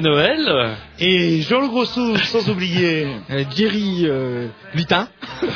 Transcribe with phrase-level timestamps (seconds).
[0.00, 3.06] Noël Et Jean Le Grossou, sans oublier.
[3.30, 5.08] Euh, Jerry euh, Lutin.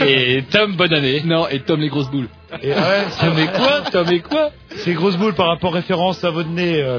[0.04, 2.28] et Tom Bonne Non, et Tom les grosses boules.
[2.62, 2.76] Et ouais,
[3.20, 6.82] Tom et quoi Tom et quoi c'est grosse boule par rapport référence à votre nez.
[6.82, 6.98] euh,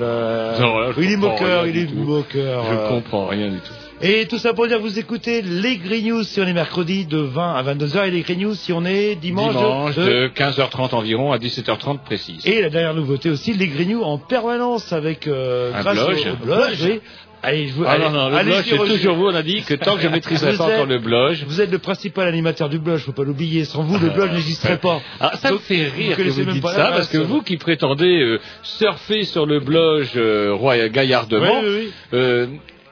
[0.55, 0.59] là.
[0.59, 2.65] Non, là, il est moqueur, il est moqueur.
[2.65, 2.89] Je euh.
[2.89, 3.71] comprends rien du tout.
[4.01, 7.05] Et tout ça pour dire que vous écoutez les Green News si on est mercredi
[7.05, 10.27] de 20 à 22h et les Green News si on est dimanche, Dimanche de- de
[10.29, 12.45] 15h30 environ à 17h30 précise.
[12.47, 16.17] Et la dernière nouveauté aussi, les Green News en permanence avec euh, Un grâce blog.
[16.17, 16.99] au, au blog, oui.
[17.43, 19.61] Allez, je vous, Ah allez, non, non, le blog, c'est toujours vous, on a dit
[19.63, 21.37] que tant que je maîtriserai Vous pas êtes- encore le blog.
[21.47, 23.63] Vous êtes le principal animateur du blog, faut pas l'oublier.
[23.63, 24.99] Sans vous, le blog n'existerait pas.
[25.19, 27.41] Ah, ça me Donc, fait vous rire que connaissez vous dites ça, parce que vous
[27.43, 31.91] qui prétendez euh, surfer sur le blog euh, Roy Gaillardement, Oui, oui, oui.
[32.13, 32.47] euh,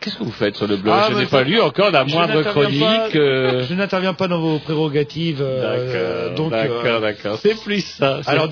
[0.06, 2.42] qu'est-ce que vous faites sur le blog Ah, Je n'ai pas lu encore la moindre
[2.44, 2.80] chronique.
[2.80, 5.42] pas- euh, Je n'interviens pas dans vos prérogatives.
[5.42, 7.38] euh, D'accord, euh, d'accord, d'accord.
[7.42, 8.22] C'est plus ça.
[8.28, 8.48] alors,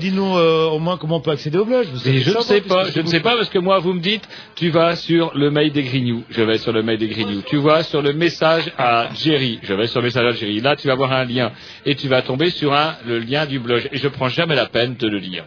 [0.00, 1.86] dis-nous au moins comment on peut accéder au blog.
[2.04, 4.70] Je ne sais pas, je ne sais pas parce que moi vous me dites tu
[4.70, 7.42] vas sur le mail des Grignoux, je vais sur le mail des Grignoux.
[7.46, 10.60] Tu vas sur le message à Jerry, je vais sur le message à Jerry.
[10.60, 11.52] Là tu vas voir un lien
[11.84, 14.66] et tu vas tomber sur un le lien du blog et je prends jamais la
[14.66, 15.44] peine de le lire.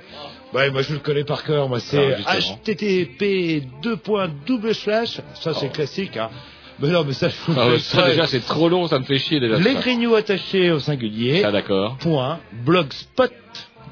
[0.54, 1.70] Ouais, moi je le connais par cœur.
[1.70, 3.64] Moi c'est Ah, http
[4.46, 5.22] double slash.
[5.36, 5.74] Ça c'est Oh.
[5.74, 6.18] classique.
[6.18, 6.30] Hein.
[6.80, 9.04] Mais non, mais ça je vous le Ah, ça déjà c'est trop long, ça me
[9.04, 9.58] fait chier déjà.
[9.58, 9.80] Les ça.
[9.82, 11.44] grignoux attachés au singulier.
[11.46, 11.98] Ah d'accord.
[11.98, 13.32] Point blogspot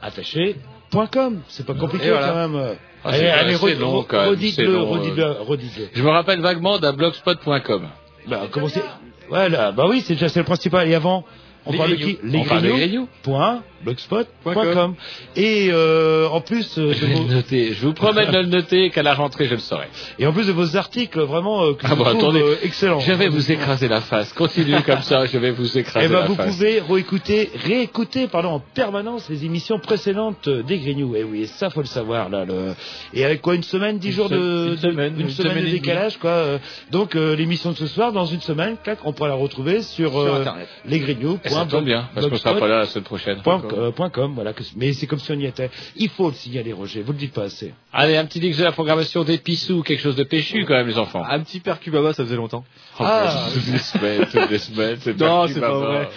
[0.01, 0.55] attaché.
[0.89, 1.41] Point com.
[1.49, 2.29] C'est pas compliqué voilà.
[2.29, 2.75] quand même.
[3.03, 4.29] Ah, allez, c'est- allez, redites-le, long, euh.
[4.29, 5.87] redites-le, redites-le.
[5.93, 7.87] Je me rappelle vaguement d'un blogspot.com.
[8.27, 8.83] Bah, comment c'est
[9.29, 10.87] Ouais, là, bah oui, c'est déjà c'est le principal.
[10.89, 11.25] Et avant,
[11.67, 12.75] on Les parle de qui des Grignoux.
[12.77, 13.07] Grignoux.
[13.23, 14.73] Point blogspot.com.
[14.73, 14.95] com.
[15.35, 17.73] Et euh, en plus euh, Je de vais vos, le noter.
[17.73, 19.87] Je vous promets de le noter qu'à la rentrée je le saurai.
[20.17, 22.41] et en plus de vos articles vraiment euh, que Ah je bon, trouve attendez.
[22.41, 22.99] euh, excellents.
[22.99, 24.33] Je vais vous écraser la face.
[24.33, 26.47] Continuez comme ça, je vais vous écraser Eh ben, la vous face.
[26.55, 31.15] pouvez réécouter, réécouter pardon, en permanence les émissions précédentes euh, des Grignoux.
[31.15, 32.45] Et oui, ça faut le savoir là.
[32.45, 32.73] Le...
[33.13, 35.51] Et avec quoi une semaine, dix Une jours se- de, une semaine, une une semaine
[35.51, 36.31] semaine de et décalage quoi.
[36.31, 36.57] euh,
[36.91, 40.17] Donc euh, l'émission de ce soir, dans une semaine, clac, on pourra la retrouver sur,
[40.19, 40.67] euh, Internet.
[40.85, 41.37] les Grignoux.
[41.59, 43.41] Ça tombe bien, parce qu'on sera pas là la semaine prochaine.
[43.41, 44.53] Point, euh, point com, voilà.
[44.53, 45.69] que- Mais c'est comme si on y était.
[45.95, 47.01] Il faut le signaler, Roger.
[47.01, 47.73] Vous le dites pas assez.
[47.93, 50.87] Allez, un petit dix de la programmation des pissous, quelque chose de péchu quand même
[50.87, 51.23] les enfants.
[51.29, 52.63] Un petit percubaba, ça faisait longtemps.
[52.99, 53.47] Ah.
[53.53, 56.09] toutes les semaines, toutes les semaines, c'est Non, c'est pas vrai.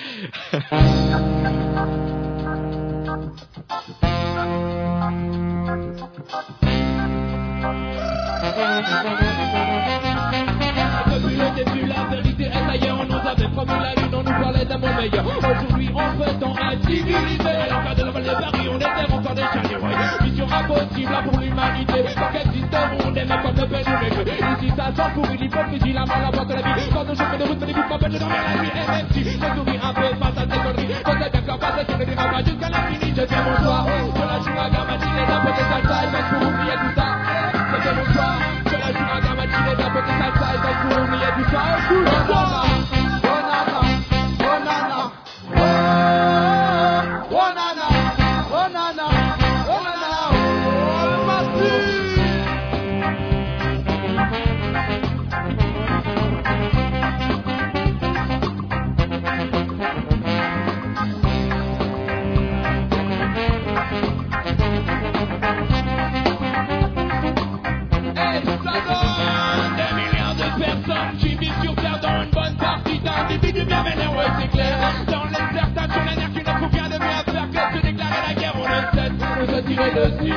[14.61, 15.25] on parlait d'un monde meilleur.
[15.27, 17.49] Aujourd'hui, on prétend inciviliser.
[17.49, 19.77] À l'envers de la balle de Paris, on était encore des charniers.
[19.77, 20.29] Ouais.
[20.29, 22.05] Mission impossible là, pour l'humanité.
[22.15, 24.67] Tant qu'existeront des mecs comme le père nous.
[24.67, 26.91] Ici, ça sent pour une hypocrisie, la mort, la porte de la vie.
[26.93, 28.73] Quand on choque de route, mais les bouts m'empêchent de dormir la nuit.
[28.75, 31.59] Même si je souris un peu face à ces conneries, je sais bien que la
[31.59, 33.09] passation ne dira pas jusqu'à l'infini.
[33.17, 33.87] Je dis bonsoir.
[33.89, 35.97] Je la joue à gamatine et d'un peu de salsa.
[36.05, 37.09] Et même pour oublier tout ça.
[37.71, 38.35] Je dis bonsoir.
[38.67, 40.47] Je la joue à gamatine et d'un peu de salsa.
[40.53, 42.20] Et même pour oublier tout ça.
[79.81, 80.35] Soleil dessus.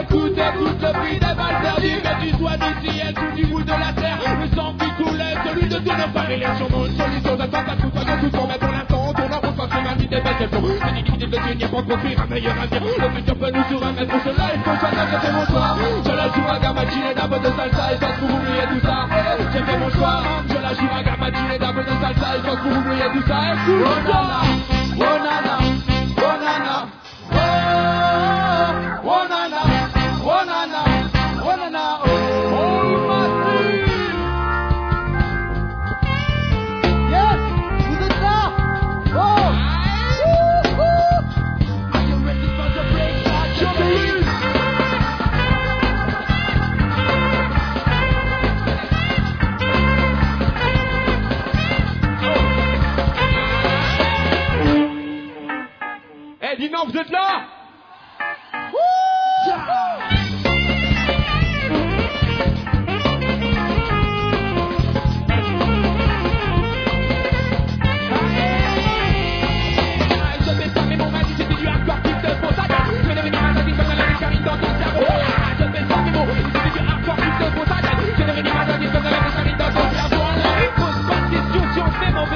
[0.00, 3.62] Écoute, écoute le bruit des balles perdues, que tu sois du ciel ou du bout
[3.62, 4.18] de la terre?
[4.40, 6.30] Le sang qui coulait, celui de tous nos frères.
[6.30, 9.52] Il est sur nos solutions d'attente à tout soignant, tout mais pour l'instant, on rond
[9.56, 10.66] parce que ma vie est belle qu'elle tombe.
[10.84, 12.92] C'est difficile de tenir pour construire un meilleur avenir.
[12.98, 15.76] Le futur peut nous souremettre pour cela, il faut choisir, j'ai fait mon choix.
[16.04, 18.98] Je la joue à Gamachine d'abo de salsa, et ça pour oublier tout ça.
[19.52, 20.18] J'ai fait mon choix,
[20.48, 23.38] je la joue à Gamachine d'abo de salsa, et ça pour oublier tout ça.
[23.52, 23.86] Écoute,
[24.96, 25.55] oh nana, oh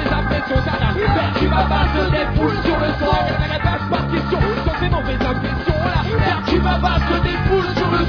[0.09, 3.50] impression Ça n'a faire tu vas pas te déboule sur le son
[6.61, 8.01] vas pas te déboule sur le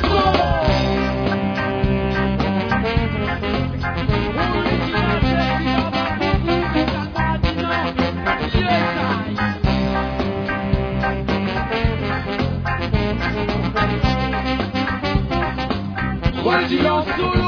[16.88, 17.42] en solo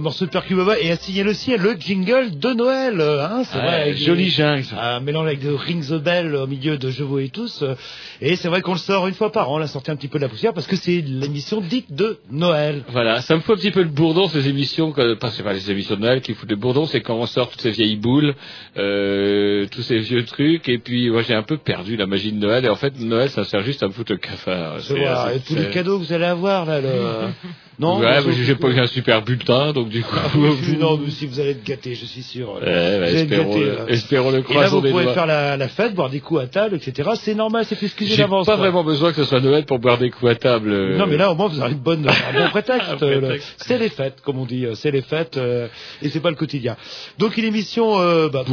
[0.00, 3.92] morceau de Percubaba et à signaler aussi le jingle de Noël, euh, hein, c'est vrai.
[3.94, 4.56] joli ça.
[4.96, 7.62] Un mélange avec de Ring the Bell au milieu de Je vous et tous.
[7.62, 7.74] euh,
[8.20, 10.08] Et c'est vrai qu'on le sort une fois par an, on l'a sorti un petit
[10.08, 12.82] peu de la poussière parce que c'est l'émission dite de Noël.
[12.88, 15.52] Voilà, ça me fout un petit peu le bourdon ces émissions, que, pas c'est pas
[15.52, 17.96] les émissions de Noël qui foutent le bourdon, c'est quand on sort toutes ces vieilles
[17.96, 18.34] boules,
[18.76, 22.38] euh, tous ces vieux trucs, et puis moi j'ai un peu perdu la magie de
[22.38, 24.76] Noël, et en fait Noël ça sert juste à me foutre le cafard.
[24.80, 26.88] C'est tous les cadeaux que vous allez avoir là, le...
[27.80, 30.14] non ouais, mais j'ai pas eu un super bulletin, donc du coup.
[30.78, 32.52] non, mais si vous allez être gâtés, je suis sûr.
[32.54, 32.60] Ouais,
[33.00, 33.84] bah, espérons, gâtés, le, là.
[33.88, 35.14] espérons le Et là, vous des pouvez doigts.
[35.14, 37.10] faire la, la fête, boire des coups à table, etc.
[37.14, 38.46] C'est normal, c'est excusé J'ai d'avance.
[38.46, 38.60] pas quoi.
[38.64, 40.70] vraiment besoin que ce soit Noël pour boire des coups à table.
[40.70, 40.96] euh.
[40.98, 42.90] Non, mais là, au moins, vous avez une bonne, un bon prétexte.
[42.90, 43.48] Un prétexte.
[43.50, 44.66] Euh, C'est les fêtes, comme on dit.
[44.66, 45.66] euh, C'est les fêtes, euh,
[46.02, 46.76] et c'est pas le quotidien.
[47.18, 48.44] Donc, une émission, euh, bah,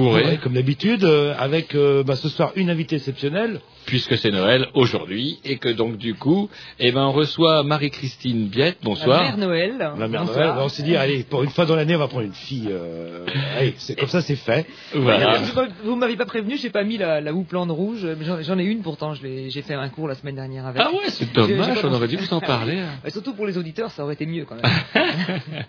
[0.41, 3.59] comme d'habitude, euh, avec euh, bah, ce soir une invitée exceptionnelle.
[3.87, 8.77] Puisque c'est Noël aujourd'hui et que donc du coup, eh ben on reçoit Marie-Christine Biette.
[8.83, 9.23] Bonsoir.
[9.23, 9.77] La mère Noël.
[9.97, 10.53] La mère Bonsoir.
[10.55, 10.65] Noël.
[10.65, 12.67] On s'est dit, allez, pour une fois dans l'année, on va prendre une fille.
[12.69, 13.25] Euh,
[13.57, 14.67] allez, c'est comme ça, c'est fait.
[14.93, 15.39] Voilà.
[15.83, 18.05] Vous m'avez pas prévenu, j'ai pas mis la, la houppelande rouge.
[18.05, 20.81] mais J'en ai une pourtant, je l'ai- j'ai fait un cours la semaine dernière avec.
[20.85, 22.83] Ah ouais, c'est dommage, on aurait dû vous en parler.
[23.03, 25.39] Ouais, surtout pour les auditeurs, ça aurait été mieux quand même.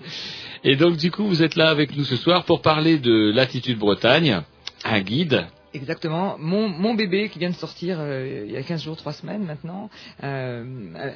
[0.65, 3.79] Et donc du coup, vous êtes là avec nous ce soir pour parler de Latitude
[3.79, 4.41] Bretagne,
[4.85, 5.47] un guide.
[5.75, 6.37] Exactement.
[6.39, 9.45] Mon, mon bébé qui vient de sortir euh, il y a 15 jours, 3 semaines
[9.45, 9.91] maintenant,
[10.25, 10.65] euh,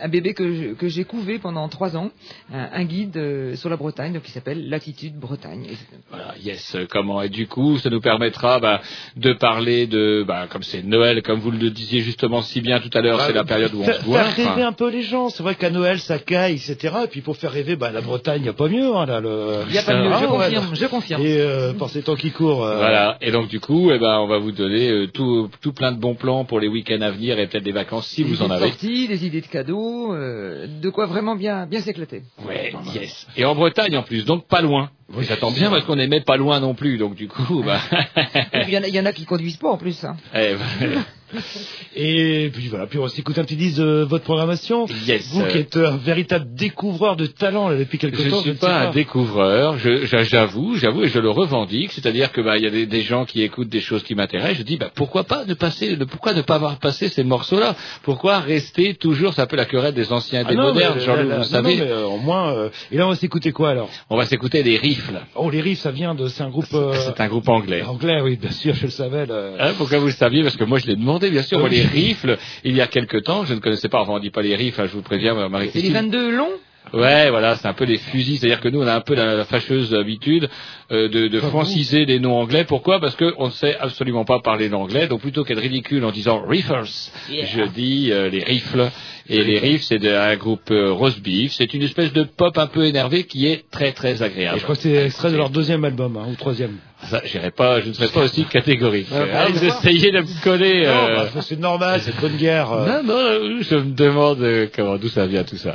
[0.02, 2.10] un bébé que que j'ai couvé pendant 3 ans,
[2.52, 5.68] un, un guide euh, sur la Bretagne, donc qui s'appelle Latitude Bretagne.
[6.10, 8.82] Voilà, yes, comment Et du coup, ça nous permettra bah,
[9.16, 12.90] de parler de, bah, comme c'est Noël, comme vous le disiez justement si bien tout
[12.92, 14.22] à l'heure, c'est la période où on se voit.
[14.24, 15.30] Faire rêver Enfin, un peu les gens.
[15.30, 16.94] C'est vrai qu'à Noël, ça caille, etc.
[17.04, 18.94] Et puis pour faire rêver, bah, la Bretagne, il n'y a pas mieux.
[18.94, 19.62] Hein, là, le...
[19.68, 21.22] Il n'y a pas mieux, Ah, je ouais, confirme, je confirme.
[21.22, 22.64] Et euh, par ces temps qui courent.
[22.64, 23.16] euh, Voilà.
[23.22, 25.98] Et donc du coup, eh ben, on va vous donner euh, tout, tout plein de
[25.98, 28.50] bons plans pour les week-ends à venir et peut-être des vacances si Des vous en
[28.50, 28.68] avez.
[28.68, 32.22] sorties, des idées de cadeaux, euh, de quoi vraiment bien, bien s'éclater.
[32.46, 33.26] Ouais, yes.
[33.36, 34.90] Et en Bretagne en plus, donc pas loin.
[35.14, 37.80] Oui, ça tombe bien parce qu'on n'aimait pas loin non plus, donc du coup, bah.
[38.66, 40.04] Il y, en a, il y en a qui conduisent pas en plus.
[40.04, 40.16] Hein.
[40.34, 40.54] eh,
[41.96, 44.86] Et puis voilà, puis on s'écoute un petit disque de votre programmation.
[45.06, 45.28] yes.
[45.32, 48.36] Vous qui êtes un véritable découvreur de talent là, depuis quelque Je temps.
[48.36, 51.92] ne suis ne sais pas un découvreur, je- je- j'avoue, j'avoue et je le revendique.
[51.92, 54.58] C'est-à-dire que bah il y a des, des gens qui écoutent des choses qui m'intéressent.
[54.58, 57.76] Je dis bah pourquoi pas ne passer, pourquoi ne pas avoir passé ces morceaux-là?
[58.02, 60.98] Pourquoi rester toujours C'est un peu la querelle des anciens et Ah des non, modernes,
[61.00, 61.76] Jean-Loup, là, vous non, savez.
[61.76, 62.52] non, mais, euh, au moins.
[62.54, 63.88] euh, et là, on va s'écouter quoi alors?
[64.10, 65.20] On va s'écouter des riffles.
[65.34, 66.28] Oh, les riffs, ça vient de.
[66.28, 66.66] C'est un groupe.
[66.74, 67.82] euh, C'est un groupe anglais.
[67.82, 69.26] Anglais, oui, bien sûr, je le savais.
[69.26, 69.50] là.
[69.58, 71.62] Hein, pourquoi vous le saviez Parce que moi je l'ai demandé, bien sûr.
[71.62, 71.70] Oui.
[71.70, 74.00] les rifles, il y a quelque temps, je ne connaissais pas.
[74.00, 75.92] Enfin, on dit pas les rifles, hein, je vous préviens, C'est les Marie-Christine.
[75.92, 76.52] 22 longs?
[76.92, 78.38] Ouais, voilà, c'est un peu des fusils.
[78.38, 80.48] C'est-à-dire que nous, on a un peu la, la fâcheuse habitude
[80.90, 82.64] euh, de, franciser les noms anglais.
[82.64, 83.00] Pourquoi?
[83.00, 85.06] Parce qu'on ne sait absolument pas parler l'anglais.
[85.06, 86.82] Donc plutôt qu'être ridicule en disant riffles,
[87.30, 88.90] je dis euh, les rifles.
[89.28, 91.52] Et les riffs, c'est de- un groupe euh, roast beef.
[91.52, 94.58] C'est une espèce de pop un peu énervé qui est très très Et agréable.
[94.58, 96.76] je crois que c'est extrait de leur deuxième album, hein, ou troisième.
[97.04, 97.20] Ça,
[97.56, 99.06] pas, je ne serai pas aussi catégorique.
[99.12, 100.82] Ah, Ah, vous essayez de me coller.
[100.84, 102.72] Non, euh, bah, c'est normal, c'est bonne guerre.
[102.72, 103.02] euh.
[103.02, 105.74] Non, non, je me demande euh, comment, d'où ça vient tout ça.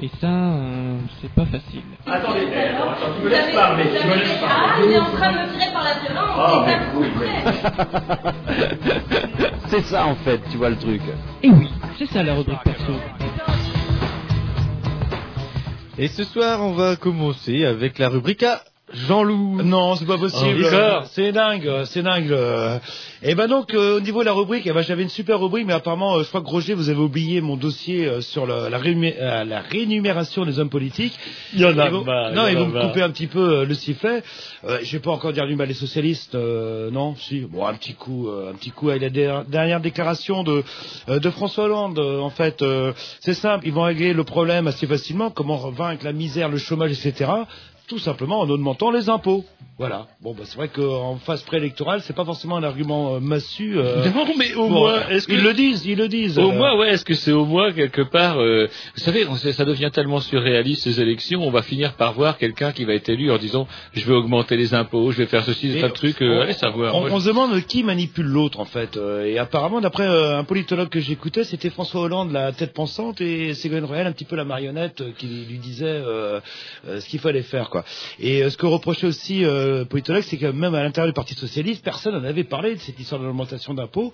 [0.00, 1.82] Et ça, euh, c'est pas facile.
[2.06, 5.58] Attendez, tu me laisses parler, tu me laisses Ah, il est en train de me
[5.58, 6.36] tirer par la violence.
[6.38, 6.66] Ah,
[9.70, 11.02] c'est C'est ça en fait, tu vois le truc.
[11.42, 12.92] Et oui, c'est ça la rubrique perso.
[15.98, 19.62] Et ce soir, on va commencer avec la rubrique à Jean-Loup.
[19.62, 20.64] Non, c'est pas possible.
[20.72, 22.32] Oh, c'est dingue, c'est dingue.
[22.32, 22.78] euh.
[23.22, 25.66] Et ben donc euh, au niveau de la rubrique, eh ben, j'avais une super rubrique,
[25.66, 28.70] mais apparemment, euh, je crois que Roger, vous avez oublié mon dossier euh, sur la,
[28.70, 31.18] la, rému- euh, la rémunération des hommes politiques.
[31.52, 32.80] Il y en a Et vous- marre, Non, il y et en a vous me
[32.80, 34.22] coupez un petit peu euh, le sifflet.
[34.64, 37.40] Euh, je vais pas encore dire du mal des socialistes, euh, non, si.
[37.40, 40.62] Bon, un petit coup, euh, un petit coup à la der- dernière déclaration de
[41.08, 41.98] euh, de François Hollande.
[41.98, 45.30] euh, en fait, euh, c'est simple, ils vont régler le problème assez facilement.
[45.30, 47.30] Comment vaincre la misère, le chômage, etc.
[47.88, 49.44] Tout simplement en augmentant les impôts.
[49.78, 50.08] Voilà.
[50.20, 53.78] Bon, bah, c'est vrai qu'en phase préélectorale, c'est pas forcément un argument euh, massu.
[53.78, 56.36] euh, Non, mais au bon, moins, est-ce que ils le disent, ils le disent.
[56.36, 58.66] Au euh, moins, ouais, est-ce que c'est au moins quelque part, euh,
[58.96, 62.72] vous savez, on ça devient tellement surréaliste ces élections, on va finir par voir quelqu'un
[62.72, 65.80] qui va être élu en disant, je vais augmenter les impôts, je vais faire ceci,
[65.94, 66.94] trucs, euh, on- allez savoir.
[66.96, 68.96] On, se demande qui manipule l'autre en fait.
[68.96, 73.20] Euh, Et apparemment, d'après euh, un politologue que j'écoutais, c'était François Hollande la tête pensante
[73.20, 76.40] et Ségolène Royal un petit peu la marionnette euh, qui lui disait euh,
[76.88, 77.77] euh, ce qu'il fallait faire quoi.
[78.20, 81.14] Et euh, ce que reprochait aussi euh, le politologue, c'est que même à l'intérieur du
[81.14, 84.12] Parti socialiste, personne n'en avait parlé de cette histoire de l'augmentation d'impôts.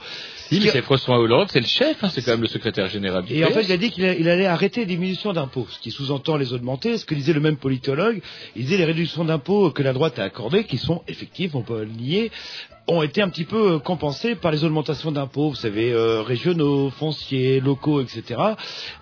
[0.49, 3.25] Si, mais c'est François Hollande, c'est le chef, hein, c'est quand même le secrétaire général
[3.25, 5.91] du Et en fait, il a dit qu'il allait arrêter les diminutions d'impôts, ce qui
[5.91, 6.99] sous-entend les augmenter.
[6.99, 8.21] Ce que disait le même politologue,
[8.57, 11.81] il disait les réductions d'impôts que la droite a accordées, qui sont effectives, on peut
[11.81, 12.31] le nier,
[12.87, 16.91] ont été un petit peu euh, compensées par les augmentations d'impôts, vous savez, euh, régionaux,
[16.91, 18.39] fonciers, locaux, etc.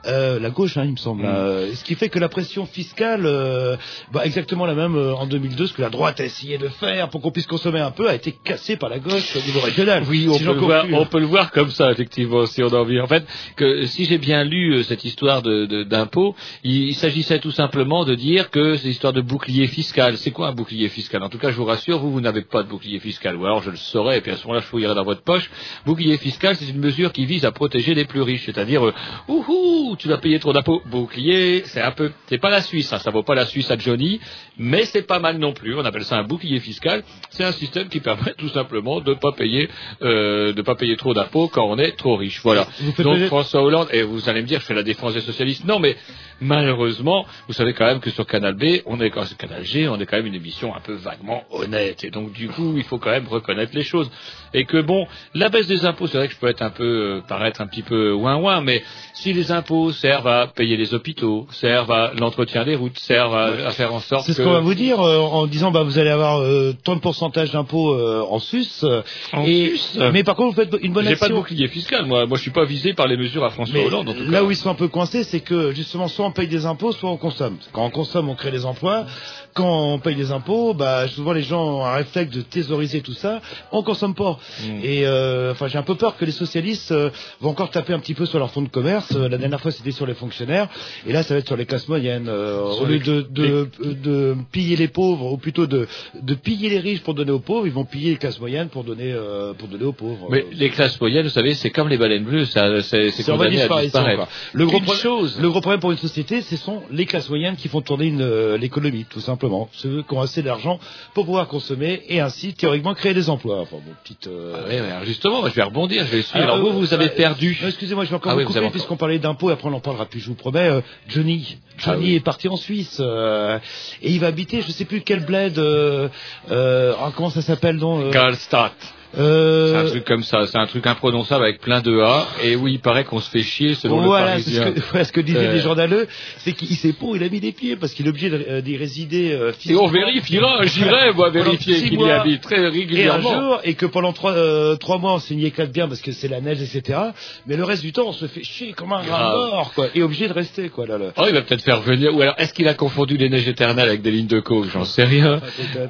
[0.07, 1.23] Euh, la gauche, hein, il me semble.
[1.25, 1.27] Mm.
[1.27, 3.77] Euh, ce qui fait que la pression fiscale, euh,
[4.13, 7.09] bah, exactement la même euh, en 2002, ce que la droite a essayé de faire
[7.09, 10.05] pour qu'on puisse consommer un peu, a été cassée par la gauche au niveau régional.
[10.09, 12.69] Oui, on, Si peut le voir, on peut le voir comme ça, effectivement, si on
[12.69, 13.01] a envie.
[13.01, 13.25] En fait,
[13.57, 18.05] que si j'ai bien lu cette histoire de- de- d'impôt, il, il s'agissait tout simplement
[18.05, 20.17] de dire que c'est histoire de bouclier fiscal.
[20.19, 21.21] C'est quoi un bouclier fiscal?
[21.25, 23.35] En tout cas, je vous rassure, vous, vous n'avez pas de bouclier fiscal.
[23.37, 25.51] Ou alors je le saurais, et puis à ce moment-là, je fouillerai dans votre poche.
[25.85, 28.45] Bouclier fiscal, c'est une mesure qui vise à protéger les plus riches.
[28.47, 28.95] C'est-à-dire, euh,
[29.29, 30.83] ouhou, tu vas payer trop d'impôts.
[30.87, 32.13] Bouclier, c'est un peu...
[32.27, 34.21] C'est pas la Suisse, hein, ça vaut pas la Suisse à Johnny,
[34.57, 35.75] mais c'est pas mal non plus.
[35.75, 37.03] On appelle ça un bouclier fiscal.
[37.31, 39.69] C'est un système qui permet tout simplement de pas payer,
[40.03, 42.41] euh, de pas payer trop d'impôts quand on est trop riche.
[42.43, 42.67] Voilà.
[42.99, 45.65] Donc François Hollande, et vous allez me dire, je fais la défense des socialistes.
[45.65, 45.97] Non, mais
[46.41, 49.99] malheureusement, vous savez quand même que sur Canal B, on est quand Canal G, on
[50.01, 52.03] est quand même une émission un peu vaguement honnête.
[52.05, 54.11] Et donc du coup, il faut quand même reconnaître les choses.
[54.55, 56.85] Et que bon, la baisse des impôts, c'est vrai que je peux être un peu
[56.85, 58.83] euh, paraître un petit peu ouin ouin, mais
[59.15, 63.47] si les impôts servent à payer les hôpitaux, servent à l'entretien des routes, servent à,
[63.69, 65.99] à faire en sorte C'est ce qu'on va vous dire euh, en disant bah vous
[65.99, 67.97] allez avoir euh, tant de pourcentage d'impôts
[68.29, 68.85] en sus.
[69.33, 71.37] En et, sus Mais par contre vous faites une bonne j'ai pas de action.
[71.37, 72.27] bouclier fiscal, moi.
[72.27, 74.09] Moi, je suis pas visé par les mesures à François Mais Hollande.
[74.11, 74.45] En tout là cas.
[74.45, 77.11] où ils sont un peu coincés, c'est que justement soit on paye des impôts, soit
[77.11, 77.57] on consomme.
[77.73, 79.07] Quand on consomme, on crée des emplois.
[79.55, 83.13] Quand on paye des impôts, bah souvent les gens ont un réflexe de thésauriser tout
[83.13, 83.41] ça.
[83.73, 84.39] On consomme pas.
[84.63, 84.79] Mm.
[84.83, 87.11] Et euh, enfin j'ai un peu peur que les socialistes euh,
[87.41, 89.13] vont encore taper un petit peu sur leur fonds de commerce.
[89.15, 90.69] Euh, la dernière fois c'était sur les fonctionnaires,
[91.07, 92.27] et là ça va être sur les classes moyennes.
[92.29, 95.87] Euh, au lieu de, de, de piller les pauvres, ou plutôt de,
[96.21, 98.85] de piller les riches pour donner aux pauvres, ils vont piller les classes moyennes pour
[98.85, 100.29] donner euh, pour donner aux pauvres.
[100.31, 104.29] Mais les classes moyennes, vous savez, c'est comme les baleines bleues, c'est condamné à disparaître.
[104.53, 107.57] Le gros, pro- chose, le gros problème pour une société, ce sont les classes moyennes
[107.57, 108.11] qui font tourner
[108.59, 109.69] l'économie, tout simplement.
[109.73, 110.79] Ceux qui ont assez d'argent
[111.15, 113.42] pour pouvoir consommer et ainsi, théoriquement, créer des emplois.
[113.51, 114.27] Enfin, bon, petite...
[114.27, 116.45] euh, Ah ouais, ouais, alors justement, je vais rebondir, je vais suivre.
[116.45, 117.59] Alors, euh, vous, vous avez euh, perdu.
[117.67, 119.81] Excusez-moi, je vais encore Ah vous oui, vous puisqu'on parlait d'impôts et après on en
[119.81, 120.69] parlera plus, je vous promets.
[120.69, 122.15] Euh, Johnny, Ah Johnny oui.
[122.17, 123.59] est parti en Suisse euh,
[124.03, 125.59] et il va habiter, je sais plus quel bled.
[125.59, 126.09] Euh,
[126.51, 128.73] euh, ah, comment ça s'appelle donc euh, Karlstadt.
[129.19, 132.57] Euh, C'est un truc comme ça, c'est un truc imprononçable avec plein de A, et
[132.57, 134.73] oui, il paraît qu'on se fait chier selon voilà, le ce Parisien.
[134.73, 135.53] que, voilà ce que disaient Euh.
[135.53, 136.07] les journaleux,
[136.39, 138.61] c'est qu'il sait pas où il a mis des pieds parce qu'il est obligé euh,
[138.61, 139.33] d'y résider.
[139.33, 143.41] euh, Et on vérifiera, j'irai, moi, vérifier qu'il y habite très Et un régulièrement.
[143.41, 144.35] jour, et que pendant trois,
[144.79, 146.99] trois mois, on s'y y éclate bien parce que c'est la neige, etc.
[147.47, 149.89] Mais le reste du temps, on se fait chier comme un rat mort, quoi.
[149.95, 150.99] Et obligé de rester, quoi, là.
[150.99, 151.07] là.
[151.17, 153.89] Oh, il va peut-être faire venir, ou alors, est-ce qu'il a confondu les neiges éternelles
[153.89, 155.41] avec des lignes de coke J'en sais rien.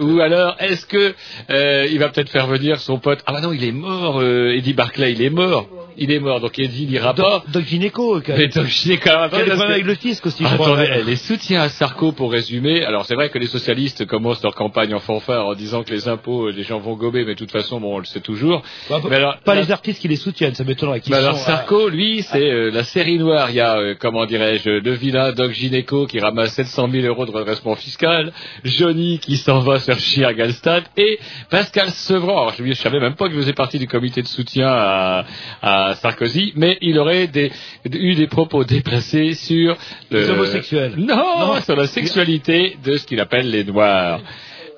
[0.01, 1.15] Ou alors, est-ce que
[1.51, 4.55] euh, il va peut-être faire venir son pote Ah bah non, il est mort, euh,
[4.57, 5.67] Eddie Barclay, il est mort.
[5.97, 7.23] Il est mort, donc Eddie n'ira pas.
[7.23, 7.65] Doc, Doc
[8.29, 10.85] a, Mais sais quand même qui a des problèmes avec le fisc aussi, je crois.
[11.05, 12.85] Les soutiens à Sarko pour résumer.
[12.85, 16.09] Alors c'est vrai que les socialistes commencent leur campagne en fanfare en disant que les
[16.09, 18.63] impôts, euh, les gens vont gober, mais de toute façon, bon, on le sait toujours.
[18.89, 21.03] Bah, Mais alors, pas les artistes qui les soutiennent, ça m'étonnerait.
[21.09, 23.51] mais alors Sarko, lui, c'est euh, la série noire.
[23.51, 27.27] Il y a, euh, comment dirais-je, le vilain Doc Gineco qui ramasse 700 000 euros
[27.27, 28.33] de redressement fiscal,
[28.65, 31.19] Johnny qui s'en va faire chier à Galstad, et
[31.51, 32.43] Pascal Sevran.
[32.43, 35.25] Alors, je ne savais même pas que je faisais partie du comité de soutien à,
[35.63, 37.51] à Sarkozy, mais il aurait des,
[37.91, 39.77] eu des propos déplacés sur
[40.11, 40.95] Les le- homosexuels.
[40.97, 41.17] Non,
[41.55, 41.61] Non.
[41.63, 44.21] sur la sexualité de ce qu'il appelle les noirs.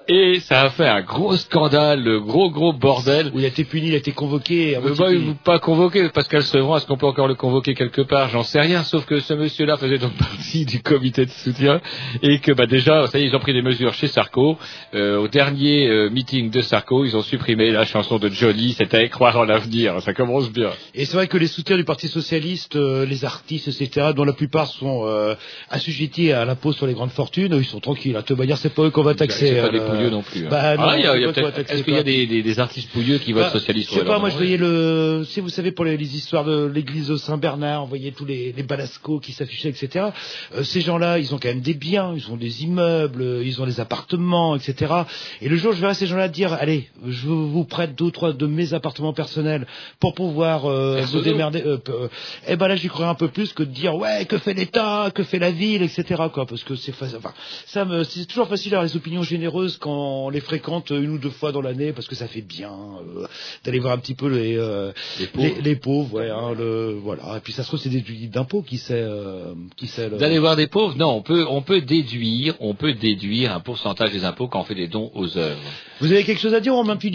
[0.06, 3.30] Et ça a fait un gros scandale, le gros gros bordel.
[3.34, 4.76] Où il a été puni, il a été convoqué.
[4.76, 8.28] Euh, bah, il- pas convoqué, Pascal Sevran, est-ce qu'on peut encore le convoquer quelque part?
[8.28, 11.80] J'en sais rien, sauf que ce monsieur-là faisait donc partie du comité de soutien
[12.22, 14.58] et que bah, déjà, ça y est, ils ont pris des mesures chez Sarko.
[14.94, 19.08] Euh, au dernier euh, meeting de Sarko, ils ont supprimé la chanson de Johnny, c'était
[19.08, 20.68] Croire en l'avenir, ça commence bien.
[20.94, 24.34] Et c'est vrai que les soutiens du Parti socialiste, euh, les artistes, etc., dont la
[24.34, 25.34] plupart sont euh,
[25.70, 28.16] assujettis à l'impôt sur les grandes fortunes, ils sont tranquilles.
[28.18, 29.58] À te dire, c'est pas eux qu'on va taxer.
[29.58, 30.46] Euh, des pouilleux non plus.
[30.46, 30.48] hein.
[30.50, 32.90] Bah, non, Ah, il y a- y Est-ce qu'il y a des, des- des artistes
[32.90, 35.72] pouilleux qui votent Bah, socialistes Je sais pas, moi je voyais le, si vous savez
[35.72, 39.32] pour les, les histoires de l'église de Saint-Bernard, on voyait tous les, les balascos qui
[39.32, 40.06] s'affichaient, etc.
[40.54, 43.66] Euh, ces gens-là, ils ont quand même des biens, ils ont des immeubles, ils ont
[43.66, 44.92] des appartements, etc.
[45.40, 48.10] Et le jour où je verrai ces gens-là dire, allez, je vous prête deux ou
[48.10, 49.66] trois de mes appartements personnels
[50.00, 51.22] pour pouvoir euh, solo.
[51.24, 52.08] démerder, euh, euh,
[52.48, 55.10] eh ben là j'y croirais un peu plus que de dire, ouais, que fait l'État,
[55.14, 56.04] que fait la ville, etc.
[56.32, 57.18] Quoi, parce que c'est facile.
[57.18, 57.32] Enfin,
[57.66, 61.18] ça me, c'est toujours facile d'avoir les opinions généreuses quand on les fréquente une ou
[61.18, 63.26] deux fois dans l'année, parce que ça fait bien euh,
[63.64, 65.46] d'aller voir un petit peu les euh, Les pauvres.
[65.56, 67.36] les, les pauvres, ouais, hein, le, voilà.
[67.36, 70.08] Et puis ça se trouve c'est des déduits d'impôts qui sait, euh, qui sait.
[70.08, 73.60] le- D'aller voir des pauvres, non, on peut, on peut déduire, on peut déduire un
[73.60, 75.60] pourcentage des impôts quand on fait des dons aux œuvres.
[76.00, 77.10] Vous avez quelque chose à dire en main petit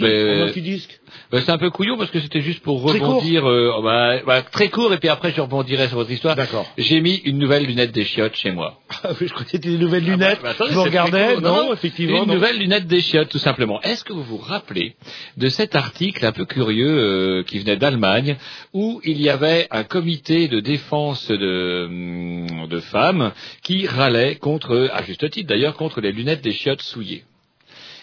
[0.62, 0.99] disque,
[1.32, 3.08] Ben, c'est un peu couillon parce que c'était juste pour Très court.
[3.16, 6.36] rebondir, euh, oh, bah, bah, très court et puis après je rebondirai sur votre histoire.
[6.36, 6.66] D'accord.
[6.78, 8.78] J'ai mis une nouvelle lunette des chiottes chez moi.
[9.02, 10.40] Ah je croyais que c'était des nouvelles lunettes.
[10.42, 11.40] bah, je vous regardais, court.
[11.42, 12.22] non, effectivement.
[12.22, 12.34] Une non.
[12.34, 13.80] nouvelle lunette des chiottes, tout simplement.
[13.82, 14.94] Est-ce que vous vous rappelez
[15.36, 18.36] de cet article un peu curieux euh, qui venait d'Allemagne,
[18.74, 24.90] où il y avait un comité de défense de, hum, de femmes qui râlait contre,
[24.92, 27.24] à juste titre d'ailleurs, contre les lunettes des chiottes souillées?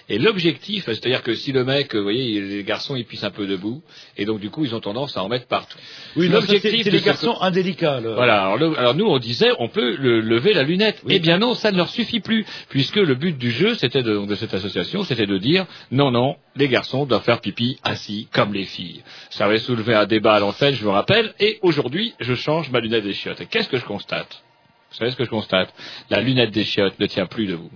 [0.09, 3.45] Et l'objectif, c'est-à-dire que si le mec, vous voyez, les garçons, ils pissent un peu
[3.45, 3.81] debout,
[4.15, 5.77] et donc du coup, ils ont tendance à en mettre partout.
[6.15, 7.99] Oui, l'objectif c'est les garçons indélicats.
[7.99, 8.13] là.
[8.15, 8.41] voilà.
[8.43, 11.01] Alors, le- alors nous, on disait, on peut le- lever la lunette.
[11.15, 14.25] Eh bien non, ça ne leur suffit plus, puisque le but du jeu, c'était de,
[14.25, 18.53] de cette association, c'était de dire, non, non, les garçons doivent faire pipi assis comme
[18.53, 19.01] les filles.
[19.29, 22.79] Ça avait soulevé un débat à l'antenne, je vous rappelle, et aujourd'hui, je change ma
[22.79, 23.41] lunette des chiottes.
[23.41, 24.41] Et qu'est-ce que je constate?
[24.89, 25.73] Vous savez ce que je constate?
[26.09, 27.71] La lunette des chiottes ne tient plus debout.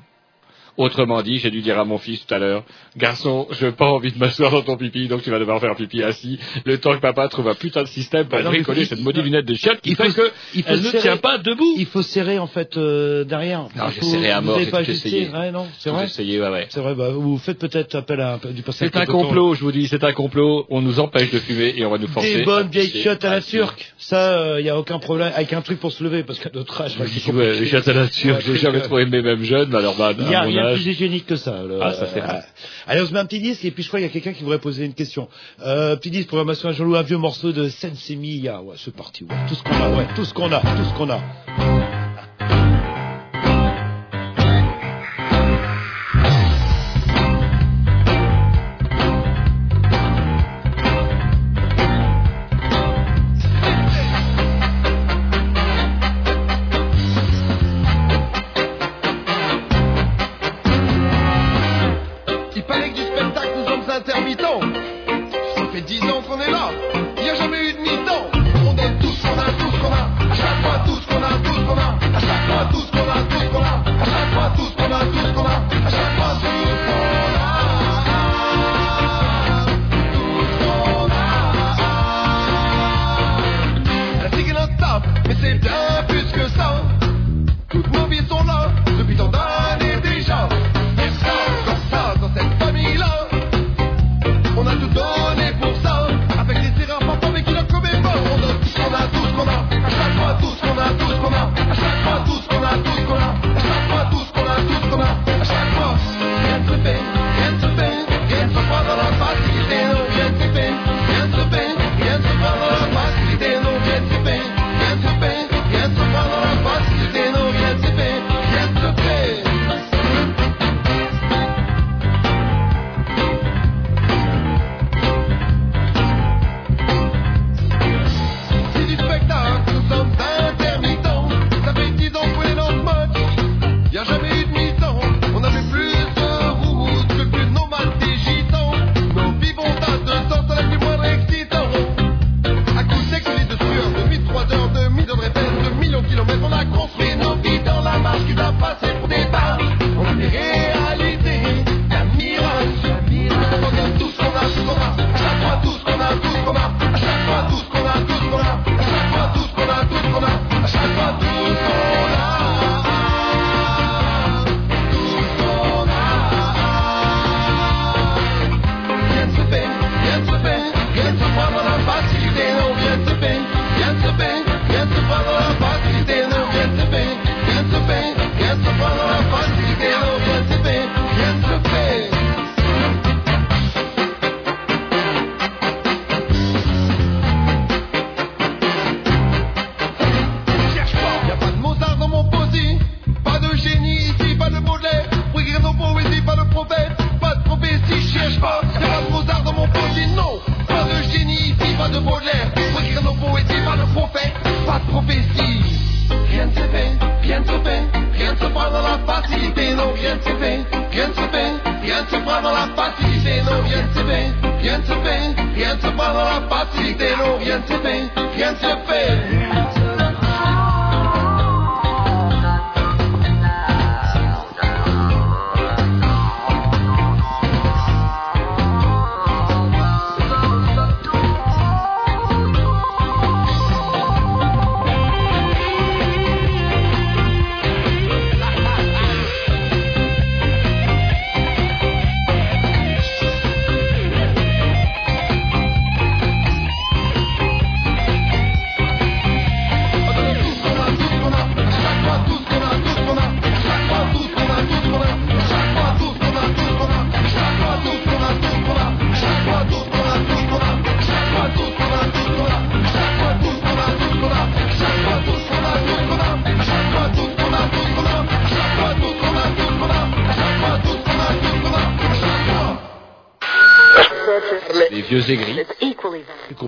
[0.81, 2.63] Autrement dit, j'ai dû dire à mon fils tout à l'heure,
[2.97, 5.75] garçon, je n'ai pas envie de m'asseoir dans ton pipi, donc tu vas devoir faire
[5.75, 8.99] pipi assis, le temps que papa trouve un putain de système pour Bah bricoler cette
[9.01, 11.37] maudite lunette des chiottes qui il fait faut- que il faut elle ne tient pas
[11.37, 11.75] debout.
[11.77, 13.67] Il faut serrer en fait euh, derrière.
[13.75, 15.29] Non, j'ai serré à mort, j'ai tout essayé.
[15.29, 16.05] ouais, non, c'est vrai.
[16.05, 16.65] essayé, ouais, ouais.
[16.69, 19.71] C'est vrai, bah, vous faites peut-être appel à du personnel C'est un complot, je vous
[19.71, 20.65] dis, c'est un complot.
[20.71, 22.37] On nous empêche de fumer et on va nous forcer.
[22.37, 23.93] Des bonnes vieilles chiottes à la turque.
[23.99, 25.31] Ça, il n'y a aucun problème.
[25.35, 28.41] Avec un truc pour se lever, parce qu'à notre âge, les chiottes à la turque,
[28.45, 30.81] j'ai jamais c'est- trop aimé même jeune, mais alors, bah, à mon rien âge.
[30.81, 31.63] plus hygiénique que ça.
[31.63, 32.38] le- Ah, ça, c'est vrai.
[32.38, 32.41] euh,
[32.88, 34.34] Allez, on se met un petit disque et puis je crois qu'il y a quelqu'un
[34.34, 35.27] qui voudrait poser une question.
[35.65, 38.62] Euh, petit disque, programmation à Jean-Loup, un vieux morceau de Sensemiya.
[38.62, 39.23] Ouais, c'est parti.
[39.23, 39.36] Ouais.
[39.47, 41.80] Tout ce qu'on a, ouais, tout ce qu'on a, tout ce qu'on a.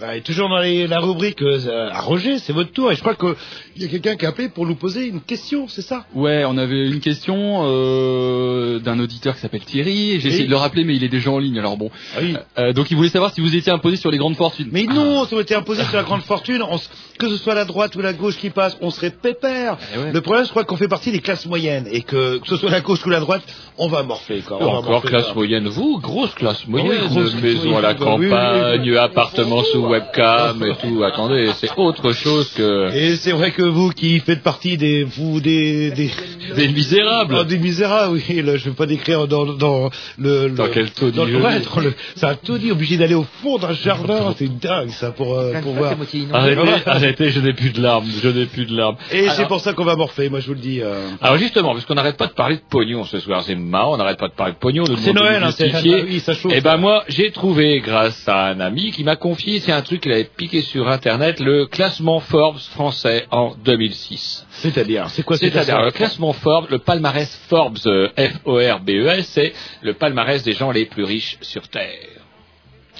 [0.00, 2.92] Ouais, et toujours dans les- la rubrique euh, à Roger, c'est votre tour.
[2.92, 3.34] Et je crois qu'il
[3.78, 6.04] y a quelqu'un qui a appelé pour nous poser une question, c'est ça?
[6.14, 10.12] Ouais, on avait une question euh, d'un auditeur qui s'appelle Thierry.
[10.12, 11.58] et J'ai essayé de le rappeler, mais il est déjà en ligne.
[11.58, 11.90] Alors bon.
[12.14, 12.36] Ah oui.
[12.58, 14.68] Euh, donc il voulait savoir si vous étiez imposé sur les grandes fortunes.
[14.70, 16.62] Mais non, ça aurait été imposé sur la grande fortune.
[16.62, 19.76] On s- que ce soit la droite ou la gauche qui passe, on serait pépère.
[19.94, 20.12] Eh ouais.
[20.12, 21.88] Le problème, je crois qu'on fait partie des classes moyennes.
[21.90, 23.42] Et que, que ce soit la gauche ou la droite,
[23.78, 24.42] on va morfler.
[24.42, 24.58] Quoi.
[24.60, 27.94] On va Encore morfler, classe moyenne, vous, grosse classe moyenne, Oui, grosse maison à la
[27.94, 28.96] moyenne, oui, campagne, oui.
[28.96, 31.02] appartement sous webcam et tout.
[31.04, 35.40] Attendez, c'est autre chose que Et c'est vrai que vous qui faites partie des vous
[35.40, 36.10] des des,
[36.56, 37.36] des misérables.
[37.40, 38.42] Ah, des misérables, oui.
[38.42, 41.36] Là, je ne veux pas décrire dans dans le, Dans le- quel taudis dans le-
[41.40, 44.34] ouais, dans le- c'est un taudis obligé d'aller au fond d'un jardin.
[44.38, 45.94] C'est dingue ça pour euh, pour voir.
[46.32, 48.96] Arrêtez, arrêtez, je n'ai plus de larmes, je n'ai plus de larmes.
[49.12, 50.28] Et c'est pour ça qu'on va morfler.
[50.28, 50.80] Moi, je vous le dis.
[50.80, 51.08] euh.
[51.20, 53.96] Alors justement, parce qu'on n'arrête pas de parler de pognon ce soir, c'est marrant, on
[53.96, 54.84] n'arrête pas de parler de pognon.
[54.96, 55.70] C'est Noël, hein, c'est
[56.04, 56.52] oui, ça chauffe.
[56.54, 60.00] Eh ben moi, j'ai trouvé, grâce à un ami qui m'a confié, c'est un truc
[60.00, 64.46] qu'il avait piqué sur Internet, le classement Forbes français en 2006.
[64.50, 69.52] C'est-à-dire, c'est quoi ce C'est-à-dire classement le classement Forbes, le palmarès Forbes, euh, F-O-R-B-E-S, c'est
[69.82, 71.92] le palmarès des gens les plus riches sur Terre.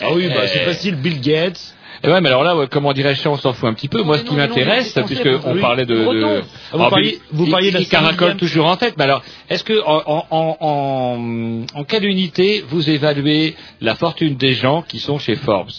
[0.02, 0.96] Ah oui, bah, Eh, c'est facile.
[0.96, 1.74] Bill Gates.
[2.04, 4.02] eh ouais, mais alors là, ouais, comment dirais-je, on s'en fout un petit peu.
[4.02, 5.60] Moi, ce qui m'intéresse, puisque on oui.
[5.62, 5.96] parlait de.
[5.96, 8.94] Ah, vous Alors, parliez- vous parliez de caracole 100 toujours en tête.
[8.98, 14.36] Mais alors, est-ce que en, en, en, en, en quelle unité vous évaluez la fortune
[14.36, 15.70] des gens qui sont chez Forbes?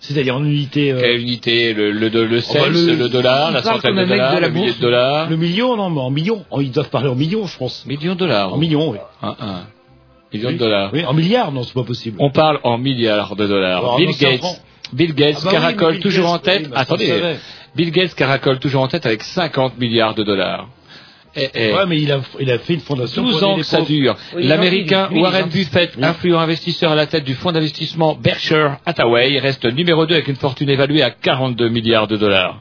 [0.00, 0.92] C'est-à-dire en unité.
[0.92, 4.04] euh, Quelle unité Le, le, le, le cent, bah, le- le, dollar, la centaine de
[4.04, 6.44] dollars, le millier de dollars Le million, non, mais en millions.
[6.50, 7.84] Oh, ils doivent parler en millions, je pense.
[7.86, 8.54] Millions de dollars.
[8.54, 8.98] En millions, oui.
[9.22, 9.62] Un, un.
[10.32, 10.54] Millions Oui.
[10.54, 10.90] de dollars.
[10.92, 12.16] Oui, en milliards, non, c'est pas possible.
[12.20, 13.78] On parle en milliards de dollars.
[13.78, 14.62] Alors, Bill Gates.
[14.92, 16.68] Bill Gates Ah bah oui, caracole mais Bill toujours Gates, en tête.
[16.70, 17.36] bah, Attendez.
[17.74, 20.68] Bill Gates caracole toujours en tête avec 50 milliards de dollars.
[21.38, 24.16] Ouais, mais il a, il a fait une fondation 12 pour ans que ça dure.
[24.34, 25.48] Oui, L'américain Warren.
[25.48, 30.28] Buffett, influent investisseur à la tête du fonds d'investissement Berkshire Hathaway, reste numéro 2 avec
[30.28, 32.60] une fortune évaluée à 42 milliards de dollars.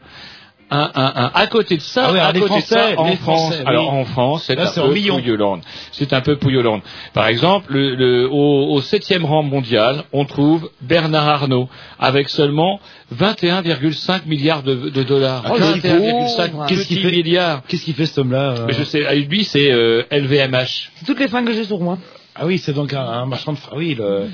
[0.70, 1.32] Un, un, un.
[1.34, 3.64] À côté de ça, Ah oui, à de ça, en France, Français, oui.
[3.68, 4.90] alors en France, c'est un peu.
[5.22, 5.62] Pouillolande.
[5.94, 6.82] C'est un peu Pouillolande.
[7.14, 12.82] Par exemple, le, le- au, au septième rang mondial, on trouve Bernard Arnault avec seulement
[13.16, 15.44] 21,5 milliards de, de dollars.
[15.46, 17.62] Ah, qu'est-ce qu'il 21,5 faut Qu'est-ce qu'il petits fait milliards.
[17.68, 20.92] Qu'est-ce qu'il fait, cet homme-là euh Mais je sais, lui, c'est euh, LVMH.
[20.96, 21.98] C'est toutes les fringues que j'ai sur moi.
[22.36, 23.58] Ah oui, c'est donc un, un marchand de...
[23.72, 24.28] Ah oui, le...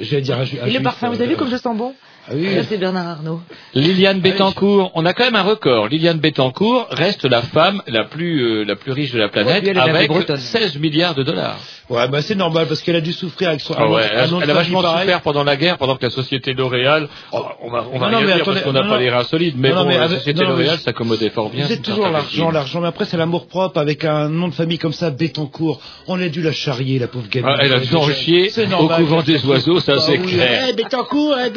[0.00, 2.54] J'allais dire un, le parfum, euh, vous avez vu comme je sens bon Ah oui.
[2.54, 3.40] Ça, c'est Bernard Arnault.
[3.74, 5.88] Liliane Bettencourt, on a quand même un record.
[5.88, 9.68] Liliane Bettencourt reste la femme la plus euh, la plus riche de la planète Oui,
[9.70, 10.38] elle est la avec plus bretonne.
[10.38, 11.58] 16 milliards de dollars.
[11.88, 13.72] Ouais, bah c'est normal, parce qu'elle a dû souffrir avec son...
[13.78, 15.02] Ah ouais, elle, elle a vachement pareil.
[15.02, 18.18] souffert pendant la guerre, pendant que la société L'Oréal, oh, on va on va Non,
[18.18, 20.08] rien dire attendez, parce qu'on n'a pas les reins solides, mais Non, bon, mais la
[20.08, 21.64] société L'Oréal s'accommodait fort bien.
[21.64, 22.80] Vous êtes c'est toujours l'argent, l'argent.
[22.80, 25.80] Mais après, c'est l'amour propre avec un nom de famille comme ça, Bétancourt.
[26.08, 27.52] On a dû la charrier, la pauvre gamine.
[27.54, 30.66] Ah, elle a dû en chier au couvent des oiseaux, ça Bah c'est oui, clair.
[30.68, 31.50] Eh, Bétancourt, eh,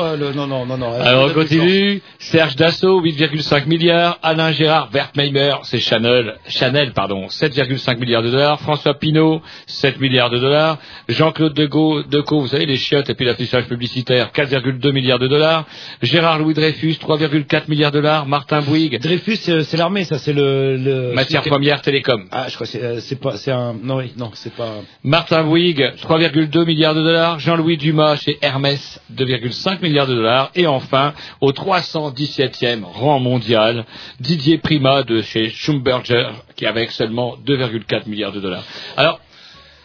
[0.00, 0.92] Euh, le- Non, non, non, non.
[1.00, 2.00] Alors on continue.
[2.18, 4.18] Serge Dassault, 8,5 milliards.
[4.22, 8.60] Alain Gérard, Wertheimer, c'est Chanel, Chanel, pardon, 7,5 milliards de dollars.
[8.60, 10.78] François Pinault, 7 milliards de dollars.
[11.08, 15.64] Jean-Claude Decaux, Decaux, vous savez, les chiottes et puis l'affichage publicitaire, 4,2 milliards de dollars.
[16.02, 18.26] Gérard Louis Dreyfus, 3,4 milliards de dollars.
[18.26, 19.00] Martin Bouygues.
[19.00, 21.12] Dreyfus, c'est l'armée, ça, c'est le, le.
[21.14, 22.26] Matière première télécom.
[22.30, 24.76] Ah, je crois que c'est, euh, c'est pas, c'est un, non, oui, non, c'est pas.
[25.04, 27.38] Martin Bouygues, 3,2 milliards de dollars.
[27.40, 30.50] Jean-Louis Dumas chez Hermès, 2,5 milliards de dollars.
[30.54, 33.84] Et enfin, au 317e rang mondial,
[34.20, 38.64] Didier Prima de chez Schumberger, qui avec seulement 2,4 milliards de dollars.
[38.96, 39.20] Alors,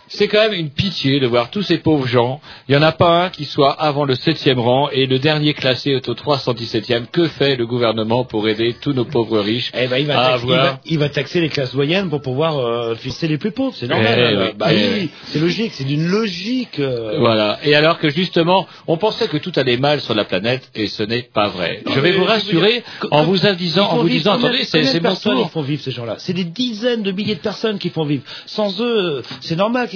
[0.08, 2.39] c'est quand même une pitié de voir tous ces pauvres gens.
[2.67, 5.54] Il n'y en a pas un qui soit avant le septième rang et le dernier
[5.54, 7.08] classé est au 317e.
[7.12, 10.30] Que fait le gouvernement pour aider tous nos pauvres riches Eh ben, il va, à
[10.32, 13.38] taxer, il, avoir va, il va taxer les classes moyennes pour pouvoir euh, fisser les
[13.38, 13.76] plus pauvres.
[13.76, 14.17] C'est normal.
[14.17, 15.72] Eh oui, bah eh oui, c'est logique.
[15.74, 16.80] C'est d'une logique.
[16.80, 17.60] euh, Voilà.
[17.63, 21.04] Et alors que justement, on pensait que tout allait mal sur la planète et ce
[21.04, 21.82] n'est pas vrai.
[21.86, 25.34] Non, je vais vous rassurer en vous disant, en vous disant, attendez, c'est mon personnes
[25.36, 25.48] tour.
[25.50, 26.15] ils font vivre ces gens-là?
[26.17, 28.24] C'est des dizaines de milliers de personnes qui font vivre.
[28.46, 29.88] Sans eux, c'est normal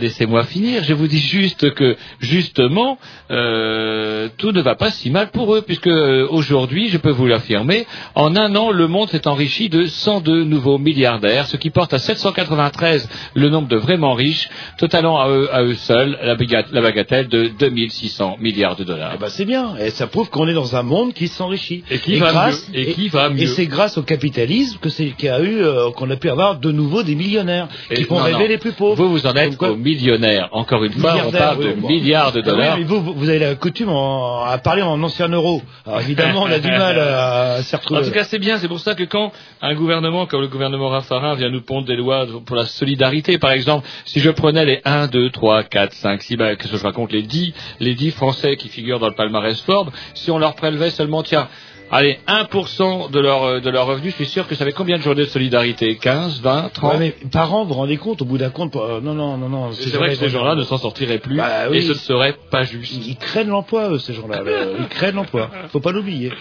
[0.00, 0.84] Laissez-moi, finir.
[0.84, 2.98] Je vous dis juste que, justement,
[3.30, 7.26] euh, tout ne va pas si mal pour eux, puisque euh, aujourd'hui, je peux vous
[7.26, 11.92] l'affirmer, en un an, le monde s'est enrichi de 102 nouveaux milliardaires, ce qui porte
[11.94, 16.64] à 793 le nombre de vraiment riches, totalement à eux, à eux seuls la, baga-
[16.72, 19.12] la bagatelle de 2600 milliards de dollars.
[19.16, 19.76] Eh ben, c'est bien.
[19.76, 21.82] Et ça prouve qu'on est dans un monde qui s'enrichit.
[21.90, 22.32] Et qui va
[22.72, 22.80] mieux.
[22.80, 23.42] Et qui va mieux.
[23.42, 26.28] Et c'est grâce au capitalisme que c'est qu'il y a eu, euh, qu'on a pu
[26.30, 28.96] avoir de nouveau des millionnaires qui font rêver les plus pauvres.
[29.04, 30.48] Vous, vous en êtes aux millionnaires.
[30.52, 31.88] Encore une fois, on parle oui, de bon.
[31.88, 32.76] milliards de Ah oui, dollars.
[32.78, 35.62] mais vous, vous- avez la coutume en- à parler en ancien euro.
[35.86, 38.00] Alors évidemment, on a du mal à, à s'y retrouver.
[38.00, 38.58] En tout cas, c'est bien.
[38.58, 41.96] C'est pour ça que quand un gouvernement comme le gouvernement Raffarin vient nous pondre des
[41.96, 46.22] lois pour la solidarité, par exemple, si je prenais les 1, 2, 3, 4, 5,
[46.22, 49.60] 6, ben, que je raconte les 10, les 10 Français qui figurent dans le palmarès
[49.62, 51.48] Forbes, si on leur prélevait seulement, tiens,
[51.92, 54.96] allez, 1% de leur, euh, de leur revenu, je suis sûr que ça fait combien
[54.98, 55.96] de journées de solidarité?
[55.96, 58.74] 15, 20, 30 Ouais, mais par an, vous vous rendez compte, au bout d'un compte,
[58.76, 59.72] euh, non, non, non, non.
[59.72, 61.78] C'est vrai que ces gens-là ne s'en sortiraient plus Bah oui.
[61.78, 62.92] et ce ne serait pas juste.
[63.06, 64.40] Ils créent de l'emploi, eux, ces gens-là.
[64.44, 65.50] Euh, Ils créent de l'emploi.
[65.70, 66.32] Faut pas l'oublier.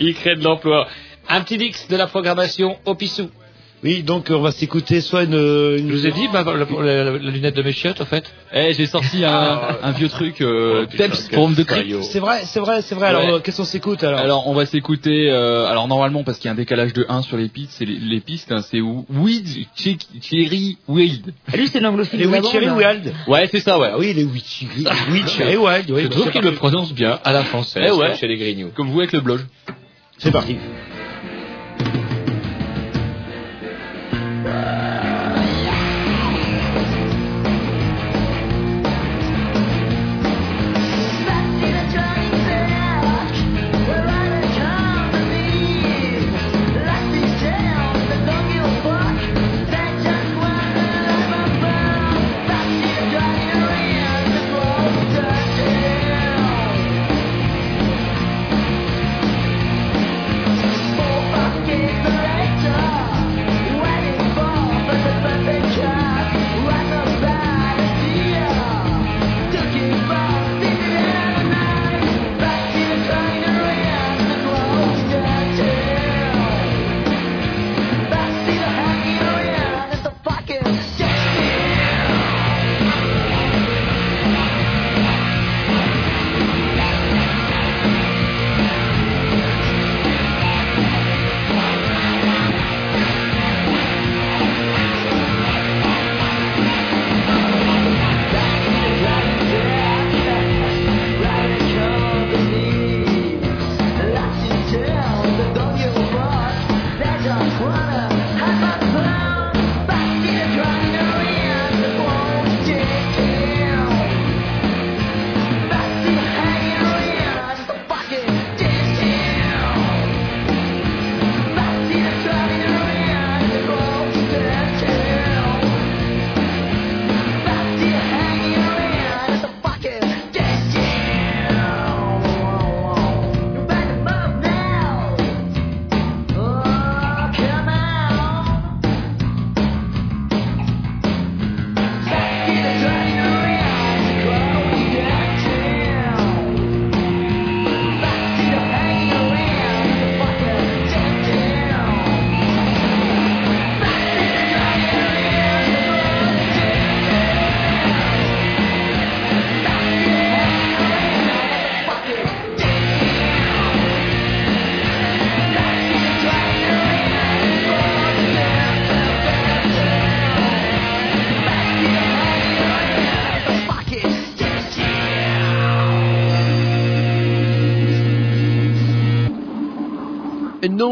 [0.00, 0.86] Ils créent de l'emploi.
[1.28, 3.30] Un petit dix de la programmation au pissou.
[3.84, 5.34] Oui, donc on va s'écouter soit une.
[5.34, 5.88] une...
[5.90, 8.24] Je vous ai dit bah, la, la- la- la lunette de mes chiottes, en fait.
[8.52, 11.62] Eh, j'ai sorti un, un vieux truc, euh, Oh, Peps de.
[11.62, 11.96] Trip.
[12.02, 13.06] C'est vrai, c'est vrai, c'est vrai.
[13.08, 13.32] Alors, Ouais.
[13.34, 16.48] euh, qu'est-ce qu'on s'écoute alors Alors on va s'écouter, euh, alors normalement parce qu'il y
[16.48, 19.46] a un décalage de 1 sur les pistes, c'est les, les pistes, hein, c'est Weed,
[19.76, 21.32] Cherry, Weed.
[21.52, 22.78] Ah, lui, c'est l'anglophile Les Witchery bande.
[22.78, 23.12] Wild.
[23.28, 23.90] Ouais, c'est ça, ouais.
[23.92, 25.90] Ah oui, les Witchery Witchery Wild.
[25.90, 28.08] Oui, Je trouve qu'il le prononce bien à la française, Eh ouais.
[28.08, 28.70] comme chez les Grignoux.
[28.74, 29.40] Comme vous avec le blog.
[30.18, 30.56] C'est parti.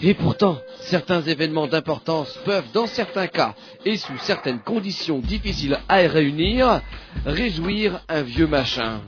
[0.00, 5.96] et pourtant, certains événements d'importance peuvent, dans certains cas, et sous certaines conditions difficiles à
[5.96, 6.80] réunir,
[7.26, 9.00] réjouir un vieux machin.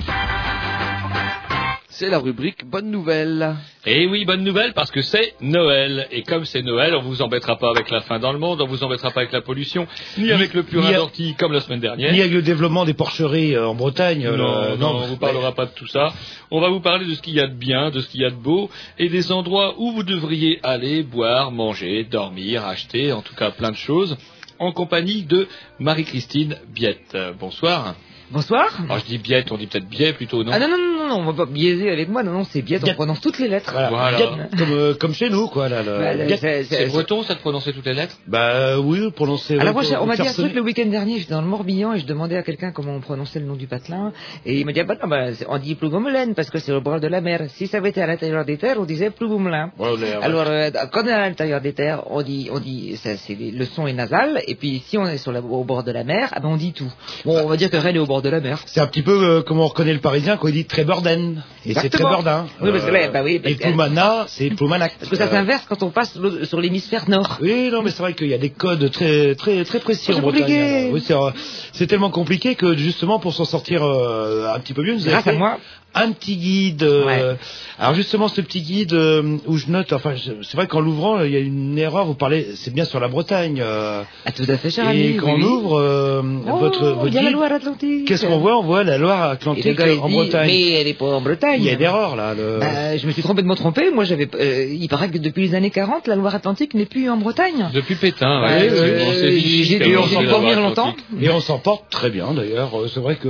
[1.93, 3.57] C'est la rubrique Bonne Nouvelle.
[3.85, 6.07] Et oui, bonne nouvelle parce que c'est Noël.
[6.13, 8.67] Et comme c'est Noël, on vous embêtera pas avec la faim dans le monde, on
[8.67, 12.13] vous embêtera pas avec la pollution, ni avec le purin d'ortie comme la semaine dernière.
[12.13, 14.25] Ni avec le développement des porcheries euh, en Bretagne.
[14.25, 16.13] euh, Non, le- non, on vous parlera pas de tout ça.
[16.53, 18.25] On va vous parler de ce qu'il y a de bien, de ce qu'il y
[18.25, 23.23] a de beau, et des endroits où vous devriez aller boire, manger, dormir, acheter, en
[23.23, 24.17] tout cas plein de choses,
[24.61, 25.49] en compagnie de
[25.81, 27.17] Marie-Christine Biette.
[27.41, 27.97] Bonsoir.
[28.33, 28.69] Bonsoir.
[28.85, 30.53] Alors je dis Biette, on dit peut-être Biet plutôt, non?
[30.55, 32.83] Ah non, non, non, non, on va pas biaiser avec moi, non, non, c'est biette,
[32.89, 33.73] on prononce toutes les lettres.
[33.91, 34.19] Voilà.
[34.59, 35.69] Comme, euh, comme chez nous, quoi.
[35.69, 38.17] Là, Bah, le- c'est- breton, ça de prononcer toutes les lettres?
[38.27, 39.59] Bah oui, prononcer.
[39.59, 41.99] Alors moi, on m'a dit un truc le week-end dernier, j'étais dans le Morbihan et
[42.01, 44.13] je demandais à quelqu'un comment on prononçait le nom du patelin
[44.47, 46.81] et il m'a dit ah bah non, bah, on dit Plougomelin parce que c'est au
[46.81, 47.43] bord de la mer.
[47.49, 49.71] Si ça avait été à l'intérieur des terres, on disait Plougomelin.
[49.79, 50.13] Ouais, ouais.
[50.23, 53.65] Alors euh, quand on est à l'intérieur des terres, on dit on dit ça, le
[53.65, 56.31] son est nasal et puis si on est sur la- au bord de la mer,
[56.33, 56.91] ah ben on dit tout.
[57.25, 58.59] Bon, on va dire que Rennes est au bord de la mer.
[58.67, 60.65] C'est un petit peu euh, comme on reconnaît le parisien quand il dit
[61.09, 62.09] Et c'est Exactement.
[62.09, 62.47] Trébordin.
[62.61, 64.97] Oui, parce que là, bah oui, parce et Ploumana, c'est Ploumanac.
[64.99, 67.39] Parce que ça Euh, s'inverse quand on passe sur l'hémisphère nord.
[67.41, 70.21] Oui, non, mais c'est vrai qu'il y a des codes très, très, très précis en
[70.21, 70.91] Bretagne.
[70.93, 71.31] Oui, c'est, euh,
[71.73, 75.27] c'est tellement compliqué que justement pour s'en sortir euh, un petit peu mieux, nous Grâce
[75.27, 75.59] avez à moi.
[75.95, 76.83] Un petit guide.
[76.83, 77.35] euh,
[77.79, 81.33] Alors justement, ce petit guide euh, où je note, enfin, c'est vrai qu'en l'ouvrant, il
[81.33, 82.07] y a une erreur.
[82.07, 83.61] Vous parlez, c'est bien sur la Bretagne.
[83.61, 85.45] euh, Ah, tout à fait, cher et quand oui, on oui.
[85.45, 88.05] ouvre euh, Oh, votre, votre il y a la guide, Loire-Atlantique.
[88.07, 88.59] qu'est-ce qu'on voit?
[88.59, 90.47] On voit la Loire-Atlantique en dit, Bretagne.
[90.47, 91.61] mais elle est pas en Bretagne.
[91.61, 92.35] Il y a une erreur là.
[92.35, 92.59] Le...
[92.61, 93.91] Bah, je me suis complètement trompé.
[93.91, 94.29] Moi, j'avais.
[94.39, 97.69] euh, il paraît que depuis les années 40, la Loire-Atlantique n'est plus en Bretagne.
[97.75, 98.69] Depuis Pétain, Ouais, ouais.
[98.71, 100.95] euh, on j'ai dû s'en dormir longtemps.
[101.21, 102.71] Et on s'en porte très bien d'ailleurs.
[102.93, 103.29] C'est vrai que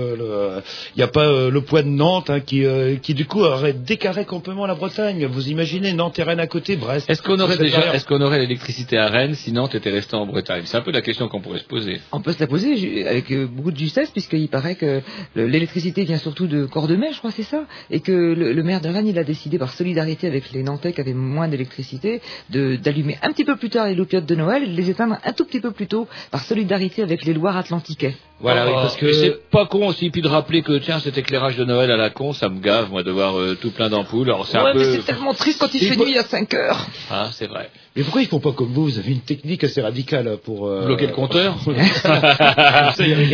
[0.95, 3.43] il n'y a pas euh, le poids de Nantes hein, qui, euh, qui du coup
[3.43, 5.25] aurait décarré complètement la Bretagne.
[5.27, 7.09] Vous imaginez Nantes et Rennes à côté, Brest.
[7.09, 10.27] Est-ce qu'on aurait déjà, est-ce qu'on aurait l'électricité à Rennes si Nantes était resté en
[10.27, 10.63] Bretagne?
[10.65, 12.01] C'est un peu la question qu'on pourrait se poser.
[12.11, 15.01] On peut se la poser avec euh, beaucoup de justesse, puisqu'il paraît que
[15.37, 18.81] le- l'électricité vient surtout de Cordemais, je crois, c'est ça, et que le, le maire
[18.81, 22.21] de Rennes, il a décidé, par solidarité avec les Nantais qui avaient moins d'électricité,
[22.51, 25.33] d'allumer un petit peu plus tard les loupiottes de Noël et de les éteindre un
[25.33, 28.17] tout petit peu plus tôt, par solidarité avec les Loire-Atlantiquais.
[28.43, 31.19] Voilà, oui, Oh, parce que- c'est pas con aussi, puis de rappeler que tiens, cet
[31.19, 33.89] éclairage de Noël à la con, ça me gave, moi, de voir euh, tout plein
[33.91, 34.29] d'ampoules.
[34.31, 36.53] Alors c'est Ouais, un mais peu, c'est tellement triste quand il fait nuit à 5
[36.55, 36.87] heures.
[37.11, 37.71] ah, c'est vrai.
[37.95, 38.85] Mais pourquoi ils font pas comme vous?
[38.85, 41.57] Vous avez une technique assez radicale pour euh, Bloquer le compteur?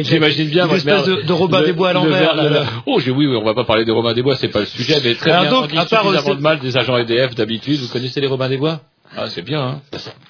[0.02, 0.64] J'imagine bien.
[0.64, 2.34] une votre espèce de, de Robin le- des Bois à le l'envers.
[2.36, 2.60] le-.
[2.86, 4.66] Oh, j'ai oui, oui, on va pas parler des Robins des Bois, c'est pas le
[4.66, 5.50] sujet, mais très Alors bien.
[5.52, 7.80] donc, on dit à part, euh, de mal des agents EDF d'habitude.
[7.80, 8.80] Vous connaissez les Robins des Bois?
[9.16, 9.80] Ah, c'est bien, hein.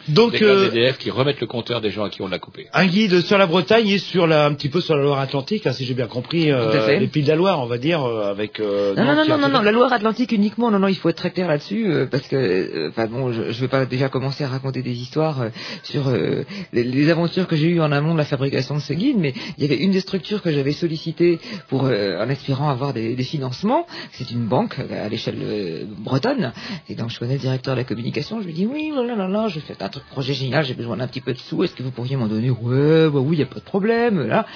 [0.08, 2.66] Donc, Des gars euh, qui remettent le compteur des gens à qui on l'a coupé.
[2.72, 5.72] un guide sur la Bretagne et sur la, un petit peu sur la Loire-Atlantique, hein,
[5.72, 6.98] si j'ai bien compris, euh, Tout à fait.
[7.00, 8.60] les Pays de la Loire, on va dire, euh, avec.
[8.60, 11.30] euh, Non, non, non, non, non, la Loire-Atlantique uniquement, non, non, il faut être très
[11.30, 14.48] clair là-dessus, euh, parce que, euh, enfin bon, je, je vais pas déjà commencer à
[14.48, 15.48] raconter des histoires euh,
[15.82, 18.92] sur euh, les, les aventures que j'ai eues en amont de la fabrication de ce
[18.92, 22.68] guide, mais il y avait une des structures que j'avais sollicité pour, euh, en espérant
[22.68, 26.52] avoir des, des financements, c'est une banque à l'échelle euh, bretonne,
[26.88, 29.28] et donc je connais le directeur de la communication, je lui dis, oui, voilà, là,
[29.28, 31.74] là, je fais un truc projet génial, j'ai besoin d'un petit peu de sous, est-ce
[31.74, 32.50] que vous pourriez m'en donner?
[32.50, 34.46] Ouais, bah oui, il y a pas de problème, là.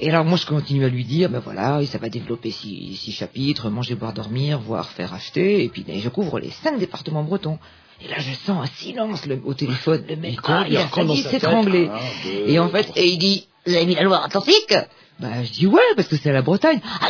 [0.00, 3.12] Et alors moi je continue à lui dire, ben voilà, ça va développer six, six
[3.12, 7.22] chapitres, manger, boire, dormir, voir, faire, acheter, et puis ben, je couvre les cinq départements
[7.22, 7.58] bretons.
[8.04, 10.86] Et là je sens un silence le- au téléphone, le mec, ah, il il a
[10.88, 11.90] failli s'étrangler.
[12.24, 14.74] Deux, Et en fait, et il dit, vous avez mis la Loire-Atlantique
[15.20, 16.80] bah, je dis ouais, parce que c'est à la Bretagne.
[17.00, 17.08] Ah,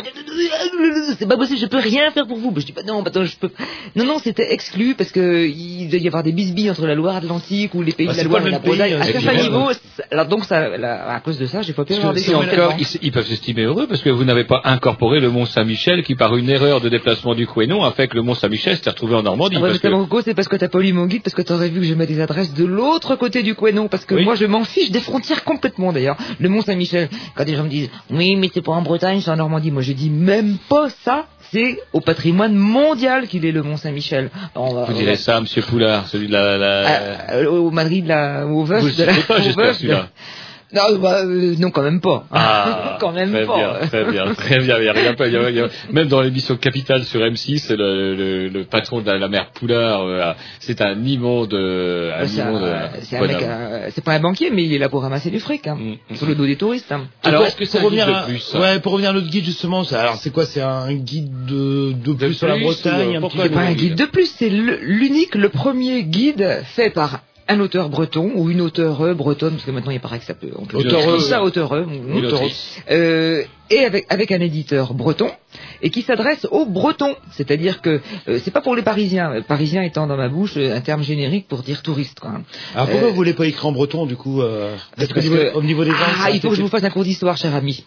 [1.17, 2.51] c'est pas possible, je peux rien faire pour vous.
[2.51, 3.49] Bah, je dis bah non, bah, attends, je peux.
[3.95, 7.73] Non, non, c'était exclu parce que il doit y avoir des bisbilles entre la Loire-Atlantique
[7.73, 8.93] ou les pays Bah, de la Loire et la pays, Bretagne.
[8.93, 11.93] hein, À niveaux, c'est- alors donc ça, là, à cause de ça, j'ai pas pu
[11.93, 15.29] avoir des encore, ils, ils peuvent s'estimer heureux parce que vous n'avez pas incorporé le
[15.31, 18.35] Mont Saint-Michel qui, par une erreur de déplacement du Quénon, a fait que le Mont
[18.35, 19.55] Saint-Michel s'est retrouvé en Normandie.
[19.57, 21.79] Ah parce que- c'est parce que t'as pas lu mon guide, parce que t'aurais vu
[21.81, 24.63] que je mets des adresses de l'autre côté du Quénon, parce que moi je m'en
[24.63, 26.17] fiche des frontières complètement d'ailleurs.
[26.39, 29.31] Le Mont Saint-Michel, quand des gens me disent oui, mais c'est pas en Bretagne, c'est
[29.31, 31.25] en Normandie, moi je dis même pas ça.
[31.51, 34.29] C'est au patrimoine mondial qu'il est le Mont Saint-Michel.
[34.55, 36.57] On va- Vous direz va- ça, Monsieur Poulard, celui de la...
[36.57, 39.81] la- Ah, euh, au Madrid, là, au Veuf de la- pas, au Veuf.
[40.73, 42.25] Non, bah, euh, non, quand même pas.
[42.31, 43.55] Ah, quand même très pas.
[43.55, 44.77] bien, très bien, très bien.
[44.79, 47.21] Il y a rien il y a- il y a- même dans l'émission Capital sur
[47.21, 52.19] M6, le, le, le patron de la, la mère Poulard, euh, c'est un immonde, euh,
[52.19, 53.81] un c'est immonde, un, c'est un mec, bonhomme.
[53.91, 55.77] c'est pas un banquier, mais il est là pour ramasser du fric, hein,
[56.13, 56.91] sur le dos des touristes.
[56.91, 57.05] hein.
[57.23, 59.13] Alors, est-ce que c'est pour un guide revenir de à- plus Ouais, pour revenir à
[59.13, 62.57] notre guide justement, c'est- alors c'est quoi C'est un guide de, de, plus sur la
[62.57, 66.89] Bretagne, euh, petit C'est pas un guide de plus, c'est l'unique, le premier guide fait
[66.89, 70.33] par un auteur breton ou une auteure bretonne, parce que maintenant il paraît que ça
[70.33, 72.81] peut, on peut dire ça, euh, auteure, une autrice.
[72.89, 75.29] euh, et avec, avec un éditeur breton,
[75.85, 79.81] et qui s'adresse aux Bretons, c'est-à-dire que euh, c'est pas pour les Parisiens, Euh, Parisien
[79.83, 82.19] étant dans ma bouche euh, un terme générique pour dire touriste.
[82.19, 82.31] Quoi.
[82.75, 84.41] Alors pourquoi Euh, vous voulez pas écrire en breton du coup
[84.97, 85.91] parce niveau, que- au niveau des
[86.23, 87.85] Ah, il faut que je vous fasse un cours d'histoire, cher ami.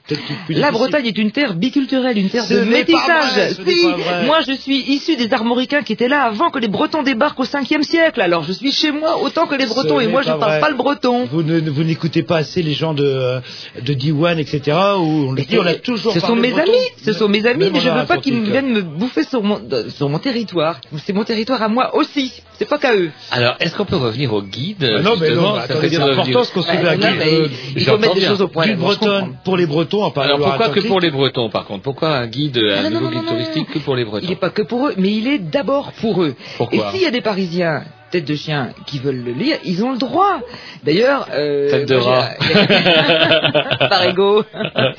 [0.48, 0.70] La.
[0.70, 3.32] Bretagne est une terre biculturelle, une terre Ce de métissage.
[3.34, 3.86] vrai, si,
[4.26, 7.44] moi je suis issu des armoricains qui étaient là avant que les Bretons débarquent au
[7.44, 8.20] 5e siècle.
[8.20, 10.60] Alors je suis chez moi autant que les Ce Bretons et moi je pas parle
[10.60, 11.24] pas le breton.
[11.32, 11.58] Vous ne
[11.90, 13.40] n'écoutez pas assez les gens de
[13.88, 14.76] de Diwan, etc.
[14.98, 16.12] Où on le dit, on a toujours.
[16.12, 19.24] Ce sont mes amis, ce sont mes amis, je veux pas qu'ils viennent me bouffer
[19.24, 20.80] sur mon, sur mon territoire.
[21.04, 22.42] C'est mon territoire à moi aussi.
[22.58, 23.10] C'est pas qu'à eux.
[23.30, 26.68] Alors, est-ce qu'on peut revenir au guide non, mais non, c'est important ce qu'on se
[26.68, 28.66] fait guide, euh, il faut mettre des choses au point.
[28.66, 31.64] Guide bretonne pour les Bretons, à part Alors, la pourquoi que pour les Bretons, par
[31.64, 31.82] contre?
[31.82, 34.24] Pourquoi un guide, un nouveau guide touristique que pour les Bretons?
[34.24, 36.34] Il n'est pas que pour eux, mais il est d'abord pour eux.
[36.56, 36.88] Pourquoi?
[36.88, 39.92] Et s'il y a des Parisiens, tête de chien, qui veulent le lire, ils ont
[39.92, 40.40] le droit.
[40.84, 42.30] D'ailleurs, euh, Tête de rat.
[43.90, 44.42] Par ego.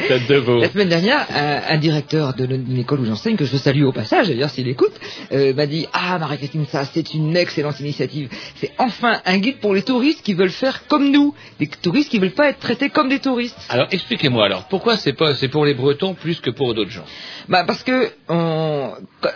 [0.07, 0.59] Tête de veau.
[0.59, 3.91] La semaine dernière, un, un directeur de l'une école où j'enseigne, que je salue au
[3.91, 4.93] passage, d'ailleurs s'il écoute,
[5.31, 8.29] euh, m'a dit Ah, Marie-Christine, ça c'est une excellente initiative.
[8.55, 12.19] C'est enfin un guide pour les touristes qui veulent faire comme nous, des touristes qui
[12.19, 13.57] veulent pas être traités comme des touristes.
[13.69, 17.05] Alors, expliquez-moi alors, pourquoi c'est pas, c'est pour les Bretons plus que pour d'autres gens?
[17.47, 18.91] Bah parce que on-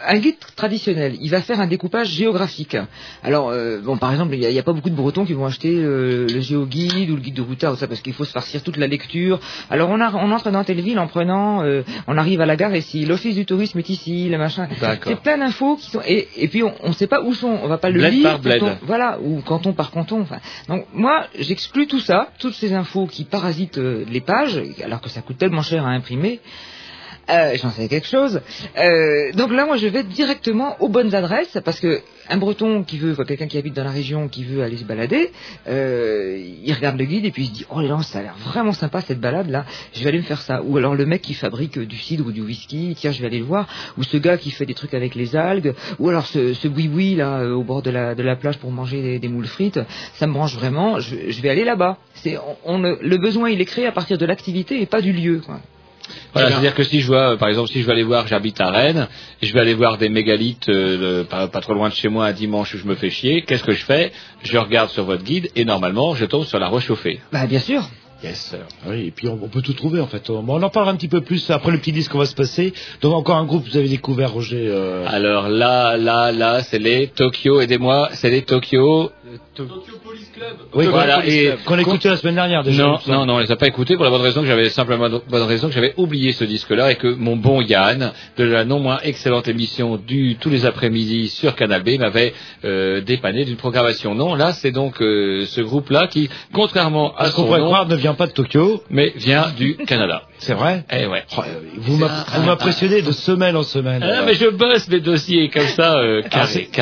[0.08, 2.78] un guide traditionnel, il va faire un découpage géographique.
[3.24, 5.74] Alors euh, bon, par exemple, il n'y a, pas beaucoup de Bretons qui vont acheter
[5.76, 8.64] euh, le géoguide ou le guide de routard ou ça parce qu'il faut se farcir
[8.64, 9.40] toute la lecture.
[9.70, 12.56] Alors on, a, on entre dans telle ville en prenant, euh, on arrive à la
[12.56, 14.68] gare ici, l'office du tourisme est ici, le machin.
[15.04, 17.68] C'est plein d'infos qui sont et, et puis on ne sait pas où sont, on
[17.68, 18.24] va pas le Bled lire.
[18.24, 18.64] par bled.
[18.84, 20.22] voilà ou canton par canton.
[20.22, 25.02] Enfin, donc moi j'exclus tout ça, toutes ces infos qui parasitent euh, les pages, alors
[25.02, 26.40] que ça coûte tellement cher à imprimer.
[27.30, 28.42] Euh, J'en sais quelque chose.
[28.78, 32.98] Euh, donc là, moi, je vais directement aux bonnes adresses parce que un Breton qui
[32.98, 35.32] veut, quelqu'un qui habite dans la région, qui veut aller se balader,
[35.68, 38.36] euh, il regarde le guide et puis il se dit, oh là, ça a l'air
[38.38, 39.66] vraiment sympa cette balade là.
[39.94, 40.62] Je vais aller me faire ça.
[40.64, 43.40] Ou alors le mec qui fabrique du cidre ou du whisky, tiens, je vais aller
[43.40, 43.68] le voir.
[43.98, 45.74] Ou ce gars qui fait des trucs avec les algues.
[46.00, 48.72] Ou alors ce, ce boui-boui là euh, au bord de la de la plage pour
[48.72, 49.80] manger des, moules frites.
[50.16, 51.00] Ça me branche vraiment.
[51.00, 51.98] Je, vais aller là-bas.
[52.16, 55.42] C'est, le, besoin, il est créé à partir de l'activité et pas du lieu.
[56.34, 58.60] Voilà, c'est-à-dire que si je vois, euh, par exemple, si je vais aller voir, j'habite
[58.60, 59.08] à Rennes,
[59.42, 62.10] et je vais aller voir des mégalithes euh, le- pas, pas trop loin de chez
[62.10, 64.12] moi un dimanche où je me fais chier, qu'est-ce que je fais?
[64.44, 67.20] Je regarde sur votre guide et normalement, je tombe sur la réchauffée.
[67.32, 67.84] Bah bien sûr.
[68.24, 68.60] Yes, sir.
[68.88, 70.30] Oui, et puis on, on peut tout trouver en fait.
[70.30, 72.36] On, on en parlera un petit peu plus après le petit disque qu'on va se
[72.36, 72.74] passer.
[73.02, 74.66] Donc encore un groupe que vous avez découvert, Roger.
[74.70, 79.12] euh, Alors là, là, là, c'est les Tokyo, aidez-moi, c'est les Tokyo.
[80.74, 82.84] Oui, voilà, qu'on- et- qu'on a écouté la semaine dernière déjà.
[82.84, 85.10] Non, non, non, on les a pas écoutés pour la bonne raison que j'avais simplement
[85.10, 88.80] bonne raison que j'avais oublié ce disque-là et que mon bon Yann de la non
[88.80, 92.34] moins excellente émission du tous les après-midi sur Canal B m'avait
[92.66, 94.16] euh, dépanné d'une programmation.
[94.16, 97.96] Non, là c'est donc euh, ce groupe-là qui, contrairement à Ce qu'on pourrait croire ne
[97.96, 98.84] vient pas de Tokyo.
[98.90, 100.24] mais vient du Canada.
[100.40, 100.84] C'est vrai?
[100.92, 101.24] Eh ouais.
[101.38, 101.98] Oh, euh, Vous
[102.46, 104.04] m'impressionnez de semaine en semaine.
[104.04, 106.22] Ah, mais je bosse mes dossiers comme ça, euh.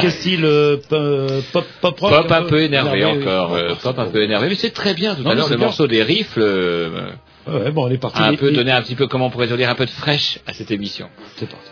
[0.02, 2.28] Quel style euh, p- pop pop rock?
[2.28, 3.22] Pop un peu énervé oui.
[3.22, 5.88] encore, euh, pop un peu énervé, mais c'est très bien tout à l'heure le morceau
[5.88, 6.42] des rifles.
[6.42, 7.12] euh,
[7.48, 8.22] Ouais, bon, on est parti.
[8.22, 10.40] a un peu donné un petit peu, comment on pourrait dire, un peu de fraîche
[10.46, 11.08] à cette émission.
[11.38, 11.70] C'est parti.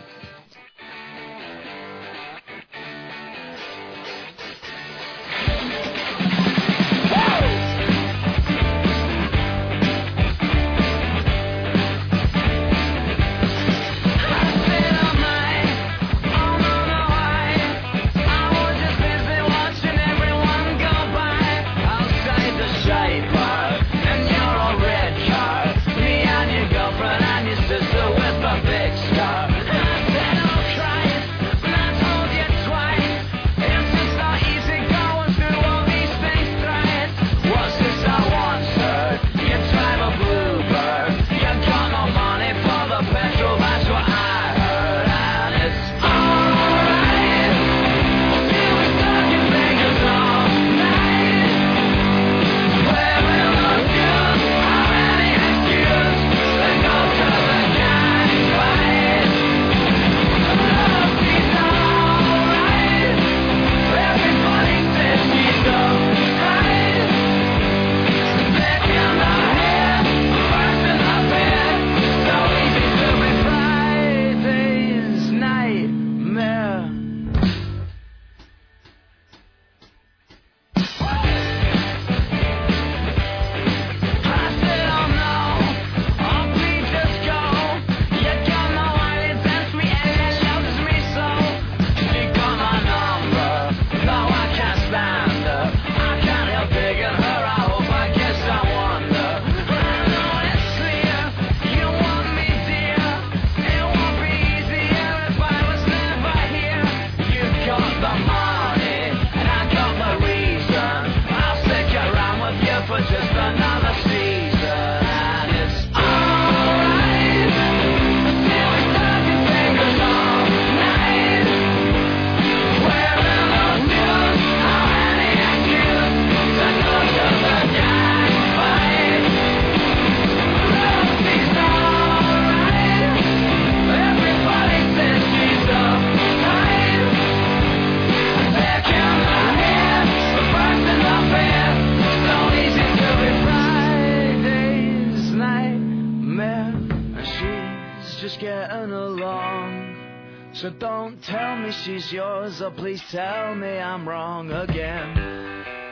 [150.52, 155.16] So don't tell me she's yours, or please tell me I'm wrong again.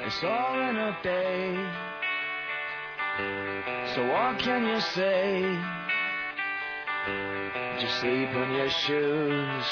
[0.04, 1.54] It's all in a day.
[3.94, 5.42] So what can you say?
[7.80, 9.64] Just sleep in your shoes.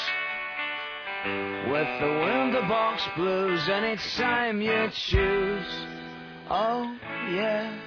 [1.69, 5.85] With the window box blues, and it's time you choose.
[6.49, 6.97] Oh,
[7.29, 7.77] yeah.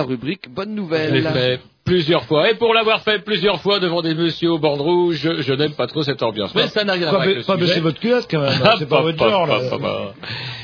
[0.00, 1.12] La rubrique Bonne Je Nouvelle.
[1.12, 2.50] l'ai fait plusieurs fois.
[2.50, 5.72] Et pour l'avoir fait plusieurs fois devant des messieurs au bande rouge, je, je n'aime
[5.74, 6.54] pas trop cette ambiance.
[6.54, 8.60] Mais ça n'a rien à voir avec le pas baisser votre culotte quand même.
[8.64, 9.60] Ah, C'est pas votre genre là.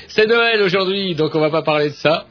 [0.08, 2.26] C'est Noël aujourd'hui, donc on va pas parler de ça.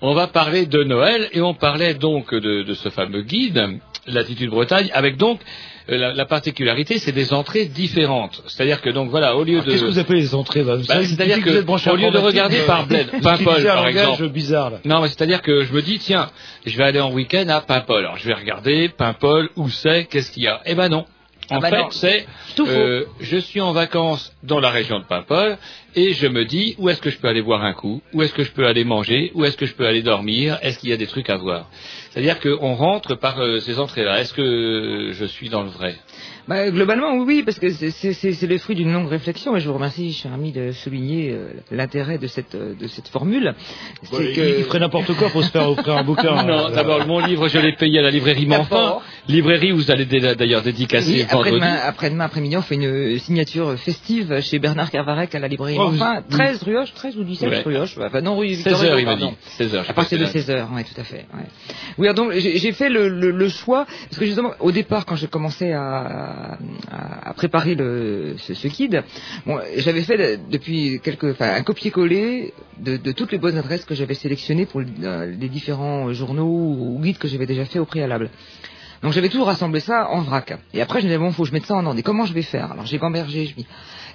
[0.00, 4.50] On va parler de Noël et on parlait donc de, de ce fameux guide, Latitude
[4.50, 5.44] Bretagne, avec donc euh,
[5.88, 8.42] la, la particularité, c'est des entrées différentes.
[8.46, 11.06] C'est-à-dire que donc voilà, au lieu de Qu'est-ce que vous appelez les entrées Bah, savez,
[11.06, 14.28] c'est-à-dire que branché au lieu de regarder euh, par Bled, vous Paimpol par exemple.
[14.28, 14.78] bizarre là.
[14.84, 16.30] Non, mais c'est-à-dire que je me dis tiens,
[16.64, 17.98] je vais aller en week-end à Paimpol.
[18.04, 20.60] Alors je vais regarder Paimpol où c'est, qu'est-ce qu'il y a?
[20.66, 21.04] Eh ben non.
[21.50, 22.26] En Ah bah fait, c'est
[22.72, 25.56] euh, je suis en vacances dans la région de Paimpol
[25.94, 28.34] et je me dis où est-ce que je peux aller boire un coup, où est-ce
[28.34, 30.92] que je peux aller manger, où est-ce que je peux aller dormir, est-ce qu'il y
[30.92, 31.68] a des trucs à voir?
[32.10, 34.20] C'est-à-dire qu'on rentre par euh, ces entrées-là.
[34.20, 35.96] Est-ce que je suis dans le vrai?
[36.48, 40.12] Bah, globalement, oui, parce que c'est- le fruit d'une longue réflexion, et je vous remercie,
[40.12, 43.54] cher ami, de souligner euh, l'intérêt de cette, euh, de cette formule.
[44.12, 46.34] Ouais, il- il ferait n'importe quoi pour se faire offrir un bouquin.
[46.46, 49.90] Non, Euh, d'abord mon livre, je l'ai payé à la librairie Manfin, librairie où vous
[49.90, 51.60] allez d'ailleurs dédicacer Oui, vendredi.
[51.64, 56.20] après-demain, après-midi, on fait une signature festive chez Bernard Carvarec à la librairie Oh, Enfin,
[56.28, 57.62] vous- 13 rue Hoche, 13 ou 17 Ouais.
[57.62, 59.30] rue Hoche, non, rue 16 Victor heures, il m'a dit.
[59.58, 61.26] 16 heures, À partir de c'est 16 heures, oui, tout à fait.
[61.34, 61.46] ouais.
[61.98, 65.06] Oui, alors donc j'ai j'ai fait le, le, le choix parce que justement au départ
[65.06, 66.35] quand j'ai commencé à,
[66.90, 69.02] à, préparer ce, guide,
[69.44, 73.94] bon, j'avais fait depuis quelques, enfin un copier-coller de, de toutes les bonnes adresses que
[73.94, 78.30] j'avais sélectionnées pour euh, les différents journaux ou guides que j'avais déjà fait au préalable.
[79.02, 80.58] Donc j'avais tout rassemblé ça en vrac.
[80.72, 81.98] Et après je me disais bon faut que je mette ça en ordre.
[81.98, 82.72] Et comment je vais faire?
[82.72, 83.66] Alors j'ai gambergé, je me dis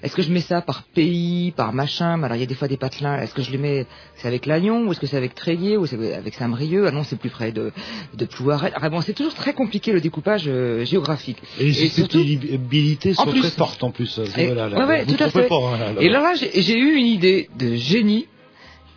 [0.04, 2.22] est-ce que je mets ça par pays, par machin?
[2.24, 3.20] Alors il y a des fois des patelins.
[3.22, 3.86] Est-ce que je les mets
[4.16, 6.86] c'est avec Lannion ou est-ce que c'est avec Tréguier ou c'est avec Saint-Brieuc?
[6.88, 7.72] Ah non c'est plus près de
[8.16, 8.72] de Plouaret.
[8.76, 11.38] Ah bon c'est toujours très compliqué le découpage euh, géographique.
[11.60, 14.20] Et les En sont très fortes en plus.
[14.38, 14.68] et- là.
[14.70, 15.50] ouais, ouais, Vous tout à trompez fait.
[15.50, 16.02] pas, là, là.
[16.02, 18.28] Et là, là, j'ai j'ai eu une idée de génie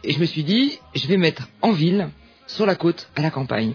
[0.02, 2.08] et je me suis dit, je vais mettre en ville,
[2.46, 3.72] sur la côte, à la campagne.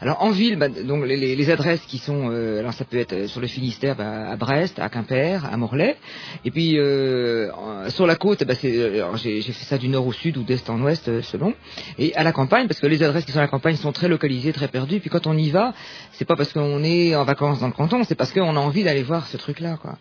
[0.00, 3.12] Alors en ville, bah, donc les, les- adresses qui sont, euh, alors ça peut être
[3.14, 5.96] euh, sur le Finistère, bah, à Brest, à Quimper, à Morlaix,
[6.44, 7.50] et puis euh,
[7.90, 10.80] sur la côte, bah, euh, j'ai fait ça du nord au sud ou d'est en
[10.82, 11.54] ouest euh, selon,
[11.98, 14.08] et à la campagne parce que les adresses qui sont à la campagne sont très
[14.08, 15.72] localisées, très perdues, puis quand on y va,
[16.12, 18.84] c'est pas parce qu'on est en vacances dans le canton, c'est parce qu'on a envie
[18.84, 19.96] d'aller voir ce truc-là, quoi.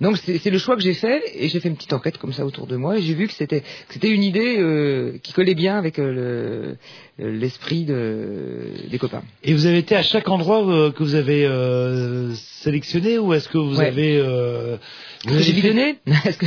[0.00, 2.44] Donc c'est le choix que j'ai fait et j'ai fait une petite enquête comme ça
[2.46, 3.62] autour de moi et j'ai vu que c'était
[4.02, 6.76] une idée qui collait bien avec le-
[7.22, 9.22] l'esprit de, des copains.
[9.44, 13.48] Et vous avez été à chaque endroit euh, que vous avez euh, sélectionné ou est-ce
[13.48, 13.86] que vous Ouais.
[13.86, 14.18] avez...
[14.18, 14.76] Euh,
[15.24, 15.98] vous que avez j'ai fait-
[16.38, 16.46] que-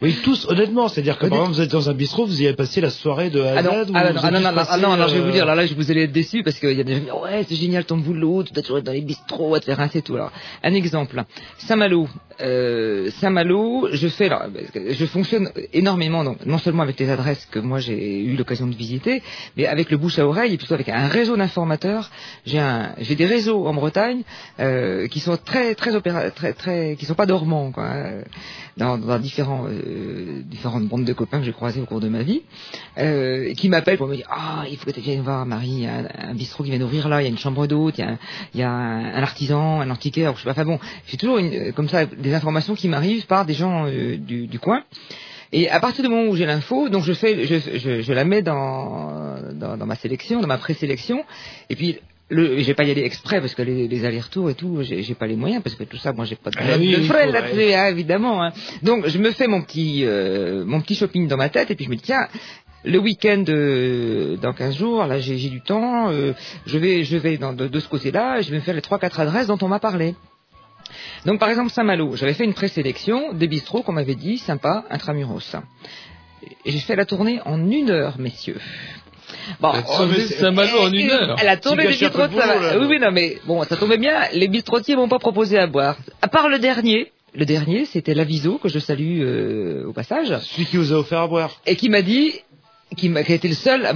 [0.00, 0.86] Oui, tous, honnêtement.
[0.88, 3.30] C'est-à-dire que par exemple, vous êtes dans un bistrot, vous y avez passé la soirée
[3.30, 5.14] de Ah non, ou ah non, ah non, non, non, passé, ah non, alors je
[5.14, 6.84] vais vous euh, dire, là, là, je vous allez être déçus parce qu'il y a
[6.84, 9.00] des gens qui disent, ouais, c'est génial ton boulot, tu dois toujours être dans les
[9.00, 10.14] bistrots, à te faire rincer et tout.
[10.14, 10.30] Alors,
[10.62, 11.20] un exemple,
[11.58, 12.08] Saint-Malo,
[12.40, 14.44] euh, Saint-Malo, je fais, alors,
[14.88, 18.74] je fonctionne énormément, donc, non seulement avec les adresses que moi j'ai eu l'occasion de
[18.76, 19.20] visiter,
[19.56, 22.10] mais avec le bouche à oreille et plutôt avec un réseau d'informateurs.
[22.44, 24.22] J'ai des réseaux en Bretagne
[24.60, 28.22] euh, qui sont très, très opéra, qui sont pas dormants, hein,
[28.76, 32.42] dans, différents, euh, différentes bandes de copains que j'ai croisés au cours de ma vie,
[32.98, 35.80] euh, qui m'appellent pour me dire ah il faut que tu viennes voir Marie, il
[35.80, 38.60] y a un, bistrot qui vient d'ouvrir là, il y a une chambre d'hôte, il
[38.60, 40.52] y a, un, artisan, un antiquaire, je sais pas.
[40.52, 41.38] Enfin bon, j'ai toujours
[41.74, 44.82] comme ça des informations qui m'arrivent par des gens du coin.
[45.52, 48.24] Et à partir du moment où j'ai l'info, donc je fais, je, je, je la
[48.24, 51.24] mets dans, dans, dans ma sélection, dans ma présélection,
[51.68, 51.98] et puis
[52.30, 55.02] le, je vais pas y aller exprès parce que les, les allers-retours et tout, j'ai
[55.02, 57.02] j'ai pas les moyens parce que tout ça, moi, j'ai pas de, Ah oui, de
[57.02, 57.74] frais là-dessus, ouais.
[57.74, 58.42] hein, évidemment.
[58.42, 58.52] hein.
[58.82, 61.84] Donc, je me fais mon petit, euh, mon petit shopping dans ma tête et puis
[61.84, 62.28] je me dis tiens.
[62.84, 66.32] Le week-end euh, dans 15 jours, là j'ai j'ai du temps, euh,
[66.66, 68.80] je vais, je vais dans, de, de ce côté-là, et je vais me faire les
[68.82, 70.16] trois quatre adresses dont on m'a parlé.
[71.26, 75.56] Donc par exemple Saint-Malo, j'avais fait une présélection des bistrots qu'on m'avait dit sympa, intramuros.
[76.64, 78.60] Et j'ai fait la tournée en une heure, messieurs.
[79.60, 79.72] Bon,
[80.38, 81.36] Saint-Malo en une heure.
[81.42, 82.80] La tournée Tu des gâches un bistrots boulot.
[82.80, 84.28] Oui, oui, non, mais bon, ça tombait bien.
[84.32, 85.96] Les bistrotiers m'ont pas proposé à boire.
[86.20, 87.12] À part le dernier.
[87.34, 90.36] Le dernier, c'était l'Aviso, que je salue euh, au passage.
[90.40, 91.50] Celui qui vous a offert à boire.
[91.66, 92.34] Et qui m'a dit,
[92.96, 93.92] qui, m'a, qui a été le seul à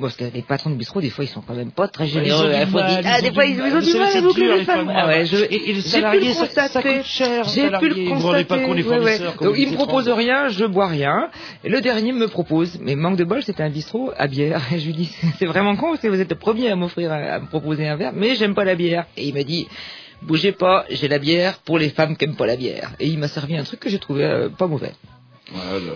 [0.00, 2.16] parce que les patrons de bistrot, des fois, ils sont quand même pas très ils
[2.16, 2.52] ont généreux.
[2.64, 3.00] du faut mal, dire.
[3.02, 4.92] ils Ah, des fois, ils, ont Vous du mal à boucler les femmes.
[4.94, 7.70] Ah ouais, je, et- et le j'ai salarié, pu le ça- ça coûte cher, J'ai
[7.70, 8.26] pu le Vous vous constater.
[8.32, 8.96] rendez pas compte, les ouais, ouais.
[8.98, 10.26] fournisseurs, comme Donc, me dites, propose étrangers.
[10.26, 11.28] rien, je bois rien.
[11.64, 14.60] Et le dernier me propose, mais manque de bol, c'était un bistrot à bière.
[14.74, 17.12] Et je lui dis, c'est vraiment con, parce que vous êtes le premier à m'offrir,
[17.12, 19.06] à me proposer un verre, mais j'aime pas la bière.
[19.16, 19.66] Et il m'a dit,
[20.22, 22.92] bougez pas, j'ai la bière pour les femmes qui aiment pas la bière.
[23.00, 24.92] Et il m'a servi un truc que j'ai trouvé euh, pas mauvais.
[25.52, 25.92] Voilà.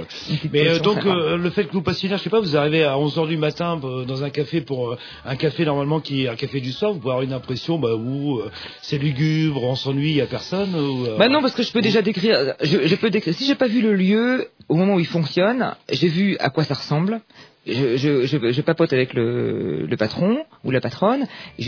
[0.53, 2.85] Mais euh, donc euh, le fait que vous passiez là, je sais pas, vous arrivez
[2.85, 6.29] à 11h du matin euh, dans un café pour euh, un café normalement qui est
[6.29, 8.51] un café du soir, vous pouvez avoir une impression bah, où euh,
[8.83, 11.73] c'est lugubre, on s'ennuie, il y a personne ou, euh, Bah non, parce que je
[11.73, 12.55] peux déjà décrire.
[12.63, 13.35] Je, je peux décrire.
[13.35, 16.65] Si j'ai pas vu le lieu au moment où il fonctionne, j'ai vu à quoi
[16.65, 17.21] ça ressemble.
[17.69, 21.27] Je, je, je, je papote avec le, le patron ou la patronne,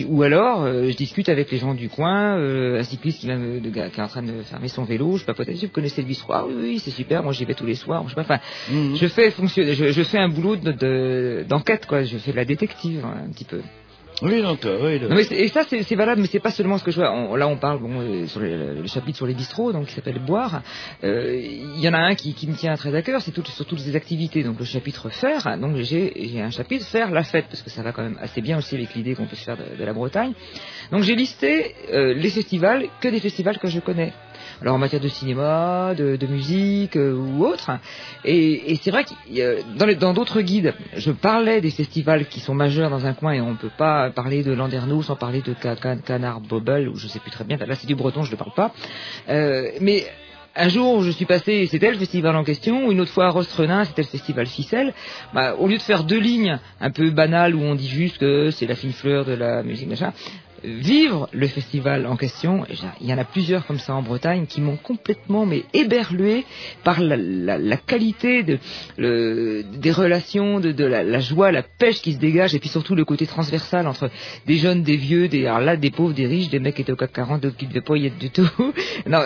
[0.09, 3.79] ou alors euh, je discute avec les gens du coin, euh, un cycliste qui, de-
[3.79, 6.33] est en train de fermer son vélo, je papote avec lui, vous connaissez le bistrot,
[6.33, 8.41] ah oui, oui, c'est super, moi j'y vais tous les soirs, je sais pas, enfin,
[8.71, 8.97] Mhm.
[8.97, 12.37] je fais fonctionner, je, je fais un boulot de- de- d'enquête, quoi, je fais de
[12.37, 13.61] la détective, hein, un petit peu.
[14.23, 16.97] Oui, donc, oui, Non, et ça, c'est valable, mais c'est pas seulement ce que je
[16.97, 17.37] vois.
[17.39, 20.63] Là, on parle bon, euh, sur le, chapitre sur les bistrots, donc qui s'appelle boire.
[21.05, 23.85] Euh, Il y en a un qui, me tient très à cœur, c'est sur toutes
[23.85, 24.43] les activités.
[24.43, 25.59] Donc le chapitre faire.
[25.59, 28.59] Donc j'ai un chapitre faire la fête parce que ça va quand même assez bien
[28.59, 30.33] aussi avec l'idée qu'on peut se faire de, de la Bretagne.
[30.91, 34.13] Donc j'ai listé euh, les festivals, que des festivals que je connais.
[34.61, 37.71] Alors en matière de cinéma, de, de musique euh, ou autre.
[38.25, 42.91] Et, et c'est vrai que dans d'autres guides, je parlais des festivals qui sont majeurs
[42.91, 45.97] dans un coin et on peut pas parler de Landerneau sans parler de Ca- Ca-
[45.97, 47.57] Canard Bobble ou je sais plus très bien.
[47.57, 48.73] Là c'est du breton, je ne parle pas.
[49.29, 50.07] Euh, mais
[50.57, 53.85] un jour, je suis passé, c'était le festival en question, une autre fois à Rostrenin,
[53.85, 54.93] c'était le festival Ficelle.
[55.33, 58.51] Bah, au lieu de faire deux lignes un peu banales où on dit juste que
[58.51, 60.13] c'est la fine fleur de la musique, machin,
[60.65, 62.65] vivre le festival en question,
[63.01, 66.45] il y en a plusieurs comme ça en Bretagne qui m'ont complètement mais éberlué
[66.85, 72.69] par la, qualité des relations, de, la, joie, la pêche qui se dégage, et puis
[72.69, 74.11] surtout le côté transversal entre
[74.47, 76.97] des jeunes, des vieux, des là des pauvres, des riches, des mecs qui étaient au
[76.97, 78.49] CAC 40, d'autres qui ne devaient pas y être du tout.
[79.07, 79.21] non,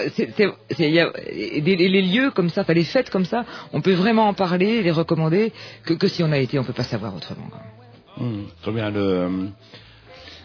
[0.78, 4.91] les lieux comme ça, enfin les fêtes comme ça, on peut vraiment en parler, les
[4.91, 5.53] recommander
[5.85, 7.49] que, que si on a été, on peut pas savoir autrement.
[8.18, 9.49] Hum, très bien le.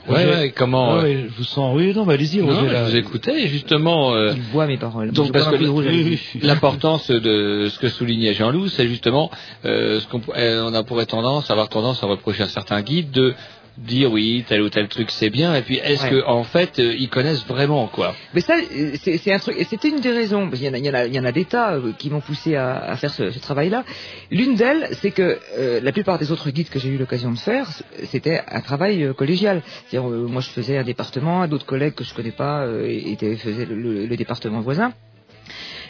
[0.09, 1.75] Ouais, Roger- ouais, comment, Ouais, euh, ouais, je vous sens.
[1.75, 2.67] Oui, non, bah allez-y, Non, Roger.
[2.67, 2.83] je là.
[2.85, 4.13] vous écoutais justement.
[4.13, 5.11] euh, Il voit mes paroles.
[5.11, 9.29] Donc Je parce que l'importance de ce que soulignait Jean-Loup, c'est justement
[9.65, 13.11] euh, ce qu'on euh, on a pourrait tendance avoir tendance à reprocher à certains guides
[13.11, 13.33] de
[13.79, 16.09] dire oui tel ou tel truc c'est bien et puis est-ce Ouais.
[16.11, 18.13] que en fait euh, ils connaissent vraiment quoi?
[18.33, 18.55] Mais ça,
[19.03, 20.93] c'est un truc, c'était une des raisons, parce qu'il y en a, il y en
[20.93, 23.31] a, il y en a des tas euh, qui m'ont poussé à, à faire ce,
[23.31, 23.83] ce travail-là.
[24.31, 27.37] L'une d'elles, c'est que euh, la plupart des autres guides que j'ai eu l'occasion de
[27.39, 27.67] faire,
[28.05, 29.61] c'était un travail euh, collégial.
[29.87, 33.75] C'est-à-dire, moi je faisais un département, d'autres collègues que je connais pas étaient, faisaient le,
[33.75, 34.93] le- le département voisin.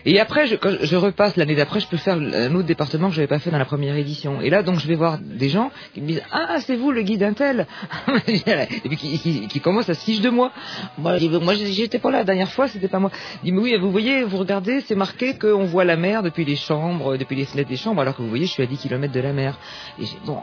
[0.06, 3.14] Et après, je, quand je repasse l'année d'après, je peux faire un autre département que
[3.14, 4.42] je n'avais pas fait dans la première édition.
[4.42, 7.02] Et là, donc, je vais voir des gens qui me disent Ah, c'est vous le
[7.02, 7.68] guide Intel
[8.28, 10.52] Et puis qui, qui, commencent à se fiche de moi.
[10.98, 11.18] Moi,
[11.56, 13.12] j'étais pas là la dernière fois, c'était pas moi.
[13.44, 16.46] Il dit Mais oui, vous voyez, vous regardez, c'est marqué qu'on voit la mer depuis
[16.46, 18.78] les chambres, depuis les fenêtres des chambres, alors que vous voyez, je suis à 10
[18.78, 19.58] km de la mer.
[20.02, 20.40] Et bon.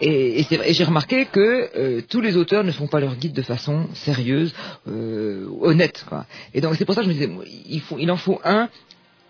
[0.00, 3.88] Et, j'ai remarqué que euh, tous les auteurs ne font pas leur guide de façon
[3.94, 4.54] sérieuse,
[4.86, 6.04] euh, honnête.
[6.54, 8.68] Et donc c'est pour ça que je me disais, il en faut un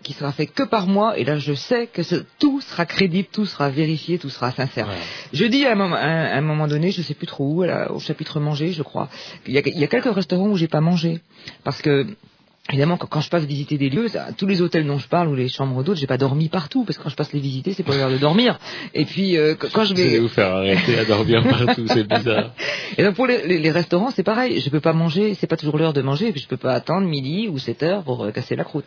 [0.03, 3.27] qui sera fait que par moi, et là je sais que ce- tout sera crédible,
[3.31, 4.87] tout sera vérifié, tout sera sincère.
[5.33, 7.45] Je dis à un, moment, à un- à un moment donné, je sais plus trop
[7.53, 9.09] où, à la- au chapitre manger, je crois,
[9.47, 11.19] il y a, il y a quelques restaurants où j'ai pas mangé,
[11.63, 12.07] parce que
[12.71, 15.27] Évidemment, quand, quand je passe visiter des lieux, ça- tous les hôtels dont je parle
[15.29, 17.73] ou les chambres d'hôtes, j'ai pas dormi partout parce que quand je passe les visiter,
[17.73, 18.59] c'est pas l'heure de dormir.
[18.93, 22.07] Et puis euh, quand je Vous allez vais vous faire arrêter à dormir partout, c'est
[22.07, 22.53] bizarre.
[22.97, 24.59] et donc pour les, les- les restaurants, c'est pareil.
[24.59, 26.73] Je peux pas manger, c'est pas toujours l'heure de manger, et puis je peux pas
[26.73, 28.85] attendre midi ou 7 heures pour euh, casser la croûte.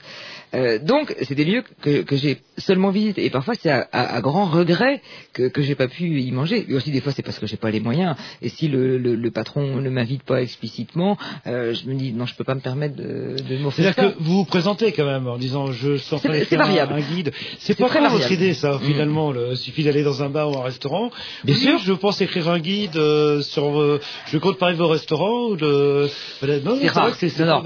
[0.55, 4.15] Euh, donc c'est des lieux que, que j'ai seulement visités, et parfois c'est à, à-
[4.17, 5.03] à grand regret
[5.33, 6.67] que que j'ai pas pu y manger.
[6.69, 8.15] Et aussi des fois c'est parce que j'ai pas les moyens.
[8.43, 11.17] Et si le, le, le patron ne m'invite pas explicitement,
[11.47, 14.45] je me dis non, je peux pas me permettre de, de C'est-à-dire que vous vous
[14.45, 16.95] présentez quand même en disant je c'est faire un- variable.
[16.95, 17.33] un guide.
[17.59, 18.81] C'est pas très très votre idée ça Mm.
[18.81, 19.33] finalement.
[19.33, 21.11] Le, suffit d'aller dans un bar ou un restaurant.
[21.45, 21.79] Bien sûr.
[21.85, 23.81] je pense écrire un guide euh, sur.
[23.81, 26.09] euh, je compte parler de vos restaurants ou de.
[26.65, 27.63] Non, C'est vrai que c'est Non,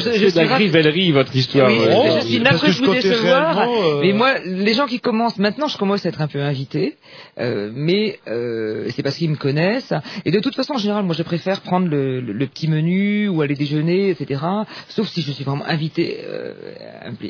[0.00, 1.68] C'est la grivellerie, votre histoire.
[1.68, 3.68] Oui, euh, je suis navré de vous décevoir,
[4.00, 6.96] mais moi, les gens qui commencent, maintenant je commence à être un peu invité,
[7.74, 9.92] mais c'est parce qu'ils me connaissent.
[10.24, 13.54] Et de toute façon, en général, moi je préfère prendre le petit menu ou aller
[13.54, 14.40] déjeuner, etc.
[14.88, 16.52] Sauf si je suis vraiment invité, euh,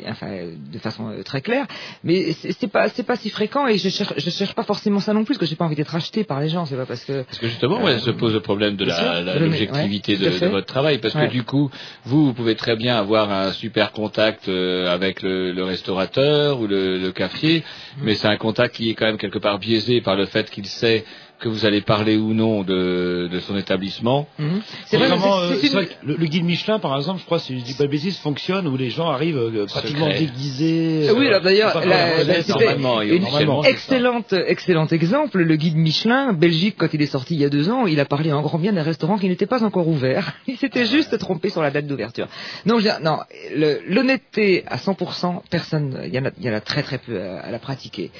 [0.09, 0.27] enfin,
[0.71, 1.65] de façon euh, très claire.
[2.03, 5.13] Mais c'est pas, c'est pas si fréquent et je cherche, je cherche pas forcément ça
[5.13, 6.65] non plus, parce que j'ai pas envie d'être acheté par les gens.
[6.65, 10.39] C'est pas parce que Parce que justement, ouais, se pose le problème de l'objectivité ouais,
[10.39, 11.27] de, votre travail, parce Ouais.
[11.27, 11.69] que du coup,
[12.05, 16.67] vous, vous pouvez très bien avoir un super contact euh, avec le, le restaurateur ou
[16.67, 17.63] le, le café,
[17.97, 18.01] Mm.
[18.03, 20.65] mais c'est un contact qui est quand même quelque part biaisé par le fait qu'il
[20.65, 21.03] sait
[21.41, 24.27] que vous allez parler ou non de, de son établissement.
[24.39, 24.61] Mhm.
[24.85, 27.63] C'est vrai, euh, vrai que le, le guide Michelin, par exemple, je crois, si je
[27.63, 30.19] dis pas de bêtises, fonctionne où les gens arrivent euh, pratiquement Secret.
[30.19, 31.09] déguisés.
[31.17, 35.39] Oui, alors d'ailleurs, c'était excellente, excellent exemple.
[35.39, 38.05] Le guide Michelin, Belgique, quand il est sorti il y a deux ans, il a
[38.05, 40.33] parlé en grand bien d'un restaurant qui n'était pas encore ouvert.
[40.47, 42.27] Il s'était juste trompé sur la date d'ouverture.
[42.65, 43.17] Non, je veux dire, non,
[43.87, 47.19] l'honnêteté à 100%, personne, il y en a, il y en a très très peu
[47.19, 48.11] à, à la pratiquer.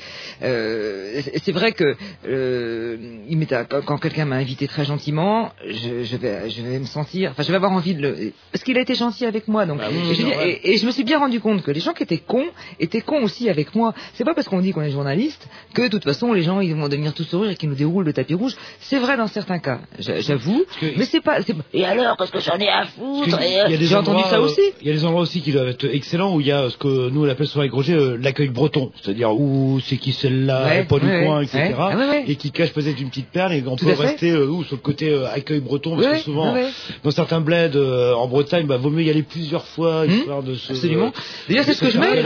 [0.43, 1.95] Euh, c'est- c'est vrai que
[2.28, 2.97] euh,
[3.30, 7.32] il quand, quand quelqu'un m'a invité très gentiment, je, je vais, je vais me sentir,
[7.32, 9.80] enfin, je vais avoir envie de le, parce qu'il a été gentil avec moi, donc.
[9.84, 12.03] Ah oui, et, je et- et me suis bien rendu compte que les gens qui
[12.03, 12.45] étaient cons
[12.80, 13.93] étaient cons aussi avec moi.
[14.14, 16.76] C'est pas parce qu'on dit qu'on est journaliste que de toute façon les gens ils
[16.76, 18.55] vont devenir tout sourire et qu'ils nous déroulent le tapis rouge.
[18.80, 20.64] C'est vrai dans certains cas, j'a- j'avoue,
[20.97, 21.41] mais c'est pas.
[21.41, 23.78] c'est- Et alors, qu'est-ce que j'en ai à foutre que Et, il y a euh,
[23.82, 24.62] J'ai entendu ça euh, aussi.
[24.82, 26.78] Il y a des endroits aussi qui doivent être excellents où il y a ce
[26.78, 30.66] que nous on appelle souvent avec Roger euh, l'accueil breton, c'est-à-dire où c'est qui celle-là,
[30.66, 31.43] Ouais, pas du ouais, coin, ouais.
[31.45, 31.59] etc.
[31.70, 32.24] Ouais, ah ouais, ouais.
[32.28, 34.76] Et qui cache peut-être une petite perle et on Tout peut rester euh, où sur
[34.78, 36.56] le côté euh, accueil breton parce que souvent
[37.04, 40.56] dans certains bleds euh, en Bretagne, bah vaut mieux y aller plusieurs fois histoire de
[40.56, 41.12] se Hmm Absolument.
[41.49, 42.24] D'ailleurs, c'est ce que je mets.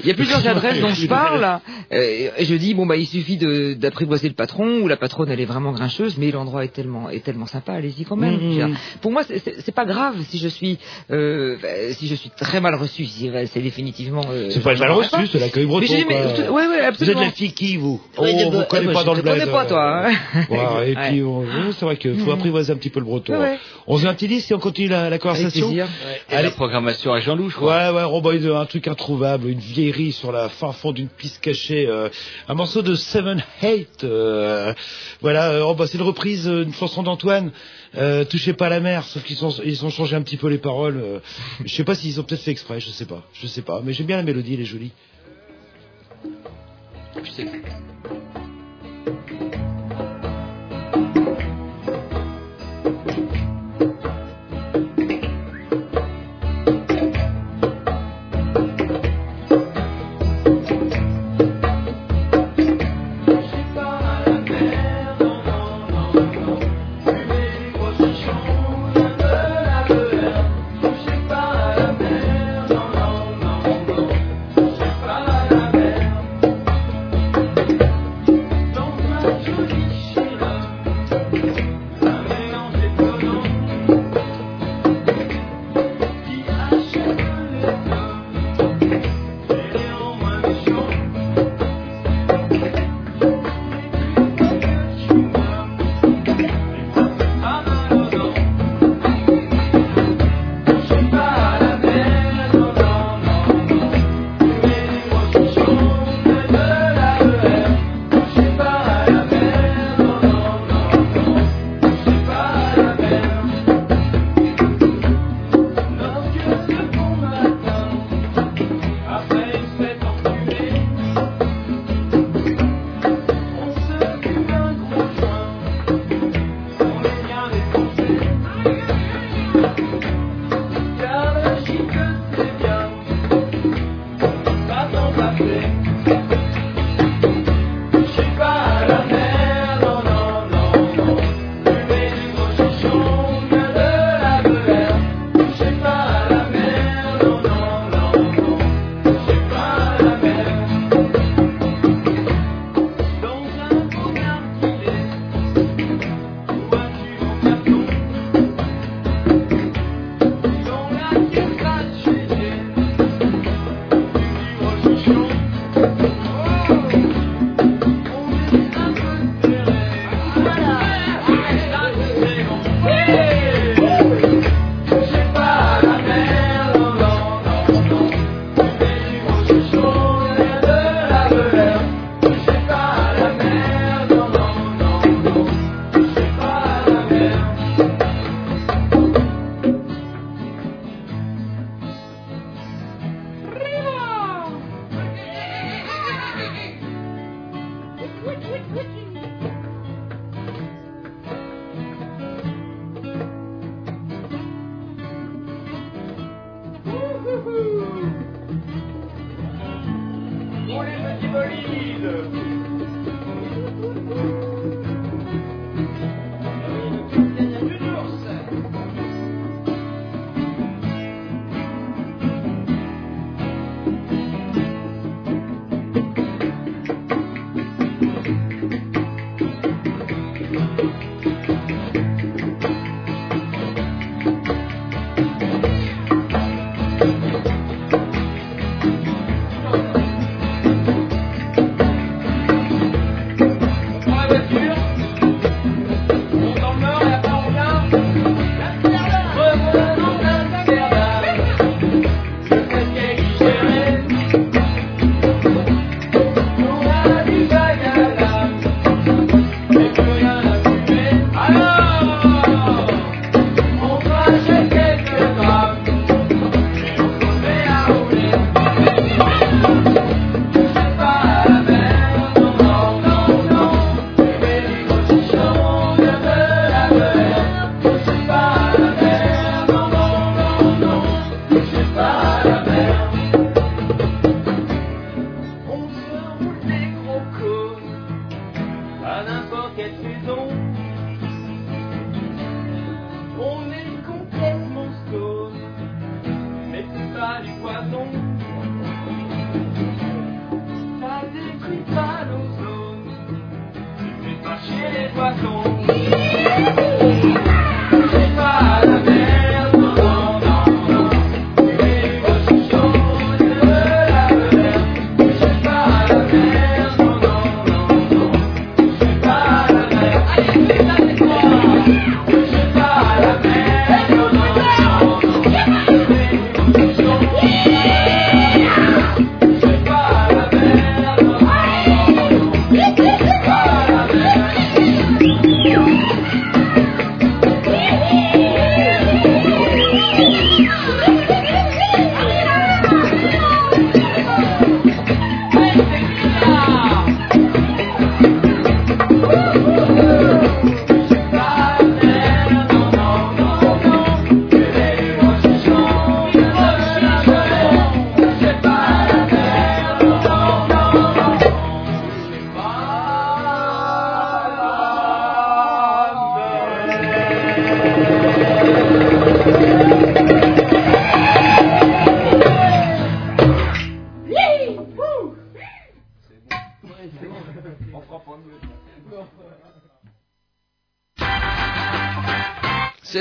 [0.00, 1.60] Il y a plusieurs adresses dont je parle.
[1.92, 3.36] Euh, et je dis bon bah il suffit
[3.76, 7.24] d'apprivoiser le patron ou la patronne elle est vraiment grincheuse, mais l'endroit est tellement est
[7.24, 7.72] tellement sympa.
[7.74, 8.36] Allez-y quand même.
[8.38, 8.68] Veux dire,
[9.00, 10.78] Pour moi c'est- pas grave si je suis
[11.10, 13.04] euh, bah, si je suis très mal reçu.
[13.06, 14.22] C'est définitivement.
[14.30, 15.86] euh, C'est pas mal reçu, c'est l'accueil breton.
[15.90, 19.14] Mais mais, ouais, Vous êtes la fille qui vous Oui, on vous connaît pas dans
[19.14, 19.38] le bled.
[19.38, 20.05] connais pas, toi,
[20.48, 22.32] Voilà, et puis on- c'est vrai qu'il faut Mhm.
[22.38, 23.34] apprivoiser un petit peu le breton.
[23.34, 23.56] Hein.
[23.86, 25.68] On se fait un petit disque si on continue la, la conversation.
[26.30, 27.90] Et la programmation à Jean-Loup, je crois.
[27.90, 31.86] Ouais, ouais, Roboy, un truc introuvable, une vieillerie sur la fin fond d'une piste cachée,
[31.86, 32.08] euh,
[32.48, 34.72] un morceau de Seven Hate, euh,
[35.20, 37.50] voilà, euh, oh, bah, c'est une reprise euh, d'une chanson d'Antoine,
[37.96, 40.48] euh, touchez pas à la mer, sauf qu'ils sont, ils ont changé un petit peu
[40.48, 41.18] les paroles, euh,
[41.64, 43.92] je sais pas s'ils ont peut-être fait exprès, je sais pas, je sais pas, mais
[43.92, 44.90] j'aime bien la mélodie, elle est jolie.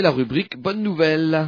[0.06, 1.48] La rubrique Bonne Nouvelle.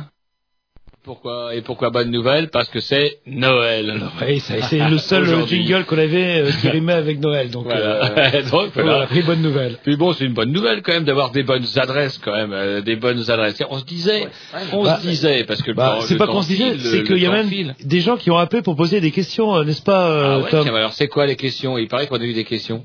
[1.04, 2.50] Pourquoi et pourquoi bonne nouvelle?
[2.50, 4.02] Parce que c'est Noël.
[4.28, 5.66] Oui, c'est le seul Aujourd'hui.
[5.66, 7.50] jingle qu'on avait euh, qui rimait avec Noël.
[7.52, 8.18] Donc, Voilà.
[8.18, 8.92] euh, Donc, voilà.
[8.92, 9.78] voilà, pris bonne nouvelle.
[9.84, 12.82] Puis bon, c'est une bonne nouvelle quand même d'avoir des bonnes adresses quand même, euh,
[12.82, 13.62] des bonnes adresses.
[13.70, 14.28] On se disait,
[14.74, 17.20] on Bah, se disait parce que le Bah, c'est pas qu'on se disait, c'est qu'il
[17.20, 17.76] y a même file.
[17.82, 20.64] des gens qui ont appelé pour poser des questions, n'est-ce pas, euh, Ah ouais, Tom
[20.66, 21.78] tiens, alors c'est quoi les questions?
[21.78, 22.84] Il paraît qu'on a eu des questions.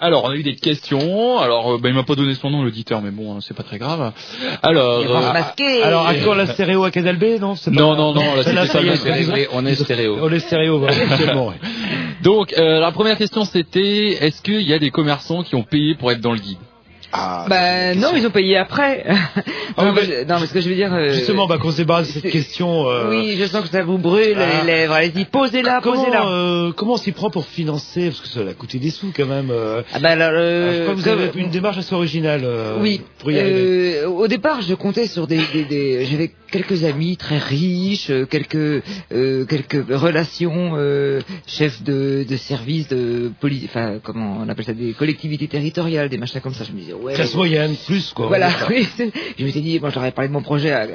[0.00, 1.38] Alors, on a eu des questions.
[1.38, 3.62] Alors, euh, bah, il m'a pas donné son nom, l'auditeur, mais bon, hein, c'est pas
[3.62, 4.12] très grave.
[4.62, 5.82] Alors, euh.
[5.82, 6.90] Alors, à quand la stéréo à
[7.38, 9.48] Non, c'est pas- Non, non, non, là, ça est, réglé.
[9.52, 10.18] on est stéréo.
[10.20, 10.90] On est stéréo, ouais.
[12.22, 15.94] donc, euh, la première question, c'était est-ce qu'il y a des commerçants qui ont payé
[15.94, 16.58] pour être dans le guide?
[17.16, 19.04] Ah, Bah non, ils ont payé après.
[19.78, 20.92] non, mais, je- non, mais ce que je veux dire.
[20.92, 22.88] euh, Justement, bah, qu'on se débarrasse de cette question.
[22.90, 24.64] euh, Oui, je sens que ça vous brûle Ah.
[24.64, 24.94] les lèvres.
[24.94, 26.26] Allez-y, posez-la, Comment, posez-la.
[26.28, 29.26] euh, comment on s'y prend pour financer Parce que ça a coûté des sous quand
[29.26, 29.52] même.
[29.92, 33.00] Ah bah alors, euh, je crois que vous avez une démarche assez originale euh, Oui.
[33.20, 33.98] pour y arriver.
[34.02, 38.82] Euh, au départ, je comptais sur des, des, des- j'avais quelques amis très riches, quelques
[39.12, 44.72] euh, quelques relations, euh, chefs de, de services, de police, enfin comment on appelle ça,
[44.72, 46.64] des collectivités territoriales, des machins comme ça.
[46.64, 47.14] Je me disais ouais.
[47.14, 48.26] Classe moyenne, plus quoi.
[48.28, 48.86] Voilà, oui.
[49.38, 50.86] Je m'étais dit, moi j'aurais parlé de mon projet, à, à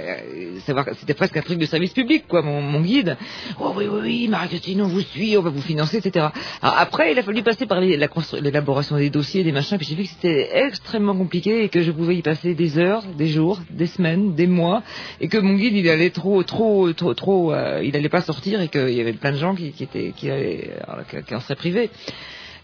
[0.66, 3.18] savoir que c'était presque un truc de service public, quoi, mon, mon guide.
[3.60, 6.28] Oh oui, oui, oui, Marie-Christine, on vous suit, on va vous financer, etc.
[6.62, 8.08] Alors après, il a fallu passer par les- la
[8.42, 11.92] l'élaboration des dossiers, des machins, puis j'ai vu que c'était extrêmement compliqué et que je
[11.92, 14.84] pouvais y passer des heures, des jours, des semaines, des mois,
[15.22, 18.62] et que mon guide, il allait trop, trop, trop, trop, euh, il allait pas sortir
[18.62, 21.36] et qu'il y avait plein de gens qui, qui étaient, qui, allaient, alors, qui- qui
[21.36, 21.90] en seraient privés.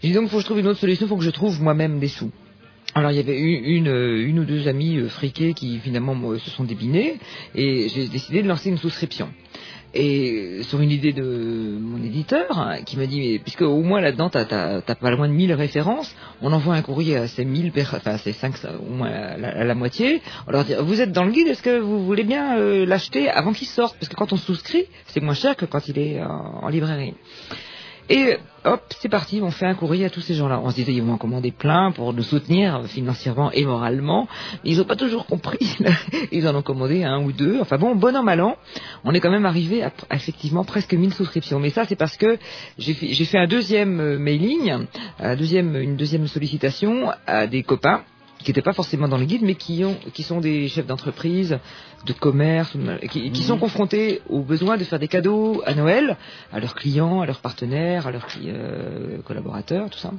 [0.02, 1.98] J'ai dit donc, faut que je trouve une autre solution, faut que je trouve moi-même
[1.98, 2.30] des sous.
[2.96, 6.48] Alors il y avait euh, une ou deux amis euh, friqués qui finalement moi, se
[6.48, 7.18] sont débinés
[7.54, 9.28] et j'ai décidé de lancer une souscription.
[9.92, 14.00] Et sur une idée de mon éditeur hein, qui m'a dit mais puisque au moins
[14.00, 17.70] là-dedans t'as t'as- pas loin de 1000 références, on envoie un courrier à ces 1000
[17.70, 18.54] personnes, enfin à ces 5
[18.88, 21.78] au moins à la, moitié, on leur dit vous êtes dans le guide, est-ce que
[21.78, 23.98] vous voulez bien euh, l'acheter avant qu'il sorte?
[23.98, 27.12] Parce que quand on souscrit c'est moins cher que quand il est en librairie.
[28.08, 30.60] Et hop, c'est parti, on fait un courrier à tous ces gens-là.
[30.62, 34.28] On se disait, ils vont en commander plein pour nous soutenir financièrement et moralement.
[34.62, 35.76] Mais ils n'ont pas toujours compris.
[36.32, 37.58] Ils en ont commandé un ou deux.
[37.60, 38.56] Enfin bon, bon an, mal an,
[39.04, 41.58] on est quand même arrivé à, effectivement presque 1000 souscriptions.
[41.58, 42.38] Mais ça, c'est parce que
[42.78, 44.86] j'ai fait, un deuxième euh, mailing,
[45.20, 48.02] une deuxième sollicitation à des copains
[48.38, 51.58] qui n'étaient pas forcément dans le guide, mais qui, ont, qui sont des chefs d'entreprise,
[52.04, 52.76] de commerce,
[53.10, 56.16] qui, sont confrontés au besoin de faire des cadeaux à Noël
[56.52, 60.12] à leurs clients, à leurs partenaires, à leurs euh, collaborateurs, tout ça.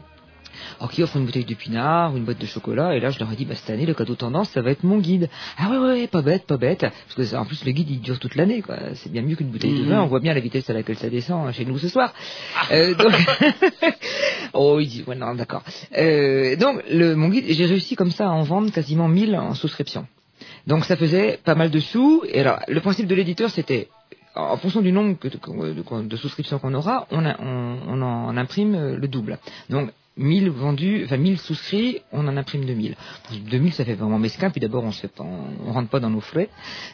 [0.80, 3.20] Alors qui offrent une bouteille de pinard ou une boîte de chocolat, et là je
[3.20, 5.30] leur ai dit, bah, cette année le cadeau tendance, ça va être mon guide.
[5.58, 6.82] Ah ouais, ouais, pas bête, pas bête.
[6.82, 8.78] Parce que en plus le guide il dure toute l'année, quoi.
[8.96, 9.90] C'est bien mieux qu'une bouteille de Mhm.
[9.90, 12.14] vin, on voit bien la vitesse à laquelle ça descend hein, chez nous ce soir.
[12.72, 13.14] Euh, donc...
[14.54, 15.64] oh, il dit, ouais, non, d'accord.
[15.98, 19.54] Euh, donc, le, mon guide, j'ai réussi comme ça à en vendre quasiment 1000 en
[19.54, 20.08] souscription.
[20.68, 22.24] Donc, ça faisait pas mal de sous.
[22.28, 23.88] Et alors, le principe de l'éditeur, c'était,
[24.36, 29.40] en fonction du nombre de, souscriptions qu'on aura, on en imprime euh, le double.
[29.70, 32.96] Donc, 1000 vendus, enfin 1000 souscrits, on en imprime 2000.
[33.50, 36.22] 2000, ça fait vraiment mesquin, puis d'abord, on fait pas, on rentre pas dans nos
[36.22, 36.50] frais.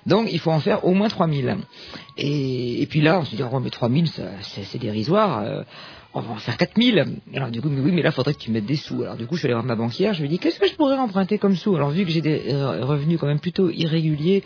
[0.05, 1.57] Donc, il faut en faire au moins 3000.
[2.17, 5.39] Et, et puis là, on se dit, oh, mais 3000, ça, c'est, c'est dérisoire.
[5.39, 5.63] euh,
[6.13, 7.21] on va en faire 4000.
[7.33, 9.01] Alors du coup, mais oui, mais là, faudrait que tu mettes des sous.
[9.01, 10.67] Alors du coup, je suis allé voir ma banquière, je lui ai dit, qu'est-ce que
[10.67, 11.75] je pourrais emprunter comme sous?
[11.75, 14.43] Alors vu que j'ai des euh, revenus quand même plutôt irréguliers,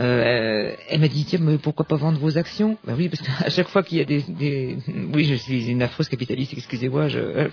[0.00, 2.78] euh, elle m'a dit, tiens, mais pourquoi pas vendre vos actions?
[2.86, 4.76] Ben oui, parce qu'à chaque fois qu'il y a des, des...
[5.12, 7.08] Oui, je suis une affreuse capitaliste, excusez-moi.
[7.08, 7.18] Je...
[7.18, 7.48] euh,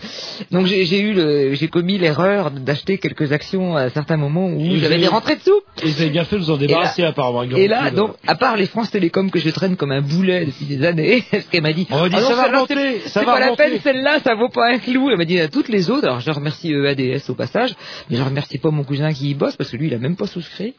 [0.52, 1.54] Donc j'ai j'ai eu le...
[1.54, 5.42] j'ai commis l'erreur d'acheter quelques actions à certains moments où j'avais avez- des rentrées de
[5.42, 5.62] sous.
[5.84, 7.44] Et vous avez bien fait de vous en débarrasser, apparemment.
[7.44, 10.66] Et là, donc, à part les France Télécom que je traîne comme un boulet depuis
[10.66, 13.10] des années, parce qu'elle m'a dit, On dit, Ah non, ça va celle-là, remonter, c'est-
[13.10, 15.10] ça va pas la peine, celle-là, ça vaut pas un clou.
[15.10, 17.76] Elle m'a dit à toutes les autres, alors je remercie euh, ADS au passage,
[18.10, 20.16] mais je remercie pas mon cousin qui y bosse, parce que lui, il a même
[20.16, 20.74] pas souscrit.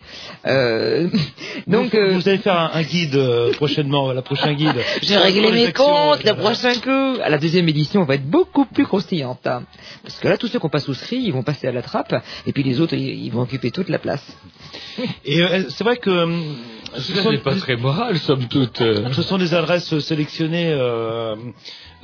[0.46, 1.08] Euh,
[1.66, 4.74] donc, vous, euh, vous allez faire un, un guide euh, prochainement, la prochaine guide.
[5.02, 7.20] j'ai réglé mes comptes, la prochaine coup.
[7.22, 9.46] À la deuxième édition, on va être beaucoup plus croustillante.
[9.46, 9.62] hein.
[10.02, 12.14] Parce que là, tous ceux qui n'ont pas souscrit, ils vont passer à la trappe,
[12.46, 14.24] et puis les autres, ils, ils vont occuper toute la place.
[15.24, 16.40] Et euh, c'est vrai que euh,
[16.98, 18.80] ce n'est pas très moral, somme toute.
[18.80, 19.12] euh.
[19.12, 20.72] ce sont des adresses sélectionnées.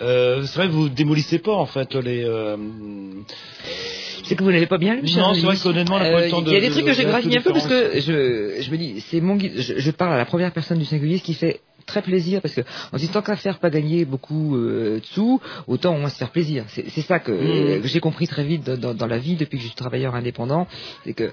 [0.01, 2.23] Euh, euh, c'est vrai que vous démolissez pas en fait les.
[2.25, 2.57] euh,
[4.25, 6.25] C'est que vous n'avez pas bien lu, Non, c'est vrai qu'honnêtement, on n'a pas eu
[6.25, 6.51] le temps de.
[6.51, 8.71] Il y a des de- trucs que j'ai graviné un peu parce que je, je
[8.71, 11.23] me dis, c'est mon guide, je, je parle à la première personne du singulier, ce
[11.23, 14.99] qui fait très plaisir parce que se dit tant qu'à faire pas gagner beaucoup euh,
[15.01, 16.65] de sous, autant au moins se faire plaisir.
[16.69, 17.83] C'est ça que, Mhm.
[17.83, 20.15] que j'ai compris très vite dans, dans- dans la vie depuis que je suis travailleur
[20.17, 20.67] indépendant,
[21.05, 21.31] c'est que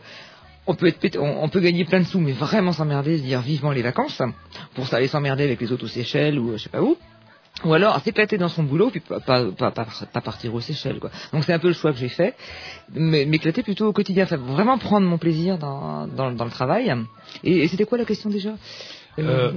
[0.67, 3.71] on peut, être, on peut gagner plein de sous, mais vraiment s'emmerder, se dire vivement
[3.71, 4.21] les vacances,
[4.75, 6.95] pour ça aller s'emmerder avec les autres aux Seychelles ou euh, je sais pas où.
[7.65, 10.99] Ou alors s'éclater dans son boulot, puis pas, pas, pas, pas, pas partir aux Seychelles.
[10.99, 11.11] Quoi.
[11.31, 12.35] Donc c'est un peu le choix que j'ai fait,
[12.93, 16.93] mais m'éclater plutôt au quotidien, enfin, vraiment prendre mon plaisir dans, dans, dans le travail.
[17.43, 18.51] Et, et c'était quoi la question déjà?
[19.19, 19.51] Euh,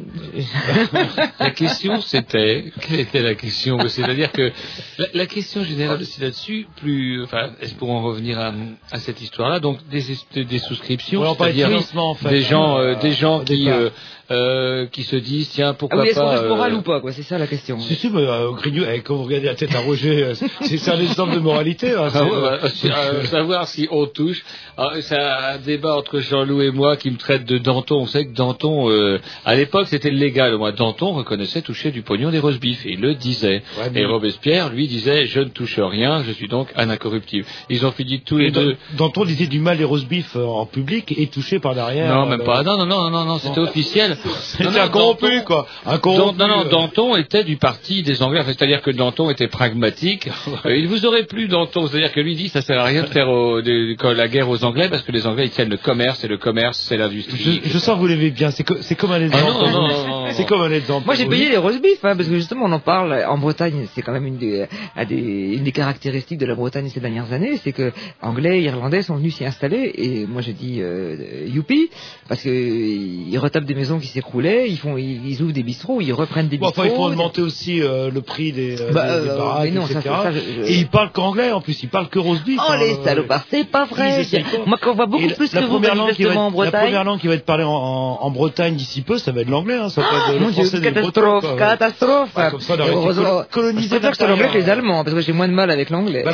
[1.40, 3.78] la question c'était, quelle était la question?
[3.88, 4.52] C'est-à-dire que
[4.98, 8.52] la, la question générale aussi là-dessus, plus, enfin, est-ce pour en revenir à,
[8.90, 10.02] à cette histoire-là, donc des,
[10.44, 12.28] des, souscriptions, Ouais, c'est-à-dire financement, en fait.
[12.28, 13.88] des gens, euh, Euh, des gens qui, euh,
[14.30, 16.30] euh, qui se disent, tiens, Ah pourquoi oui, est-ce qu'on pas.
[16.32, 17.78] reste moral euh, ou pas quoi C'est ça la question.
[17.78, 20.76] Si, si, mais euh, Grignou, eh, quand vous regardez la tête à Roger, euh, c'est
[20.78, 21.92] c'est un exemple de moralité.
[21.92, 24.44] Hein, c'est, Ah ouais, euh, bah, c'est, euh, savoir si on touche.
[24.76, 28.00] Alors, C'est un débat entre Jean-Loup et moi qui me traite de Danton.
[28.00, 30.56] On sait que Danton, euh, à l'époque, c'était légal.
[30.56, 33.62] Moi, Danton reconnaissait toucher du pognon des roast beef et il le disait.
[33.78, 37.46] Ouais, mais- Et Robespierre, lui, disait je ne touche rien, je suis donc un incorruptible.
[37.70, 38.64] Ils ont fini tous les Et deux.
[38.72, 42.12] Dan- Danton disait du mal les roast beef en public et touché par derrière.
[42.14, 42.62] Non, même euh, pas.
[42.62, 44.15] Non, non, non, non, non, c'était officiel.
[44.40, 45.66] C'était un corrompu, Danton- quoi.
[45.84, 46.38] Un Dan- corrompu.
[46.38, 48.42] non, non, euh, Danton était du parti des Anglais.
[48.46, 50.28] C'est-à-dire que Danton était pragmatique.
[50.64, 51.86] Euh, il vous aurait plu, Danton.
[51.86, 54.88] C'est-à-dire que lui dit ça sert à rien de faire au- la guerre aux Anglais
[54.88, 57.60] parce que les Anglais ils tiennent le commerce et le commerce c'est l'industrie.
[57.64, 58.50] Je, je sens que vous l'aimez bien.
[58.50, 59.44] C'est co- c'est comme un exemple.
[59.46, 61.04] Ah non, non, non, non, C'est comme un exemple.
[61.06, 63.86] Moi j'ai payé les roast beef, hein, parce que justement on en parle en Bretagne,
[63.94, 64.66] c'est quand même une des,
[64.96, 65.16] à des,
[65.56, 69.34] une des caractéristiques de la Bretagne ces dernières années, c'est que Anglais, Irlandais sont venus
[69.36, 71.90] s'y installer, et moi je dis euh, youpi,
[72.28, 76.00] parce que ils retapent des maisons qui s'écroulaient, ils font, ils, ils ouvrent des bistrots,
[76.00, 76.82] ils reprennent des Bon, bistrots.
[76.82, 79.72] enfin, il faut augmenter aussi euh, le prix des, euh, Bah, des, des euh, baraques,
[79.72, 80.14] non, ça, etc.
[80.22, 81.82] ça, je- je- Et ils parlent qu'anglais en plus.
[81.82, 82.58] Ils parlent que beef.
[82.58, 84.24] Oh hein, les euh, salopards, c'est pas vrai.
[84.32, 84.44] Ils.
[84.66, 86.80] Moi on voit beaucoup plus la que vous qui manifestement en La Bretagne.
[86.82, 89.48] première langue qui va être parlée en, en, en Bretagne d'ici peu, ça va être
[89.50, 89.74] l'anglais.
[89.76, 92.30] Hein, ça va être le Mon Dieu, français des catastrophe, catastrophe.
[92.50, 94.66] Comme ça, heureusement- colo- colonisé Je préfère que ce soit l'anglais que les.
[94.70, 96.22] Allemands, parce que j'ai moins de mal avec l'anglais.
[96.24, 96.32] Bah,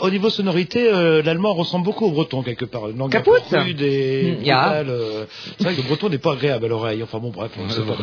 [0.00, 0.88] au niveau sonorité,
[1.24, 2.82] l'allemand ressemble beaucoup au breton quelque part.
[2.88, 2.92] Et
[4.86, 5.24] Mm, euh,
[5.58, 6.95] C'est vrai que le breton n'est pas agréable à l'oreille.
[7.02, 7.52] Enfin bon, bref.
[7.58, 7.96] on sait pas.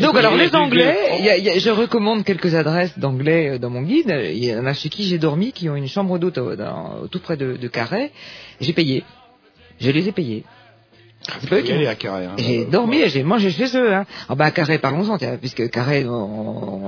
[0.00, 3.50] Donc alors les Anglais, il y a- il y a- je recommande quelques adresses d'Anglais
[3.50, 4.14] euh, dans mon guide.
[4.32, 7.20] Il y en a chez qui j'ai dormi, qui ont une chambre d'hôte dans- tout
[7.20, 8.10] près de, de Carhaix.
[8.60, 9.04] J'ai payé.
[9.80, 10.44] Je les ai payés.
[11.48, 12.24] C'est à Carré.
[12.26, 12.34] hein.
[12.38, 13.92] J'ai dormi et j'ai mangé chez eux.
[13.94, 14.04] Hein.
[14.28, 16.06] Ah bah à Carré, parlons-en, tiens, puisque Carré,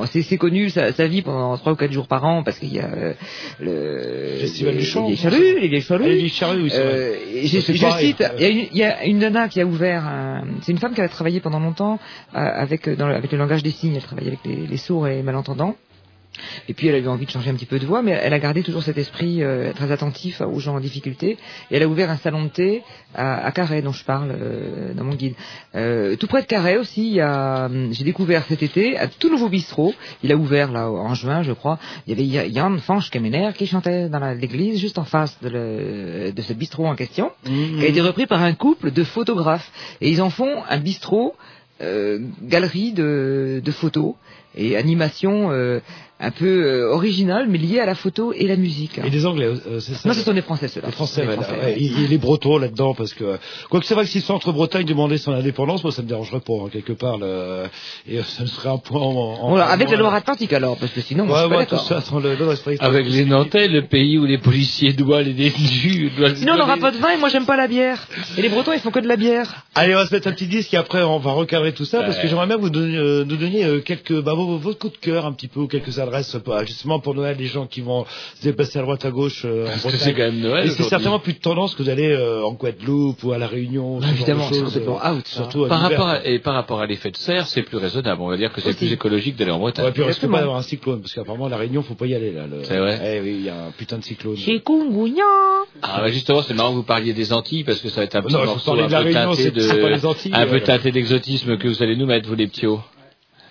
[0.06, 2.78] c'est connu sa, sa vie pendant trois ou quatre jours par an, parce qu'il y
[2.80, 3.12] a euh,
[3.60, 6.04] le Festival du chant, les charrues, les vieilles charrues.
[6.24, 6.70] Ah, charrues, oui.
[6.74, 10.04] Euh, je, cite, il y, a une, il y a une nana qui a ouvert,
[10.06, 11.98] un- c'est une femme qui a travaillé pendant longtemps
[12.34, 13.94] euh, avec dans le, avec le langage des signes.
[13.96, 15.74] Elle travaillait avec les, les sourds et les malentendants.
[16.68, 18.32] Et puis elle a eu envie de changer un petit peu de voix, mais elle
[18.32, 21.36] a gardé toujours cet esprit euh, très attentif aux gens en difficulté.
[21.70, 22.82] Et elle a ouvert un salon de thé
[23.14, 25.34] à, à Carhaix, dont je parle euh, dans mon guide.
[25.74, 29.08] Euh, tout près de Carhaix aussi, il y a, hum, j'ai découvert cet été un
[29.08, 29.94] tout nouveau bistrot.
[30.22, 31.78] Il a ouvert là en juin, je crois.
[32.06, 35.48] Il y avait Ya- Jan Fanch Kemener qui chantait dans l'église juste en face de,
[35.48, 39.70] le, de ce bistrot en question, qui a été repris par un couple de photographes.
[40.00, 41.34] Et ils en font un bistrot
[41.80, 44.14] euh, galerie de, de photos
[44.56, 45.80] et animation euh,
[46.20, 48.98] un peu euh, originale, mais liée à la photo et la musique.
[49.04, 50.88] Et des Anglais, euh, c'est ça Non, ce sont des Français, ceux-là.
[50.88, 51.64] Les Français, Les ouais, Français, ouais.
[51.66, 51.76] ouais.
[51.78, 53.38] Il, il est breton là-dedans parce que
[53.70, 56.68] quoique c'est vrai que si Centre-Bretagne demandait son indépendance, moi ça me dérangerait pas hein,
[56.72, 57.66] quelque part le-
[58.08, 60.76] et euh, ça me serait un point en, en- Voilà, avec en- la Loire-Atlantique alors,
[60.76, 62.48] parce que sinon, moi, Ouais, je suis pas ouais, tout ça sans le, le.
[62.80, 66.10] Avec les Nantais, le pays où les policiers doivent les détenus.
[66.16, 68.08] doivent- Sinon, on n'aura pas de vin et moi, j'aime pas la bière.
[68.36, 69.64] Et les Bretons, ils font que de la bière.
[69.74, 72.02] Allez, on va se mettre un petit disque et après on va recadrer tout ça
[72.02, 74.94] parce que j'aimerais bien vous donner, euh, nous donner euh, quelques, bah, vos, vos coups
[74.94, 77.80] de cœur un petit peu ou quelques adresses bah, justement pour Noël, les gens qui
[77.80, 78.04] vont
[78.36, 80.00] se déplacer à droite à gauche euh, en Parce que Bretagne.
[80.02, 83.22] c'est quand même Noël Et c'est certainement plus de tendance que d'aller euh, en Guadeloupe
[83.22, 84.00] ou à la Réunion.
[84.00, 85.26] de évidemment, c'est complètement euh, out.
[85.26, 88.20] Surtout à Par rapport à, et par rapport à l'effet de serre, c'est plus raisonnable.
[88.22, 89.84] On va dire que c'est plus écologique d'aller en Bretagne.
[89.86, 92.14] Ouais, puis on risque pas d'avoir un cyclone parce qu'apparemment la Réunion faut pas y
[92.14, 92.46] aller là.
[92.46, 94.36] le- C'est vrai Eh oui, il y a un putain de cyclone.
[94.36, 95.22] Chikungunya.
[95.82, 98.16] Ah, bah, justement, c'est marrant que vous parliez des Antilles parce que ça va être
[98.16, 100.60] un petit Non, morceau un de la peu Réunion, teinté de, Antilles, un peu euh.
[100.60, 102.80] teinté d'exotisme que vous allez nous mettre, vous les ptios.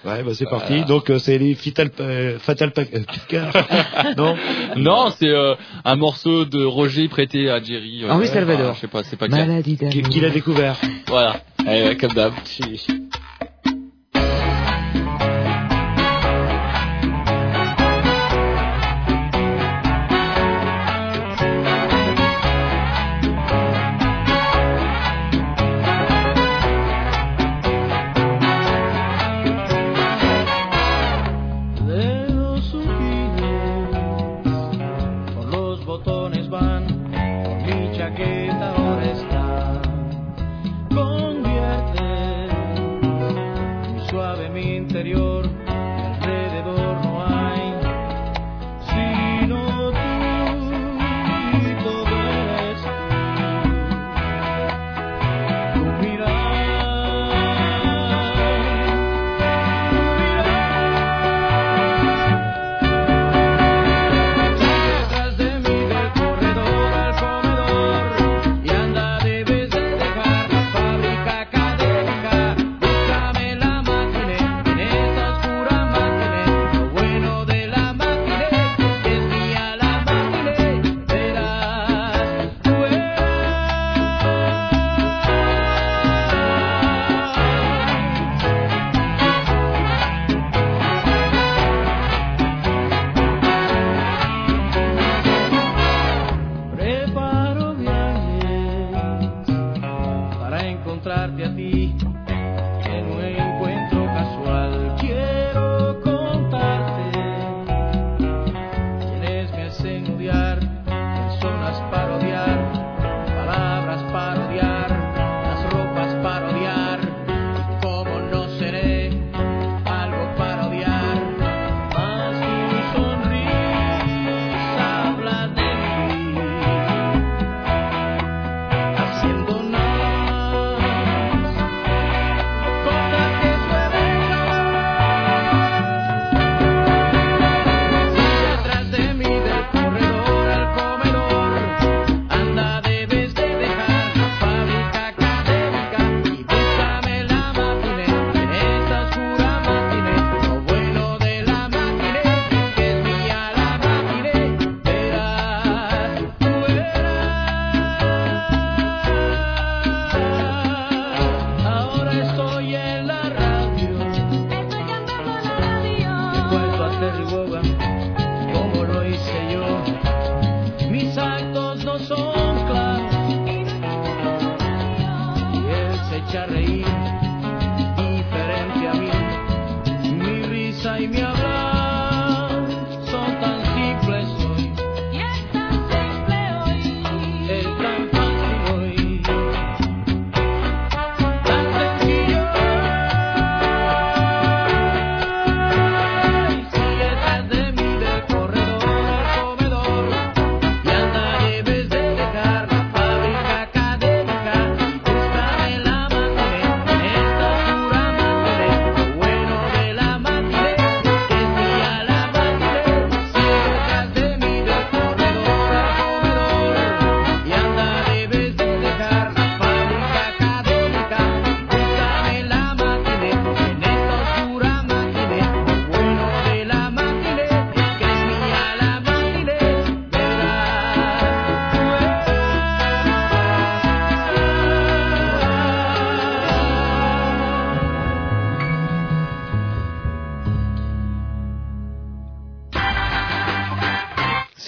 [0.06, 0.84] Ouais, bah c'est parti.
[0.86, 3.52] Donc euh, c'est les Fatal, euh, Fatal Pa- euh, Picard.
[4.18, 4.36] non
[4.76, 8.04] Non, c'est euh, un morceau de Roger prêté à Jerry.
[8.04, 8.70] euh, Henri ouais, Salvador.
[8.72, 9.28] ah, je sais pas, c'est pas.
[9.28, 10.10] Maladie Qui, d'amour.
[10.10, 10.76] qui l'a découvert
[11.08, 11.42] Voilà.
[11.62, 12.34] Eh ouais, comme d'hab.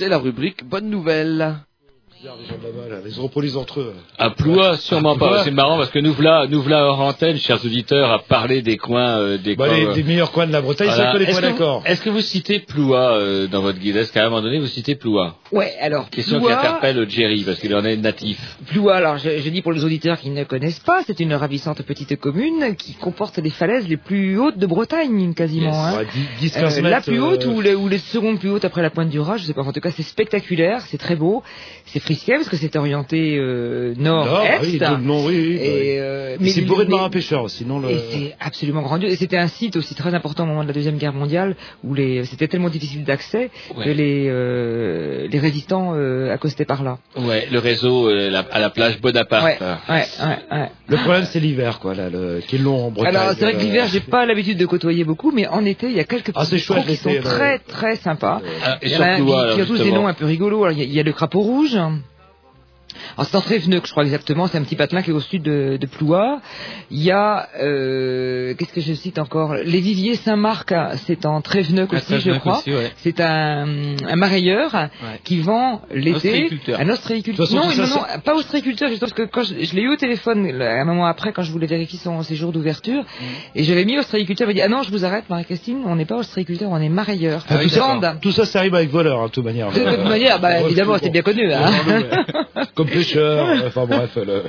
[0.10, 1.60] La rubrique Bonne Nouvelle.
[3.10, 3.94] Ils se reproduisent entre eux.
[4.18, 5.30] À Ploua, sûrement À Ploua.
[5.38, 5.44] pas.
[5.44, 8.78] C'est marrant parce que nous voilà, nous voilà hors antenne, chers auditeurs, à parler des
[8.78, 9.76] coins, euh, des Bah, coins.
[9.78, 11.12] les, euh, des meilleurs coins de la Bretagne, voilà.
[11.18, 11.84] c'est que vous- d'accord.
[11.86, 13.96] Est-ce que vous citez Ploua euh, dans votre guide?
[13.98, 15.36] Est-ce qu'à un moment donné vous citez Ploua?
[15.52, 18.38] Ouais, alors, Question qui interpelle Jerry parce qu'il en est natif.
[18.68, 21.82] Ploua, alors je, je dis pour les auditeurs qui ne connaissent pas, c'est une ravissante
[21.82, 25.72] petite commune qui comporte les falaises les plus hautes de Bretagne, quasiment.
[25.72, 25.76] Yes.
[25.76, 25.98] hein.
[25.98, 26.08] Ouais,
[26.42, 28.66] 10, 15 Euh, la mètres, plus haute euh, ou, les, ou les secondes plus hautes
[28.66, 29.62] après la pointe du Raz, je sais pas.
[29.64, 31.42] En tout cas, c'est spectaculaire, c'est très beau,
[31.86, 34.82] c'est frisquet parce que c'est orienté euh, Nord, nord-est.
[34.82, 37.90] ah oui, oui, oui, Et, euh, Mais c'est bourré de marins pêcheurs, sinon le.
[37.90, 39.12] et c'est absolument grandiose.
[39.12, 41.94] Et c'était un site aussi très important au moment de la deuxième guerre mondiale où
[41.94, 43.86] les c'était tellement difficile d'accès Ouais.
[43.86, 46.98] que les euh, les résistants euh, accostaient par là.
[47.18, 49.44] Ouais, le réseau euh, la- à la plage Bonaparte.
[49.46, 49.58] Ouais,
[49.90, 50.70] ouais, ouais, ouais.
[50.88, 52.42] Le problème, c'est l'hiver, quoi, là, le...
[52.48, 53.16] qui est long en Bretagne.
[53.16, 55.88] Alors c'est vrai que euh, l'hiver j'ai pas l'habitude de côtoyer beaucoup, mais en été
[55.88, 58.42] il y a quelques Ah, c'est petits qui sont très très sympas.
[58.66, 60.70] Ah, et Il y a un qui a tous des noms un peu rigolos.
[60.72, 61.78] Y il y, a le crapaud rouge.
[63.18, 65.20] Alors c'est en Tréveneux que je crois exactement, c'est un petit patelin qui est au
[65.20, 66.42] sud de, de Ploua.
[66.92, 69.54] Il y a, euh, qu'est-ce que je cite encore?
[69.56, 70.74] Les Viviers Saint-Marc,
[71.06, 72.60] c'est en Tréveneux aussi, je crois.
[72.60, 72.92] aussi, ouais.
[72.98, 73.68] C'est un,
[74.08, 74.90] un marailleur
[75.24, 77.48] qui vend l'été un ostréiculteur.
[77.54, 80.86] Non, non, non, pas ostréiculteur, parce que quand je, je l'ai eu au téléphone un
[80.86, 83.04] moment après, quand je voulais vérifier son séjour d'ouverture,
[83.56, 86.06] et j'avais mis ostréiculteur, il m'a dit, ah non, je vous arrête, Marie-Christine, on n'est
[86.06, 87.46] pas ostréiculteur, on est marailleur.
[87.50, 88.18] Ah, tout, ça, Vende.
[88.22, 89.72] tout ça, ça arrive avec voleur, hein, de toute manière.
[89.72, 91.52] De toute manière, bah, évidemment, c'est bien connu.
[91.54, 91.72] Hein.
[92.80, 94.12] Comme pêcheur, euh, enfin bref.
[94.16, 94.44] Le...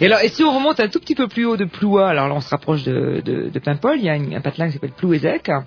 [0.00, 2.28] Et alors, et si on remonte un tout petit peu plus haut de Ploua, alors
[2.28, 4.74] là, on se rapproche de, de, de Paimpol, il y a une- un patelin qui
[4.74, 5.48] s'appelle Plouézec.
[5.48, 5.64] Alors,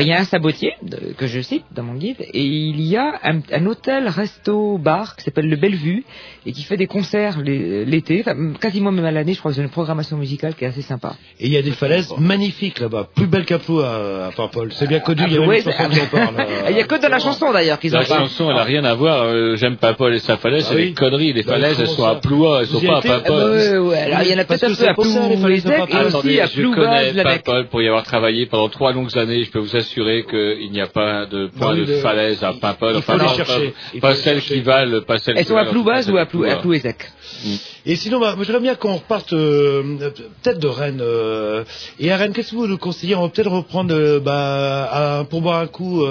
[0.00, 2.96] il y a un sabotier, de- que je cite dans mon guide, et il y
[2.96, 6.04] a un, un hôtel resto bar qui s'appelle le Bellevue,
[6.44, 9.56] et qui fait des concerts l'é- l'été, enfin, quasiment même à l'année, je crois que
[9.56, 11.14] c'est une programmation musicale qui est assez sympa.
[11.40, 14.70] Et il y a des falaises magnifiques là-bas, plus belles qu'à Ploua, à Paimpol.
[14.74, 15.62] C'est bien connu, il y a Ouais.
[16.70, 18.84] Il y a que dans la chanson d'ailleurs qu'ils en La chanson, elle a rien
[18.84, 19.22] à voir.
[19.22, 21.32] euh, J'aime pas Paul et sa falaise, Ah c'est des conneries.
[21.38, 23.36] Les Bah, falaises, elles sont à Ploua, elles sont pas à Paimpol.
[23.38, 25.88] Ah, alors il y en a peut-être un peu à de Plouézec Paimpol.
[26.02, 27.44] et aussi à je Ploubaz, connais la Bec.
[27.44, 29.44] Paimpol pour y avoir travaillé pendant trois longues années.
[29.44, 32.94] Je peux vous assurer qu'il n'y a pas de point de le- falaise à Paimpol.
[32.96, 33.74] il faut les non, chercher.
[34.00, 35.70] Pas, celles qui valent, pas celles Elles qui sont à valent,
[36.02, 36.82] celles ou à, de Plou à Ploua.
[37.86, 39.82] Et sinon, bah, j'aimerais bien qu'on reparte euh,
[40.42, 41.00] peut-être de Rennes.
[41.00, 41.64] euh,
[42.00, 43.14] et à Rennes, qu'est-ce que vous nous conseillez?
[43.14, 44.88] On va peut-être reprendre euh, bah,
[45.20, 46.04] à- pour boire un coup.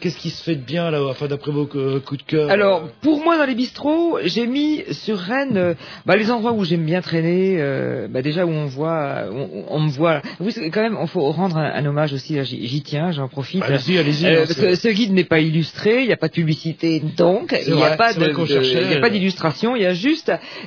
[0.00, 3.22] qu'est-ce qui se fait de bien là, enfin d'après vos coups de cœur Alors, pour
[3.22, 5.74] moi, dans les bistrots, j'ai mis sur Rennes
[6.06, 7.58] bah, les endroits où j'aime bien traîner.
[8.08, 10.22] bah, déjà où on voit, on, on me voit.
[10.40, 12.36] Oui, quand même, il faut rendre un, un hommage aussi.
[12.44, 13.62] J'y tiens, j'en profite.
[13.62, 14.26] Allez-y, allez-y.
[14.26, 17.54] Hein, parce que ce guide n'est pas illustré, il n'y a pas de publicité, donc
[17.66, 20.19] il n'y a pas a d'illustration, il y a juste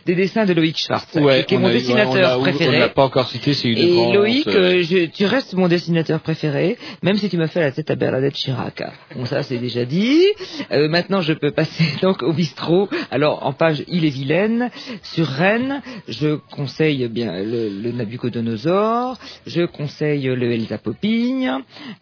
[0.06, 2.80] des dessins de Loïc Schwartz, Ouais, qui est on mon a- on dessinateur On préféré.
[2.80, 6.78] l'a pas encore cité, c'est une Et grande, Loïc, je- tu restes mon dessinateur préféré,
[7.02, 8.82] même si tu m'as fait la tête à Bernadette Chirac.
[9.16, 10.24] Bon, ça c'est déjà dit.
[10.72, 12.90] Euh, maintenant, je peux passer donc au bistrot.
[13.12, 14.70] Alors, en page Il est vilaine,
[15.02, 21.52] sur Rennes, je conseille bien le, le Nabucodonosor, je conseille le Elsa Popigne,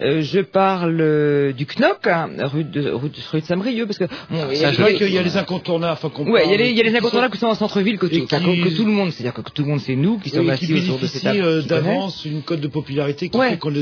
[0.02, 3.98] euh, je parle euh, du Knock, hein, rue de, rue de, rue de Saint-Brieuc, parce
[3.98, 5.94] que bon, il y a- Ça, je vois qu'il y a les incontournables.
[5.94, 7.56] Enfin, qu'on Ouais, il y a parle- les, il y a les incontournables sont en
[7.56, 9.80] centre-ville que, tout, enfin, qui- que, que tout le monde, c'est-à-dire que tout le monde
[9.82, 11.42] c'est nous qui sommes Oui, qui assis autour de cette table.
[11.42, 13.52] euh, d'avance une cote de popularité qui Ouais.
[13.52, 13.74] fait qu'on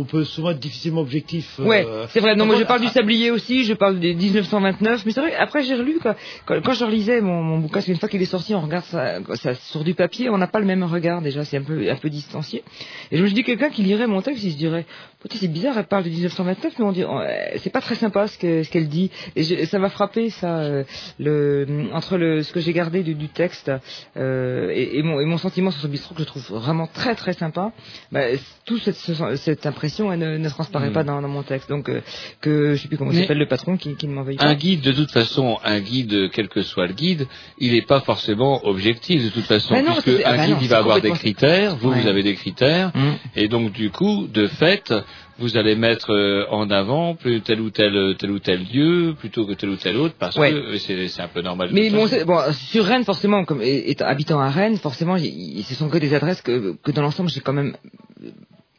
[0.00, 1.58] on peut souvent être difficilement objectif.
[1.58, 2.36] euh, Ouais, c'est vrai.
[2.36, 5.34] Non, moi je parle du sablier aussi, je parle des 1929, mais c'est vrai.
[5.34, 6.14] Après j'ai relu quoi.
[6.46, 8.84] Quand, quand je relisais mon, mon bouquin, parce qu'une fois qu'il est sorti, on regarde
[8.84, 11.90] ça, ça sur du papier, on n'a pas le même regard déjà, c'est un peu
[11.90, 12.62] un peu distancié.
[13.10, 14.84] Et je me suis dit quelqu'un qui lirait mon texte, il se dirait,
[15.30, 17.26] c'est bizarre, elle parle de 1929, mais on dit, on- euh,
[17.58, 19.10] c'est pas très sympa ce que ce qu'elle dit.
[19.36, 20.84] Et je- ça m'a frappé ça, euh,
[21.18, 23.70] le entre le ce que j'ai gardé du, du texte
[24.16, 27.14] euh, et, et mon et mon sentiment sur ce bistrot que je trouve vraiment très
[27.14, 27.72] très sympa.
[28.12, 28.20] Bah,
[28.64, 30.92] toute cette, ce- cette impression elle ne, ne transparaît Mm.
[30.92, 31.68] pas dans, dans mon texte.
[31.68, 32.00] Donc euh,
[32.40, 34.44] que je sais plus comment s'appelle le patron qui, qui ne m'envoie pas.
[34.46, 37.26] Un guide, de toute façon, un guide, quel que soit le guide,
[37.58, 40.58] il n'est pas forcément objectif, de toute façon, Bah non, puisque un bah guide, non,
[40.62, 42.00] il va avoir des critères, vous, Ouais.
[42.00, 43.12] vous avez des critères, Mm.
[43.36, 44.92] et donc, du coup, de fait,
[45.38, 49.46] vous allez mettre euh, en avant plus tel ou tel, tel ou tel lieu, plutôt
[49.46, 50.50] que tel ou tel autre, parce Ouais.
[50.52, 51.70] que euh, c'est c'est un peu normal.
[51.72, 53.62] Mais bon, bon, sur Rennes, forcément, comme
[54.00, 57.30] habitant à Rennes, forcément, y- y- ce sont que des adresses que, que dans l'ensemble,
[57.30, 57.76] j'ai quand même
[58.22, 58.30] euh,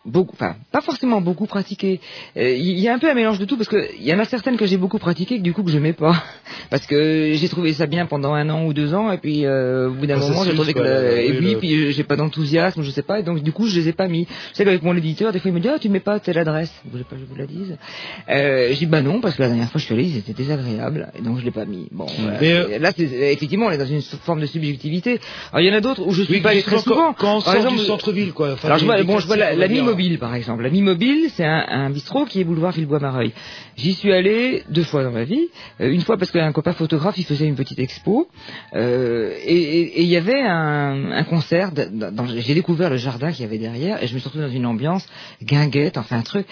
[0.05, 1.99] beaucoup, enfin, pas forcément beaucoup pratiqué.
[2.37, 4.19] Euh, Il y a un peu un mélange de tout parce que il y en
[4.19, 6.23] a certaines que j'ai beaucoup pratiquées que du coup que je mets pas
[6.69, 9.89] parce que j'ai trouvé ça bien pendant un an ou deux ans et puis euh,
[9.89, 12.03] au bout d'un Ah, moment j'ai trouvé que la- et puis, le- puis euh, j'ai
[12.03, 14.25] pas d'enthousiasme, je sais pas et donc du coup je les ai pas mis.
[14.51, 16.37] Je sais qu'avec mon éditeur des fois il me dit ah tu mets pas telle
[16.37, 17.77] adresse, vous voulez pas que je vous la dise?
[18.29, 20.33] Euh, j'ai dit bah non parce que la dernière fois je suis allé ils étaient
[20.33, 21.87] désagréables et donc je l'ai pas mis.
[21.91, 22.07] Bon,
[22.41, 25.19] euh, là effectivement on est dans une forme de subjectivité.
[25.51, 27.13] Alors il y en a d'autres où je suis Oui, pas allé très souvent.
[27.13, 28.53] Quand, quand on Par sort exemple, du centre-ville, quoi.
[28.53, 29.67] Enfin, alors je vois, bon, je vois la, la.
[29.89, 30.63] Mobile, par exemple.
[30.63, 33.31] La Mi Mobile, c'est un, un bistrot qui est boulevard Villebois-Mareuil.
[33.77, 35.47] J'y suis allé deux fois dans ma vie.
[35.81, 38.27] Euh, une fois parce qu'un copain photographe, il faisait une petite expo.
[38.75, 41.71] Euh, et il y avait un, un concert.
[42.37, 44.65] J'ai découvert le jardin qu'il y avait derrière et je me suis retrouvé dans une
[44.65, 45.07] ambiance
[45.43, 46.45] guinguette, enfin un truc.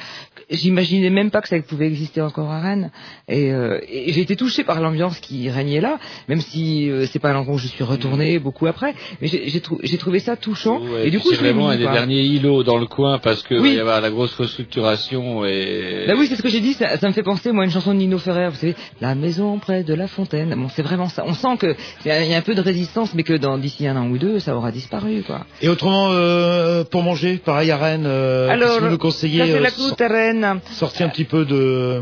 [0.49, 2.91] J'imaginais même pas que ça pouvait exister encore à Rennes.
[3.27, 5.99] Et, euh, et j'ai été touché par l'ambiance qui régnait là,
[6.29, 8.95] même si c'est pas un endroit où je suis retourné beaucoup après.
[9.21, 10.79] Mais j'ai j'ai trou- j'ai trouvé ça touchant.
[10.81, 13.43] Ouais, et du coup, je vraiment mis, un des derniers îlots dans le coin parce
[13.43, 13.71] que Oui.
[13.71, 16.05] va y avoir la grosse restructuration et.
[16.07, 17.71] Bah oui, c'est ce que j'ai dit, ça, ça me fait penser, moi, à une
[17.71, 20.53] chanson de Nino Ferrer, vous savez, La maison près de la fontaine.
[20.55, 21.23] Bon, c'est vraiment ça.
[21.27, 21.75] On sent que
[22.05, 24.17] il y, a- il un peu de résistance, mais que dans d'ici un an ou
[24.17, 25.45] deux, ça aura disparu, quoi.
[25.61, 29.59] Et autrement, euh, pour manger, pareil à Rennes, euh, Alors, si vous nous conseillez, euh,
[29.59, 30.59] la sor- cloute à Rennes.
[30.71, 32.01] sortir un petit peu de,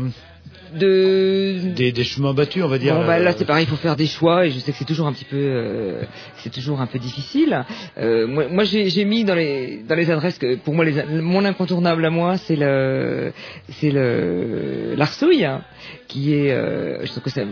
[0.74, 1.74] de...
[1.74, 2.94] des, des chemins battus, on va dire.
[2.94, 4.78] Bon, bah, là, euh, c'est pareil, il faut faire des choix, et je sais que
[4.78, 6.02] c'est toujours un petit peu, euh,
[6.38, 7.64] c'est toujours un peu difficile.
[7.98, 11.02] Euh, moi, moi, j'ai j'ai mis dans les dans les adresses que, pour moi, les,
[11.20, 13.32] mon incontournable à moi, c'est le,
[13.78, 15.62] c'est le l'arsouille, hein,
[16.08, 17.46] qui est, euh, je trouve que c'est, euh,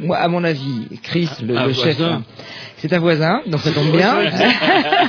[0.00, 2.22] moi, à mon avis, Chris, le, Un le chef, hein,
[2.78, 4.16] c'est un voisin, donc ça tombe bien.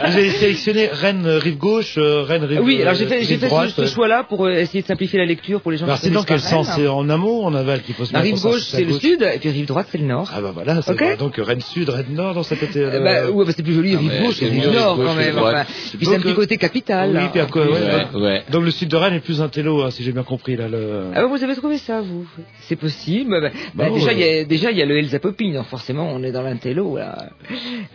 [0.06, 3.28] Vous avez sélectionné Rennes euh, rive gauche, euh, Rennes rive Oui, alors j'ai fait, rive
[3.28, 3.70] j'ai fait droite.
[3.76, 6.06] ce, ce choix-là pour euh, essayer de simplifier la lecture pour les gens Alors qui
[6.06, 6.70] c'est dans quel sens.
[6.76, 9.22] C'est en amont en aval qu'il faut se La mettre rive gauche, c'est le sud,
[9.24, 10.30] et puis rive droite, c'est le nord.
[10.36, 11.00] Ah bah voilà, c'est Ok.
[11.02, 11.18] vrai.
[11.18, 12.80] donc Rennes sud, Rennes nord dans cette été.
[12.80, 15.38] Eh ben, ouais, bah, c'est plus joli, rive gauche rive nord quand même.
[15.40, 15.64] enfin.
[15.98, 17.12] Puis c'est un petit euh, côté capital.
[17.16, 18.44] Oui, puis à quoi, ouais, ouais.
[18.52, 20.68] Donc le sud de Rennes est plus un télo, hein, si j'ai bien compris là.
[20.68, 21.06] Le...
[21.16, 22.26] Ah bah, vous avez trouvé ça, vous
[22.62, 23.42] C'est possible.
[23.42, 26.10] Bah, bah, Bon, déjà, il y a, déjà, il y a le Elsa Poppy, forcément,
[26.14, 26.98] on est dans l'intello.
[26.98, 27.30] Là.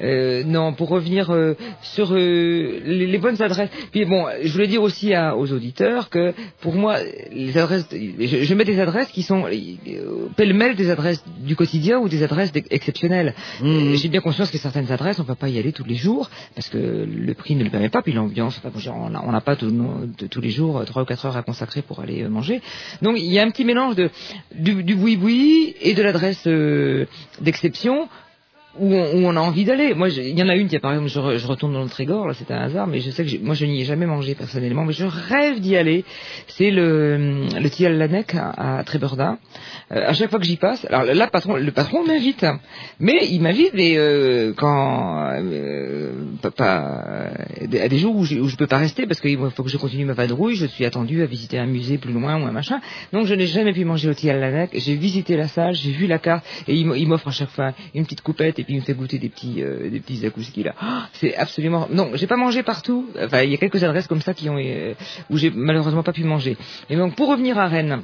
[0.01, 3.71] Euh, non, pour revenir euh, sur euh, les, les bonnes adresses.
[3.93, 6.97] Puis bon, je voulais dire aussi à- aux auditeurs que pour moi,
[7.33, 9.45] les adresses, je, je mets des adresses qui sont
[10.37, 13.35] pêle-mêle des adresses du quotidien ou des adresses exceptionnelles.
[13.63, 15.95] Euh, J'ai bien conscience que certaines adresses, on ne peut pas y aller tous les
[15.95, 18.61] jours parce que le prix ne le permet pas, puis l'ambiance.
[19.25, 22.01] On n'a pas tout- de- tous les jours trois ou quatre heures à consacrer pour
[22.01, 22.61] aller manger.
[23.03, 24.11] Donc il y a un petit mélange de
[24.55, 27.07] du, du boui-boui et de l'adresse euh,
[27.41, 28.09] d'exception
[28.81, 29.95] où on, a envie d'aller.
[29.95, 31.89] Moi, il y en a une qui, par exemple, je, re- je retourne dans le
[31.89, 34.85] Trégor, c'est un hasard, mais je sais que moi, je n'y ai jamais mangé personnellement,
[34.85, 36.05] mais je rêve d'y aller.
[36.49, 39.39] C'est le le Tial Lanec à, à Trébeurdin.
[39.93, 41.29] Euh, à chaque fois que j'y passe, alors là,
[41.59, 42.45] le patron, m'invite,
[43.01, 46.13] mais il m'invite, mais euh, quand euh,
[46.57, 47.31] pas-
[47.61, 50.05] à des jours où je, je peux pas rester parce qu'il faut que je continue
[50.05, 52.81] ma vadrouille, je suis attendu à visiter un musée plus loin ou un machin.
[53.13, 54.71] Donc je n'ai jamais pu manger au Tial Lanec.
[54.75, 58.05] J'ai visité la salle, j'ai vu la carte et il m'offre à chaque fois une
[58.05, 60.23] petite coupette et il me fait goûter des petits euh, des petits
[60.63, 60.75] là.
[60.81, 63.07] Ah, c'est absolument non, j'ai pas mangé partout.
[63.21, 64.95] Enfin, il y a quelques adresses comme ça qui ont euh,
[65.31, 66.57] où j'ai malheureusement pas pu manger.
[66.91, 68.03] Et donc pour revenir à Rennes.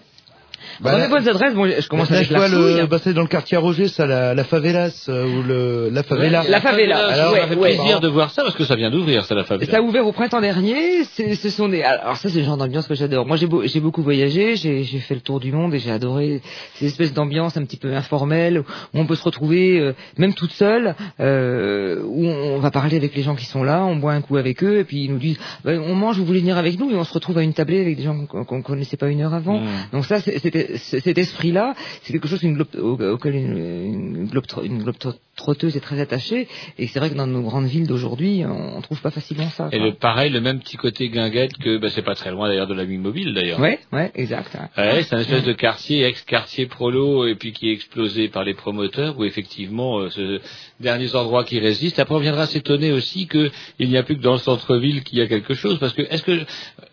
[0.81, 3.23] Bah, dans les bonnes adresses, bon, je commence Là, avec la le, bah, c'est dans
[3.23, 6.43] le quartier à Roger, ça, la, la favelas, euh, ou le, la favela.
[6.49, 7.77] La favela, Alors, ouais, ça fait ouais.
[7.77, 9.71] plaisir de voir ça parce que ça vient d'ouvrir, ça la favela.
[9.71, 11.05] Ça a ouvert au printemps dernier.
[11.13, 11.83] C'est- Ce sont des.
[11.83, 13.27] Alors ça, c'est le genre d'ambiance que j'adore.
[13.27, 14.57] Moi, j'ai beau- j'ai beaucoup voyagé.
[14.57, 16.41] J'ai j'ai fait le tour du monde et j'ai adoré
[16.75, 18.65] ces espèces d'ambiance un petit peu informelle où
[18.95, 23.23] on peut se retrouver euh, même toute seule, euh, où on va parler avec les
[23.23, 25.39] gens qui sont là, on boit un coup avec eux et puis ils nous disent
[25.65, 27.81] Ben, on mange, vous voulez venir avec nous et on se retrouve à une tablée
[27.81, 29.59] avec des gens qu'on qu'on connaissait pas une heure avant.
[29.61, 29.67] Mmh.
[29.93, 30.39] Donc ça, c'est-
[30.77, 34.97] cet esprit-là, c'est quelque chose une auquel une, une globe une globe
[35.37, 36.49] trotteuse est très attachée.
[36.79, 39.69] Et c'est vrai que dans nos grandes villes d'aujourd'hui, on, on trouve pas facilement ça.
[39.73, 42.67] Et le, pareil, le même petit côté guinguette que bah, c'est pas très loin d'ailleurs
[42.67, 43.59] de la mobile d'ailleurs.
[43.61, 44.57] Ouais, ouais, exact.
[44.77, 48.55] Ouais, c'est un espèce de quartier, ex-quartier prolo, et puis qui est explosé par les
[48.55, 50.41] promoteurs, où effectivement, euh, ce
[50.81, 51.99] derniers endroits qui résistent.
[51.99, 53.51] Après, on viendra s'étonner aussi qu'il
[53.81, 56.23] n'y a plus que dans le centre-ville qu'il y a quelque chose, parce que est-ce
[56.23, 56.45] que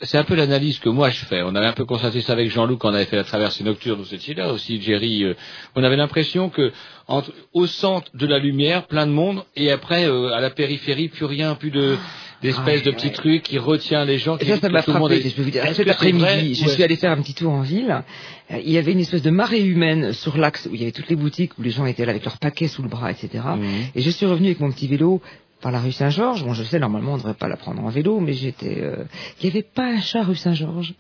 [0.02, 1.42] c'est un peu l'analyse que moi je fais.
[1.44, 4.00] On avait un peu constaté ça avec Jean-Luc quand on avait fait la traversée nocturne,
[4.02, 5.24] vous étiez là aussi, Jerry.
[5.24, 5.34] euh,
[5.76, 6.72] on avait l'impression que
[7.08, 11.08] entre, au centre de la lumière, plein de monde, et après euh, à la périphérie,
[11.10, 11.98] plus rien, plus de
[12.42, 14.36] d'espèces de petits trucs qui retient les gens.
[14.38, 15.18] Et Qui ça, ça m'a frappé.
[15.18, 16.70] est- Je peux vous dire, cet après-midi, je Ouais.
[16.74, 18.04] suis allé faire un petit tour en ville.
[18.50, 20.92] Euh, Il y avait une espèce de marée humaine sur l'axe où il y avait
[20.92, 23.30] toutes les boutiques où les gens étaient là avec leurs paquets sous le bras, etc.
[23.58, 23.64] Mhm.
[23.94, 25.22] Et je suis revenu avec mon petit vélo
[25.62, 26.44] par la rue Saint-Georges.
[26.44, 28.78] Bon, je sais, normalement, on ne devrait pas la prendre en vélo, mais j'étais...
[28.82, 29.04] euh,
[29.40, 30.94] Il n'y avait pas un chat rue Saint-Georges.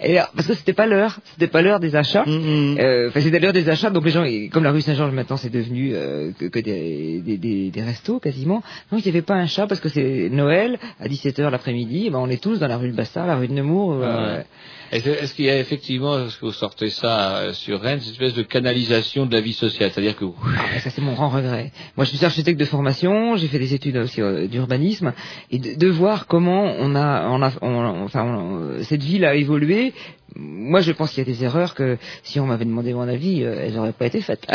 [0.00, 2.24] Et alors, parce que c'était pas l'heure, c'était pas l'heure des achats.
[2.26, 5.50] Euh, Enfin, c'était l'heure des achats, donc les gens, comme la rue Saint-Georges maintenant c'est
[5.50, 9.34] devenu euh, que, que des, des, des, des restos quasiment, donc il n'y avait pas
[9.34, 12.66] un chat parce que c'est Noël à 17h l'après-midi, et ben on est tous dans
[12.66, 13.92] la rue de Bastard, la rue de Nemours.
[13.92, 14.44] euh, Ah ouais.
[14.92, 18.34] Est-ce qu'il y a effectivement, est-ce que vous sortez ça euh, sur Rennes, cette espèce
[18.34, 19.90] de canalisation de la vie sociale?
[19.92, 21.72] C'est-à-dire que Ah, ça c'est mon grand regret.
[21.96, 25.12] Moi je suis architecte de formation, j'ai fait des études aussi euh, d'urbanisme
[25.50, 29.34] et de, de voir comment on a, on a on- enfin on- cette ville a
[29.34, 29.92] évolué
[30.36, 33.42] moi, je pense qu'il y a des erreurs que, si on m'avait demandé mon avis,
[33.44, 34.46] euh, elles n'auraient pas été faites.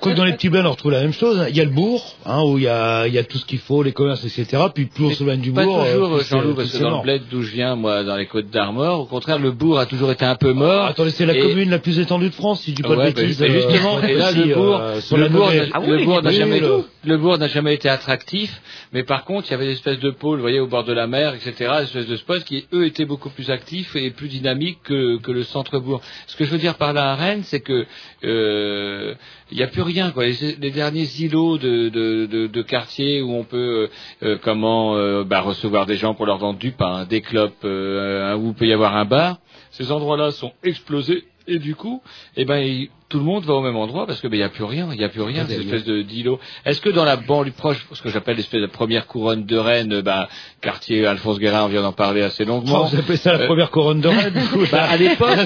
[0.00, 1.46] Comme dans les petits bains, on retrouve la même chose.
[1.48, 3.44] Il y a le bourg, hein, où il y a, il y a tout ce
[3.46, 4.62] qu'il faut, les commerces, etc.
[4.74, 7.22] Puis plus on s'éloigne du Pas bourg, toujours, euh, Jean-Loup, parce que dans le bled
[7.30, 10.24] d'où je viens, moi, dans les côtes d'Armor, au contraire, le bourg a toujours été
[10.24, 10.84] un peu mort.
[10.86, 13.12] Attendez, c'est la Et- commune la plus étendue de France, si je dis pas Ouais,
[13.12, 13.38] de bêtises.
[13.40, 15.58] bah, euh, justement, et là, le bourg, euh, le bourg, Nové.
[15.70, 18.60] n'a- le bourg n'a oui, jamais, le- jamais été attractif,
[18.92, 20.92] mais par contre, il y avait des espèces de pôles, vous voyez, au bord de
[20.92, 24.28] la mer, etc., des espèces de spots qui, eux, étaient beaucoup plus actifs et plus
[24.28, 26.00] dynamiques que, que le centre-bourg.
[26.26, 27.86] Ce que je veux dire par là à Rennes, c'est que,
[28.24, 29.14] euh,
[29.50, 30.12] il n'y a plus rien.
[30.16, 33.88] Les, derniers îlots de, quartiers où on peut, euh,
[34.22, 38.34] euh, comment, euh, bah, recevoir des gens pour leur vendre du pain, des clopes, euh,
[38.36, 39.38] où peut y avoir un bar,
[39.70, 41.24] ces endroits-là sont explosés.
[41.46, 42.02] Et du coup,
[42.36, 44.48] eh ben, tout le monde va au même endroit parce que ben il y a
[44.48, 45.74] plus rien, il y a plus rien, Ah, cette d'ailleurs.
[45.74, 46.40] espèce de d'îlot.
[46.64, 50.00] Est-ce que dans la banlieue proche, ce que j'appelle l'espèce de première couronne de Rennes,
[50.00, 50.26] ben,
[50.60, 52.84] quartier Alphonse Guérin, on vient d'en parler assez longuement.
[52.84, 54.64] Vous appelez ça la Euh, première couronne de Rennes, du coup.
[54.72, 55.36] bah, à l'époque,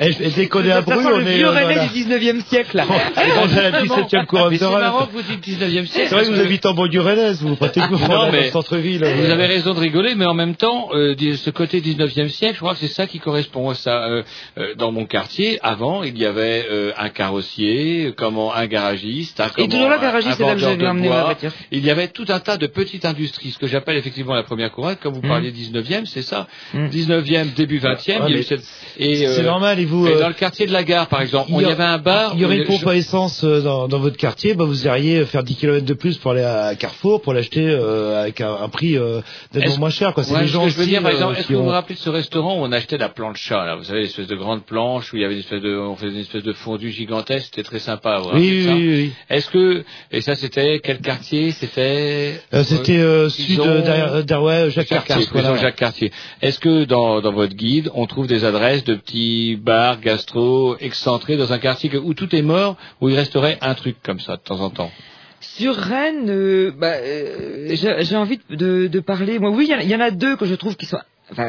[0.00, 2.84] elle, déconne à Ça Bru, sent on le vieux euh, la- du 19e siècle, là.
[2.88, 4.80] on est dans la 17e couronne Mais de c'est Rennes.
[4.80, 6.08] marrant que vous dites 19e siècle.
[6.08, 9.04] C'est vrai que vous habitez en banlieue rennaise, vous pratiquement Non, dans le centre-ville.
[9.04, 9.32] Vous euh.
[9.32, 12.72] avez raison de rigoler, mais en même temps, euh, ce côté 19e siècle, je crois
[12.74, 14.04] que c'est ça qui correspond à ça.
[14.08, 14.22] Euh,
[14.58, 19.46] euh, dans mon quartier, avant, il y avait euh, un carrossier, comment un garagiste, un,
[19.46, 21.52] Et comment, toujours un- garagiste, un c'est là ma voiture.
[21.72, 24.70] Il y avait tout un tas de petites industries, ce que j'appelle effectivement la première
[24.72, 24.96] couronne.
[24.96, 25.28] Comme vous Mm.
[25.28, 26.46] parliez 19e, c'est ça.
[26.74, 26.88] Mm.
[26.88, 28.22] 19e, début 20e.
[28.22, 28.64] Ouais, il y a eu mais cette-
[28.98, 31.20] et, c'est euh, normal, et vous, et euh, dans le quartier de la gare, par
[31.22, 32.32] exemple, il on- y il y a- avait un bar.
[32.34, 35.42] Il y aurait une pompe à essence dans, dans votre quartier, bah vous iriez faire
[35.42, 38.96] 10 km de plus pour aller à Carrefour pour l'acheter euh, avec un, un prix
[38.96, 39.20] euh,
[39.54, 40.14] nettement moins cher.
[40.14, 40.22] Quoi.
[40.24, 41.68] C'est Ouais, les ce gens que je veux dire, par exemple, est-ce que vous vous
[41.70, 44.64] rappelez de ce restaurant où on achetait la plancha, là Vous savez, l'espèce de grande
[44.64, 47.46] planche où il y avait une espèce de, on faisait une espèce de fondue gigantesque,
[47.46, 48.20] c'était très sympa.
[48.34, 49.12] Oui, oui, oui, oui.
[49.28, 54.22] Est-ce que, et ça c'était quel quartier C'était Euh, C'était euh, sud euh, derrière, euh,
[54.22, 55.14] derrière, ouais, Jacques Jacques Cartier.
[55.26, 55.56] Cartier, voilà.
[55.56, 56.12] Jacques Cartier.
[56.40, 61.36] Est-ce que dans, dans votre guide, on trouve des adresses de petits bars, gastro, excentrés
[61.36, 64.36] dans un quartier que- où tout est mort, où il resterait un truc comme ça
[64.36, 64.92] de temps en temps?
[65.40, 69.38] Sur Rennes, euh, bah, euh, j'ai envie de, de parler.
[69.38, 70.98] Moi, oui, y il y, en a deux que je trouve qui sont,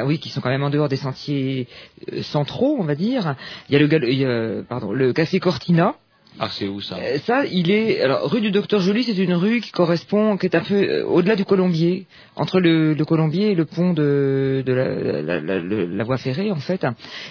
[0.06, 1.68] oui, qui sont quand même en dehors des sentiers
[2.12, 3.36] euh, centraux, on va dire.
[3.70, 5.96] Il y a le, le café Cortina.
[6.42, 9.34] Ah, c'est où ça Euh, Ça, il est alors rue du Docteur Joly, c'est une
[9.34, 12.06] rue qui correspond, qui est un peu euh, au-delà du Colombier,
[12.38, 16.86] entre le, Colombier et le pont de, la, voie ferrée en fait.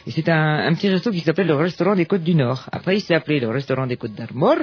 [0.06, 2.66] Et c'est un, petit resto qui s'appelle le restaurant des Côtes du Nord.
[2.70, 4.56] Après, il s'est appelé le restaurant des Côtes d'Armor.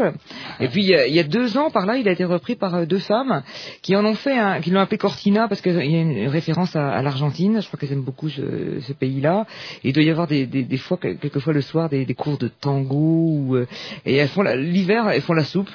[0.60, 2.86] Et puis il y, a, deux ans, par là, il a été repris par euh,
[2.86, 3.42] deux femmes
[3.82, 6.76] qui en ont fait, un, qui l'ont appelé Cortina parce qu'il y a une référence
[6.76, 7.62] à, l'Argentine.
[7.62, 9.48] Je crois qu'elles aiment beaucoup ce, pays-là.
[9.84, 13.58] Il doit y avoir des, fois, quelquefois le soir, des, cours de tango
[14.06, 15.72] et font l'hiver, elles font la soupe.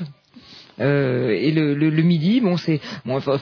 [0.81, 2.81] Euh, et le, midi, bon, c'est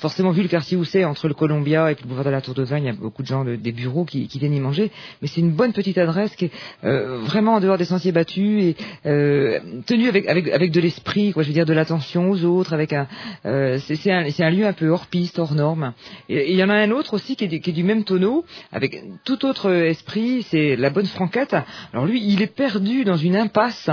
[0.00, 2.54] forcément vu le quartier où c'est entre le Columbia et le boulevard de la Tour
[2.54, 4.90] de Vagne, il y a beaucoup de gens de- des bureaux qui, viennent y manger.
[5.22, 6.50] Mais c'est une bonne petite adresse qui est
[6.84, 8.76] euh, vraiment en dehors des sentiers battus et
[9.06, 11.42] euh, tenue avec avec avec de l'esprit, quoi.
[11.42, 13.06] Je veux dire de l'attention aux autres, avec un
[13.44, 15.92] c'est un un lieu un peu hors piste, hors norme.
[16.28, 18.44] Et il y en a un autre aussi qui est, qui est du même tonneau,
[18.72, 20.42] avec tout autre esprit.
[20.42, 21.54] C'est la bonne franquette.
[21.92, 23.90] Alors lui, il est perdu dans une impasse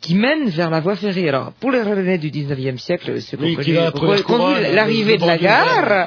[0.00, 1.28] qui mène vers la voie ferrée.
[1.28, 3.74] Alors, pour les Rennais du 19e siècle, ceux Oui, qui
[4.22, 6.06] couronne, l'arrivée de la gare,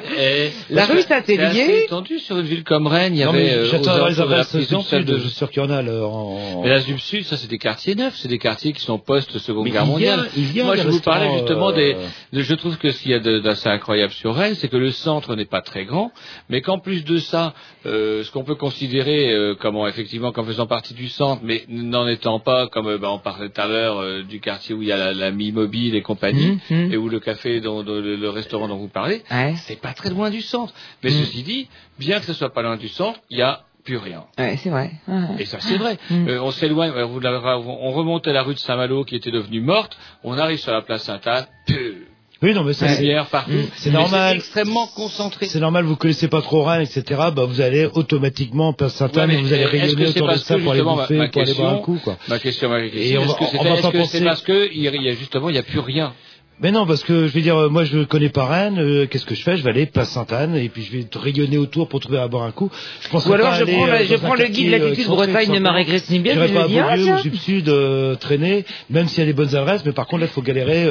[0.70, 3.14] la rue Saint-Hélier, étendu sur une ville comme Rennes.
[3.14, 6.62] Il y Non, avait euh, j'attends les alentours de adresses sûr qu'il y en.
[6.62, 9.68] Mais la Sud Sud, ça c'est des quartiers neufs, c'est des quartiers qui sont post-seconde
[9.68, 10.28] guerre mondiale.
[10.36, 11.96] il y a Moi, je vous parlais justement euh, des.
[12.32, 14.90] de- je trouve que ce qu'il y a d'assez incroyable sur Rennes, c'est que le
[14.90, 16.12] centre n'est pas très grand,
[16.48, 17.52] mais qu'en plus de ça,
[17.86, 21.64] euh, ce qu'on peut considérer euh, comme en- effectivement comme faisant partie du centre, mais
[21.68, 24.82] n'en étant pas, comme euh, bah, on parlait tout à l'heure euh, du quartier où
[24.82, 26.92] il y a la, la mi-mobile et compagnie, Mhm, mhm.
[26.92, 29.54] et où le café, le, le restaurant dont vous parlez, Ouais.
[29.56, 30.72] c'est pas très loin du centre.
[31.02, 31.16] Mais Mhm.
[31.24, 31.68] ceci dit,
[31.98, 34.24] bien que ce soit pas loin du centre, il y a plus rien.
[34.38, 34.92] Ouais, c'est vrai.
[35.08, 35.40] Ouais.
[35.40, 35.98] Et ça, c'est vrai.
[36.08, 36.28] Mm.
[36.28, 39.98] Euh, on s'éloigne, euh, on remonte à la rue de Saint-Malo qui était devenue morte,
[40.22, 41.94] on arrive sur la place Sainte-Anne, pur,
[42.42, 43.00] Oui, non, mais ça, c'est...
[43.02, 43.52] lumière partout.
[43.52, 44.36] Mm, c'est Mais normal.
[44.36, 45.46] extrêmement concentré.
[45.46, 47.02] C'est normal, vous connaissez pas trop Rennes, etc.
[47.34, 50.72] Bah, vous allez automatiquement place Sainte-Anne Ouais, vous allez rayonner autour de parce ça pour
[50.72, 52.16] aller justement, ma- bouffer, ma pour aller boire un question- coup, quoi.
[52.28, 54.88] Ma question, ma question, Et on est-ce va- que c'est penser- parce que il y
[54.88, 56.14] a- il y a justement, il n'y a plus rien.
[56.60, 59.26] Mais non, parce que je veux dire, euh, moi je connais pas Rennes, euh, qu'est-ce
[59.26, 59.56] que je fais?
[59.56, 62.44] Je vais aller place Sainte-Anne et puis je vais rayonner autour pour trouver à boire
[62.44, 62.70] un coup.
[63.00, 65.06] Je pense Ou alors je aller, prends, euh, le, je prends le guide euh, latitude
[65.08, 67.16] Bretagne de Nibiel, J'irai je pas me à ah, Beaulieu tiens.
[67.16, 70.26] ou Sud-Sud euh, traîner, même s'il y a des bonnes adresses, mais par contre là
[70.26, 70.86] il faut galérer.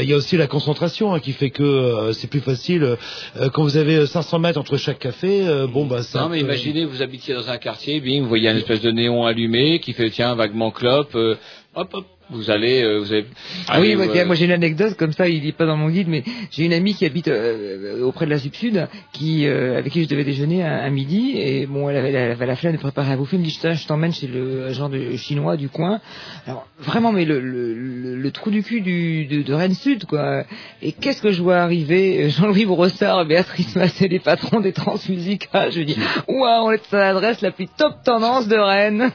[0.00, 2.96] Il y a aussi la concentration hein, qui fait que euh, c'est plus facile.
[3.36, 6.28] euh, quand vous avez euh, 500 mètres entre chaque café, euh, bon bah c'est Non,
[6.28, 9.78] mais imaginez, vous habitiez dans un quartier, bing, vous voyez un espèce de néon allumé
[9.80, 11.36] qui fait, tiens, vaguement clope, euh,
[11.74, 13.26] hop, hop, Vous allez, euh, vous avez.
[13.68, 15.76] Ah oui, allez, moi, euh, moi j'ai une anecdote comme ça, il n'est pas dans
[15.76, 19.78] mon guide, mais j'ai une amie qui habite euh, auprès de la Sud-Sud, qui euh,
[19.78, 22.56] avec qui je devais déjeuner à, à midi, et bon, elle avait, elle avait la
[22.56, 25.56] flemme de préparer à bouffer, elle me dit je t'emmène chez le genre de chinois
[25.56, 26.00] du coin.
[26.46, 30.06] Alors vraiment, mais le, le, le, le trou du cul du, de, de Rennes Sud,
[30.06, 30.44] quoi.
[30.80, 35.72] Et qu'est-ce que je vois arriver Jean-Louis Brossard, Béatrice Massé, les patrons des transmusicales.
[35.72, 35.96] Je me dis
[36.28, 39.10] Waouh, on est à l'adresse la plus top tendance de Rennes.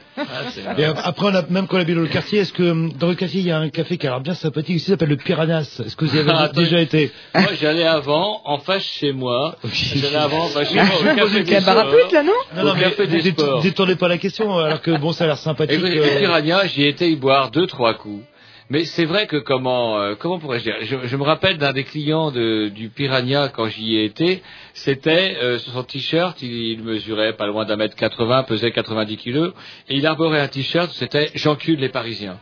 [0.78, 3.08] Et après, on a, même quand on habite dans le quartier, est-ce que dans
[3.40, 5.96] il y a un café qui a l'air bien sympathique ici, s'appelle le Piranhas Est-ce
[5.96, 9.56] que vous y avez Ah, déjà été Moi, j'allais avant, en face chez moi.
[9.72, 12.02] J'allais avant, en face chez moi, au café des Cabaret sports.
[12.02, 13.62] pute, là, non Non, non, mais café des dé- sports.
[13.62, 15.78] détournez pas la question, alors que bon, ça a l'air sympathique.
[15.78, 18.24] Écoutez, euh, le Piranha, j'y étais y boire deux, trois coups.
[18.72, 20.76] Mais c'est vrai que comment euh, comment pourrais-je dire?
[20.82, 25.36] Je, je me rappelle d'un des clients de, du Piranha quand j'y ai été, c'était
[25.42, 29.52] euh, sur son t-shirt, il, il mesurait pas loin d'un mètre 80, pesait 90 kilos,
[29.88, 32.38] et il arborait un t-shirt, c'était j'encule les Parisiens.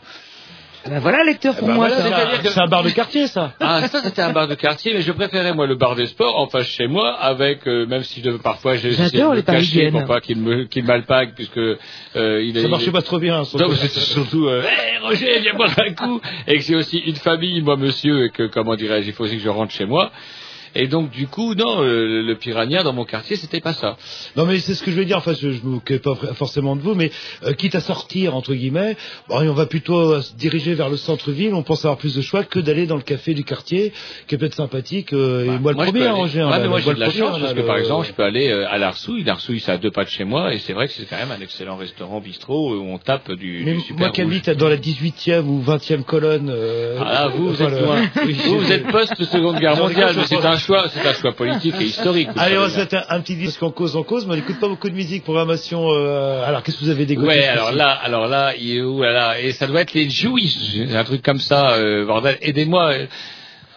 [0.86, 2.02] Ben voilà, lecteur pour moi, voilà, ça.
[2.09, 3.52] c'est-à-dire que- C'est un bar de quartier, ça.
[3.60, 6.38] Ah, ça c'était un bar de quartier, mais je préférais moi le bar des sports
[6.38, 9.42] en face chez moi, avec euh, même si de, parfois j'ai essayé de les cacher
[9.42, 9.90] Parisiennes.
[9.92, 11.76] pour pas qu'il me qu'il m'alpague puisque euh,
[12.16, 13.44] il est Ça il marchait pas trop bien.
[13.44, 16.76] sur donc le- c'était surtout, euh, Hey, Roger, viens boire un coup, et que j'ai
[16.76, 19.72] aussi une famille, moi monsieur, et que comment dirais-je, il faut aussi que je rentre
[19.72, 20.10] chez moi.
[20.74, 23.96] Et donc du coup, non, euh, le piranha dans mon quartier, c'était pas ça.
[24.36, 25.16] Non mais c'est ce que je veux dire.
[25.18, 27.10] Enfin, je, je m'occupe pas forcément de vous, mais
[27.44, 28.96] euh, quitte à sortir entre guillemets,
[29.28, 31.54] bon, on va plutôt euh, se diriger vers le centre-ville.
[31.54, 33.92] On pense avoir plus de choix que d'aller dans le café du quartier,
[34.26, 35.12] qui est peut-être sympathique.
[35.12, 36.40] euh, et moi, le Moi, je premier, hein, aller- Roger.
[36.40, 37.76] hein, Ouais, mais moi le- j'ai de la le premier, chance hein, parce que par
[37.76, 39.24] le- exemple, je peux aller euh, à l'Arsouille.
[39.24, 41.30] L'Arsouille, c'est à deux pas de chez moi, et c'est vrai que c'est quand même
[41.30, 44.68] un excellent restaurant bistrot où on tape du, Mais du super moi qui habite dans
[44.68, 46.50] la 18e ou 20e colonne.
[46.50, 48.02] euh, Ah vous, vous êtes le- loin.
[48.48, 51.84] Vous, vous êtes post-seconde guerre mondiale, mais c'est un choix, c'est un choix politique et
[51.84, 52.28] historique.
[52.36, 54.34] Allez, on va savez se mettre un, un petit disque en cause en cause, mais
[54.34, 55.88] on n'écoute pas beaucoup de musique, programmation.
[55.90, 57.16] euh, alors, qu'est-ce que vous avez bien.
[57.16, 59.94] dégoûté Ouais, alors là, alors là, il est où là, là Et ça doit être
[59.94, 62.38] les Jouis, un truc comme ça, euh, bordel.
[62.42, 62.92] Aidez-moi.
[62.92, 63.06] euh,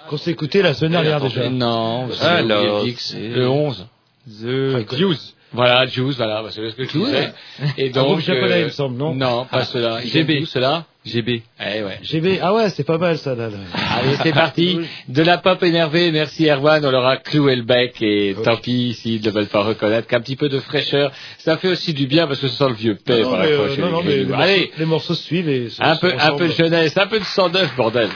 [0.09, 1.49] Qu'on s'est écouté la semaine dernière déjà.
[1.49, 3.87] Non, Alors, oublié le X, c'est- le 11.
[4.27, 5.35] The Juice.
[5.53, 7.33] Voilà, Juice, voilà, bah, c'est ce que je disais.
[7.77, 9.99] Et Un groupe donc, japonais, euh, il me semble, non Non, pas cela.
[10.01, 10.45] GB.
[10.45, 11.41] cela GB.
[11.59, 11.97] Eh ouais.
[12.03, 13.49] GB, ah ouais, c'est pas mal ça là.
[13.49, 13.57] là.
[13.97, 14.77] Allez, c'est parti.
[15.07, 18.93] De la pop énervée, merci Erwan, on leur a cloué le bec et tant pis
[18.93, 22.27] s'ils ne veulent pas reconnaître qu'un petit peu de fraîcheur, ça fait aussi du bien
[22.27, 24.23] parce que ça sent le vieux non, par la euh, non, les non, mais les,
[24.25, 24.33] Grignoux.
[24.41, 27.17] Allez, morceaux, les morceaux suivent et se- un peu, un peu de jeunesse, un peu
[27.19, 28.09] de 109, bordel.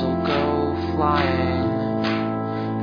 [0.00, 1.70] Will go flying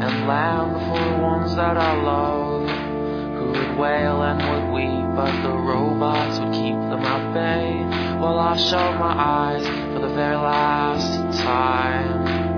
[0.02, 5.42] and land for the ones that I love, who would wail and would weep, but
[5.42, 10.36] the robots would keep them at bay, while I shut my eyes for the very
[10.36, 12.50] last time.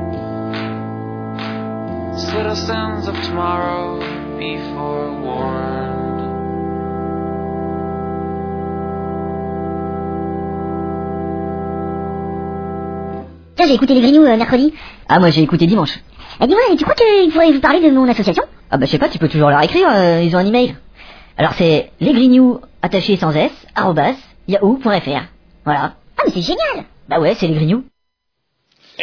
[2.32, 4.00] citizens of tomorrow
[4.38, 5.81] be forewarned.
[13.62, 14.74] Tiens, j'ai écouté les Grignoux euh, mercredi.
[15.08, 16.00] Ah, moi j'ai écouté dimanche.
[16.42, 18.42] Eh, dis-moi, tu crois qu'ils pourraient vous parler de mon association?
[18.72, 20.76] Ah, bah je sais pas, tu peux toujours leur écrire, euh, ils ont un email.
[21.38, 24.16] Alors c'est lesgrignoux, attaché sans s, arrobas,
[24.48, 25.26] yahoo.fr.
[25.64, 25.94] Voilà.
[26.18, 27.84] Ah, mais c'est génial Bah ouais, c'est les Grignoux.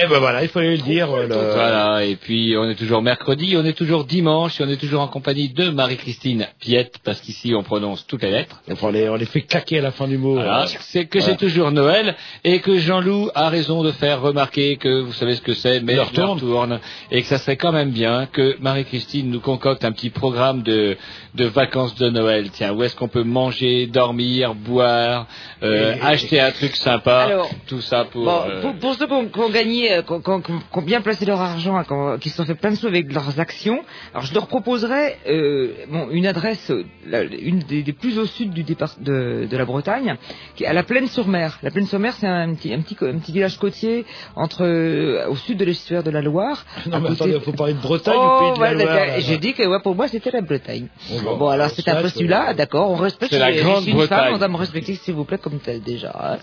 [0.01, 1.11] Eh ben voilà, il fallait le dire.
[1.13, 4.69] euh, le- Voilà, et puis on est toujours mercredi, on est toujours dimanche, et on
[4.69, 8.63] est toujours en compagnie de Marie-Christine Piette, parce qu'ici on prononce toutes les lettres.
[8.81, 10.35] On les, on les fait claquer à la fin du mot.
[10.35, 10.67] Voilà, euh.
[10.81, 11.33] c'est que Voilà.
[11.33, 12.15] c'est toujours Noël
[12.45, 15.97] et que Jean-Loup a raison de faire remarquer que vous savez ce que c'est, mais
[15.97, 16.41] L'heure l'heure tourne.
[16.41, 16.81] tourne
[17.11, 20.97] et que ça serait quand même bien que Marie-Christine nous concocte un petit programme de,
[21.35, 22.51] de vacances de Noël.
[22.51, 25.27] Tiens, où est-ce qu'on peut manger, dormir, boire,
[25.65, 28.25] euh, Et- acheter un truc sympa, Alors, tout ça pour...
[28.25, 29.49] Bon, euh, pour, pour ceux qui ont, ont
[29.89, 32.71] gagné, euh, qui ont, bien placé leur argent, qui, ont- qui se sont fait plein
[32.71, 33.81] de sous avec leurs actions,
[34.13, 38.27] alors je leur proposerais euh, bon, une adresse, euh, la- une des, des plus au
[38.27, 40.17] sud du départ de, de la Bretagne,
[40.57, 41.59] qui est à la Plaine-sur-Mer.
[41.63, 44.05] La Plaine-sur-Mer, c'est un petit, un, petit, co- un petit village côtier
[44.37, 46.65] entre, euh, au sud de l'estuaire de la Loire.
[46.87, 49.21] Non, mais côté- attendez, faut parler de Bretagne Oh, ou pays de la ouais, Loire
[49.21, 50.89] J'ai dit que ouais, pour moi c'était la Bretagne.
[51.23, 53.33] Bon, alors c'est un postulat, d'accord, on respecte.
[53.33, 54.35] C'est la Grande une femme, Bretagne.
[54.35, 56.13] on doit me respecter s'il vous plaît comme tel déjà.
[56.21, 56.39] hein.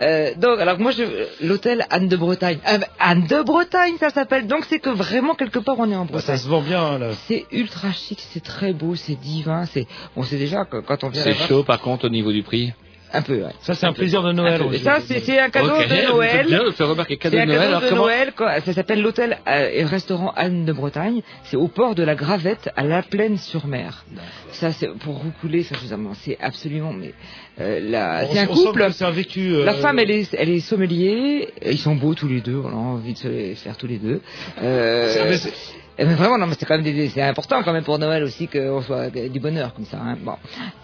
[0.00, 0.92] Euh, donc alors moi
[1.40, 2.58] l'hôtel Anne de Bretagne.
[2.64, 4.46] Bah, Anne de Bretagne ça s'appelle.
[4.46, 6.38] Donc c'est que vraiment quelque part on est en Bah, ça Bretagne.
[6.38, 7.10] se vend bien, là.
[7.28, 9.86] C'est ultra chic, c'est très beau, c'est divin, c'est
[10.16, 12.72] on sait déjà que quand on vient c'est chaud par contre au niveau du prix.
[13.14, 13.36] Un peu.
[13.42, 13.52] Ouais.
[13.62, 14.60] Ça, c'est un plaisir de Noël.
[14.62, 14.78] Un.
[14.78, 16.46] Ça c'est un cadeau de vous Noël.
[16.46, 17.60] bien de faire remarquer cadeau C'est de un Noël.
[17.60, 18.60] cadeau Alors de comment Noël, quoi.
[18.60, 21.22] ça s'appelle l'hôtel euh, et restaurant Anne de Bretagne.
[21.44, 24.04] C'est au port de la Gravette, à La Plaine-sur-Mer.
[24.52, 27.12] Ça, c'est pour vous couler, ça, je vous en- c'est absolument, mais
[27.60, 28.82] euh, la- c'est un couple.
[29.00, 29.54] un vécu.
[29.54, 31.48] euh, La femme, elle est, elle est sommelier.
[31.64, 32.60] Ils sont beaux tous les deux.
[32.64, 34.20] On a envie de se les faire tous les deux.
[34.62, 35.32] Euh,
[35.98, 38.22] eh ben vraiment, non, mais c'est quand même des- c'est important quand même pour Noël
[38.24, 39.98] aussi qu'on soit du bonheur comme ça.
[40.02, 40.16] Hein.
[40.22, 40.34] Bon,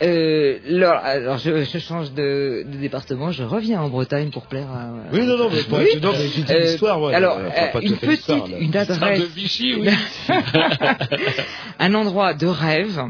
[0.03, 3.33] euh, alors, alors je, je change de, de département.
[3.33, 4.91] Je reviens en Bretagne pour plaire à.
[5.13, 6.01] Oui, non, non, mais pas- Oui.
[6.01, 7.15] non, mais j'ai dit Euh, l'histoire, ouais.
[7.15, 9.89] alors, Enfin, euh, pas une petite, une adresse, de Vichy, oui.
[11.79, 13.01] un endroit de rêve.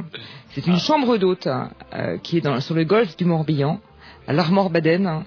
[0.55, 0.71] C'est Ah.
[0.71, 3.81] une chambre d'hôte hein, euh, qui est dans, sur le golfe du Morbihan,
[4.27, 5.07] à l'Armor-Baden.
[5.07, 5.25] hein.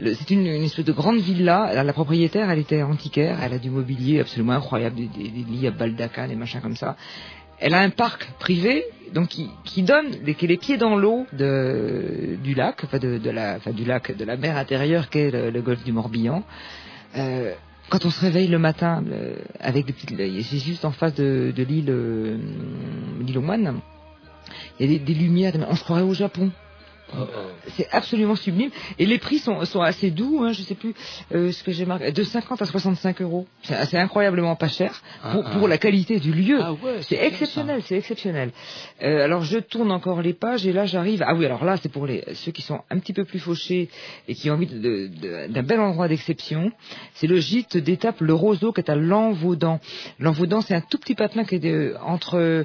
[0.00, 1.82] C'est une, espèce de grande villa.
[1.82, 3.38] La propriétaire, elle était antiquaire.
[3.42, 6.96] Elle a du mobilier absolument incroyable, des, lits à baldaquin, des machins comme ça.
[7.58, 11.26] Elle a un parc privé, donc qui, donne, des- qui est les pieds dans l'eau
[11.32, 15.90] du lac, enfin de, la, du lac, de la mer intérieure qu'est le, golfe du
[15.90, 16.44] Morbihan.
[17.16, 17.54] Euh,
[17.88, 19.02] quand on se réveille le matin,
[19.58, 22.36] avec des petites, c'est juste en face de, de l'île, euh,
[23.20, 23.80] l'île aux moines.
[24.78, 26.52] Il y a des, des lumières, on se croirait au Japon.
[27.76, 28.70] C'est absolument sublime.
[28.98, 30.94] Et les prix sont, sont assez doux, hein, je sais plus
[31.34, 33.46] euh, ce que j'ai marqué, de 50 à 65 euros.
[33.62, 35.02] C'est incroyablement pas cher
[35.32, 35.68] pour, Ah, pour ah.
[35.68, 36.58] la qualité du lieu.
[36.60, 38.50] Ah ouais, c'est exceptionnel, c'est exceptionnel.
[39.02, 41.22] Euh, alors je tourne encore les pages et là j'arrive.
[41.26, 43.88] Ah oui, alors là c'est pour les ceux qui sont un petit peu plus fauchés
[44.28, 44.78] et qui ont envie de-
[45.08, 46.70] de- d'un bel endroit d'exception.
[47.14, 49.80] C'est le gîte d'étape Le Roseau qui est à Lanvaudan.
[50.18, 52.64] Lanvaudan, c'est un tout petit patelin qui est de- entre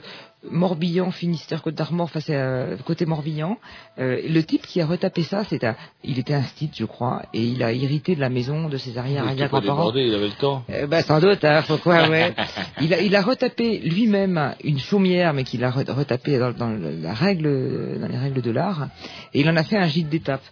[0.49, 3.57] Morbihan, Finistère, Côte d'Armor, enfin c'est euh, côté Morbihan.
[3.97, 7.21] Euh, le type qui a retapé ça, c'est un, il était un style, je crois,
[7.33, 9.91] et il a hérité de la maison de ses arrière arrière-grands-parents.
[9.95, 10.63] il avait le temps.
[10.69, 12.33] Euh, bah, sans doute, hein, faut quoi, ouais.
[12.81, 16.69] il, a, il a retapé lui-même une chaumière, mais qu'il a re- retapé dans, dans
[16.69, 18.87] la règle, dans les règles de l'art,
[19.33, 20.43] et il en a fait un gîte d'étape.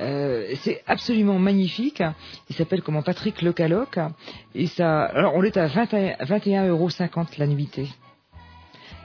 [0.00, 2.02] Euh, c'est absolument magnifique.
[2.48, 3.02] Il s'appelle comment?
[3.02, 3.98] Patrick Le Caloc,
[4.54, 6.88] et ça, alors on est à 21 21,50 euros
[7.38, 7.88] la nuitée.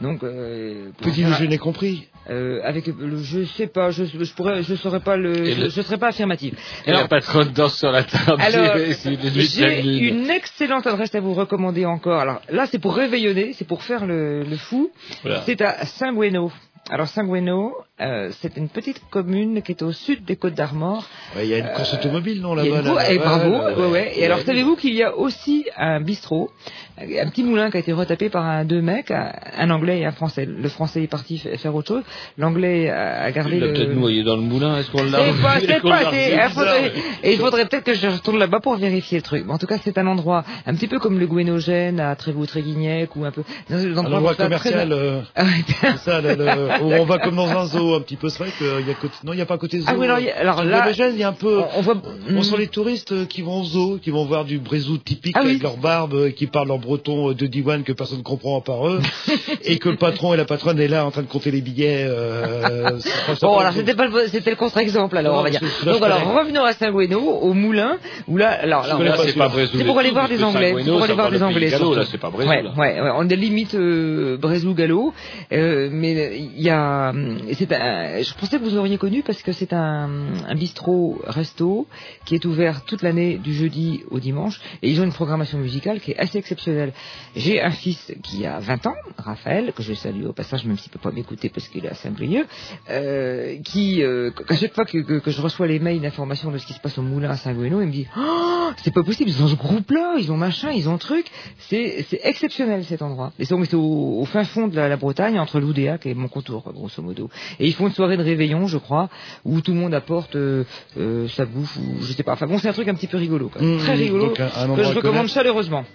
[0.02, 2.08] Donc, euh, Petit déjeuner compris.
[2.30, 5.70] euh, avec le, je sais pas, je, je pourrais, je saurais pas le, Et je,
[5.70, 6.58] je serais pas affirmative.
[6.86, 8.42] Et la patronne danse sur la table.
[8.42, 8.76] Alors,
[9.36, 12.20] j'ai une excellente adresse à vous recommander encore.
[12.20, 14.92] Alors là, c'est pour réveillonner, c'est pour faire le, le fou.
[15.24, 15.44] Voilà.
[15.46, 16.52] C'est à Saint-Gueno.
[16.90, 21.06] Alors Saint-Gueno, euh, c'est une petite commune qui est au sud des Côtes d'Armor.
[21.36, 24.12] Ouais, Il y a une course automobile, non, là-bas là, et bravo, là, ouais, ouais.
[24.18, 26.52] Et alors, savez-vous qu'il y a aussi un bistrot,
[26.98, 30.06] un petit moulin qui a été retapé par un deux mecs, un, un anglais et
[30.06, 30.46] un français.
[30.46, 32.04] Le français est parti faire autre chose.
[32.38, 33.74] L'anglais a, gardé Il l'a le.
[33.74, 36.36] peut-être noyé dans le moulin, est-ce qu'on l'a C'est pas, est-ce c'est qu'on pas, c'est-
[36.36, 36.44] revu?
[36.46, 36.92] il faudrait-
[37.24, 39.44] et il faudrait peut-être que je retourne là-bas pour vérifier le truc.
[39.48, 43.16] Mais en tout cas, c'est un endroit un petit peu comme le Gouénogène à Trévoux-Tréguignec
[43.16, 43.44] ou un peu.
[43.70, 45.50] dans un Un endroit très- commercial, euh, Ah ouais.
[45.82, 47.85] c'est ça, le- le- où on va comme dans un zoo.
[47.94, 48.30] Un petit peu.
[48.30, 49.14] C'est vrai qu'il y a côté...
[49.24, 49.86] non, il n'y a pas côté zoo.
[49.88, 51.62] Ah oui, alors, il y a- alors Sur là, Brémagène, il y a un peu.
[51.78, 52.02] on voit-
[52.36, 55.36] On sent les touristes euh, qui vont au zoo, qui vont voir du brézou typique
[55.38, 55.52] Ah oui.
[55.52, 58.58] avec leur barbe, euh, qui parlent en breton euh, de diwan que personne ne comprend
[58.58, 59.00] à part eux,
[59.64, 62.06] et que le patron et la patronne est là en train de compter les billets.
[62.08, 62.92] Euh,
[63.42, 65.62] Bon, alors c'était pas le, c'était le contre-exemple alors Non, on va dire.
[65.86, 66.40] là, Donc alors connais.
[66.40, 67.98] revenons à Saint-Guéno, au moulin,
[68.28, 69.50] où là, alors là, C'est pas
[69.86, 71.70] pour aller voir des Anglais, pour aller voir des Anglais.
[71.70, 75.14] là, c'est pas Brésil, Ouais, on est limite euh, Brésil-Gallo,
[75.52, 77.14] euh, mais il y a,
[77.54, 80.10] c'est un, je pensais que vous auriez connu parce que c'est un,
[80.48, 81.88] un bistrot resto
[82.26, 86.00] qui est ouvert toute l'année du jeudi au dimanche et ils ont une programmation musicale
[86.00, 86.94] qui est assez exceptionnelle.
[87.36, 90.92] J'ai un fils qui a 20 ans, Raphaël, que je salue au passage même s'il
[90.92, 92.48] peut pas m'écouter parce qu'il est à Saint-Brieuc,
[92.90, 96.74] euh, qui, euh, à chaque fois que, je reçois les mails d'information de ce qui
[96.74, 99.48] se passe au moulin à Saint-Guéno, il me dit oh, c'est pas possible, ils ont
[99.48, 101.26] ce groupe-là, ils ont machin, ils ont truc,
[101.58, 103.32] c'est exceptionnel cet endroit.
[103.40, 107.30] Et c'est au, fin fond de la, Bretagne, entre Loudéac et Montcontour, quoi, grosso modo.
[107.68, 109.10] Ils font une soirée de réveillon, je crois,
[109.44, 110.64] où tout le monde apporte euh,
[110.98, 112.34] euh, sa bouffe ou je sais pas.
[112.34, 113.62] Enfin bon, c'est un truc un petit peu rigolo, quoi.
[113.62, 115.86] Mmh, très rigolo, donc un- un que je recommande chaleureusement.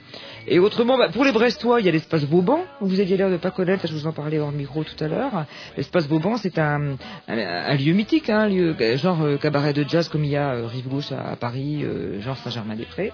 [0.49, 2.61] Et autrement, bah, pour les Brestois, il y a l'espace Vauban.
[2.81, 5.45] Vous aviez l'air de pas connaître, je vous en parlais hors micro tout à l'heure.
[5.77, 6.97] L'espace Vauban, c'est un,
[7.29, 10.31] un, un lieu mythique, hein, un lieu euh, genre euh, cabaret de jazz comme il
[10.31, 13.13] y a euh, Rive Gauche à, à Paris, euh, genre Saint-Germain-des-Prés.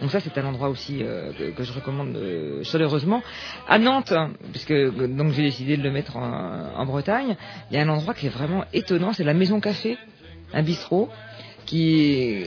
[0.00, 3.22] Donc ça, c'est un endroit aussi euh, que, je recommande euh, chaleureusement.
[3.66, 4.12] À Nantes,
[4.52, 7.36] puisque donc j'ai décidé de le mettre en, en Bretagne,
[7.70, 9.96] il y a un endroit qui est vraiment étonnant, c'est la Maison Café,
[10.52, 11.08] un bistrot
[11.66, 12.44] qui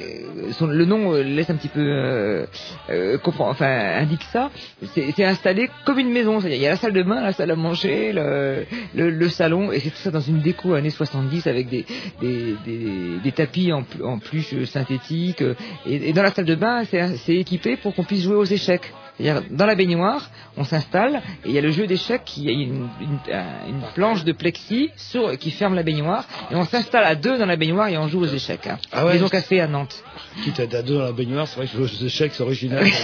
[0.53, 2.45] son, le nom euh, laisse un petit peu euh,
[2.89, 4.49] euh, comprend, enfin indique ça.
[4.95, 6.39] C'est installé comme une maison.
[6.39, 8.65] Il y a la salle de bain, la salle à manger, le,
[8.95, 11.85] le, le salon, et c'est tout ça dans une déco années 70 avec des
[12.21, 14.19] des, des, des tapis en, en
[14.65, 15.41] synthétique.
[15.41, 15.53] euh,
[15.85, 18.91] Et, et dans la salle de bain, c'est équipé pour qu'on puisse jouer aux échecs.
[19.19, 22.51] C'est-à-dire, dans la baignoire, on s'installe et il y a le jeu d'échecs qui a
[22.51, 27.03] une, une, un- une planche de plexi sur, qui ferme la baignoire et on s'installe
[27.03, 28.67] à deux dans la baignoire et on joue aux échecs.
[28.67, 28.77] Hein.
[28.93, 30.03] Ah ouais Maison café à Nantes.
[30.43, 32.85] Quitte à être à deux dans la baignoire, c'est vrai que aux échecs, c'est original.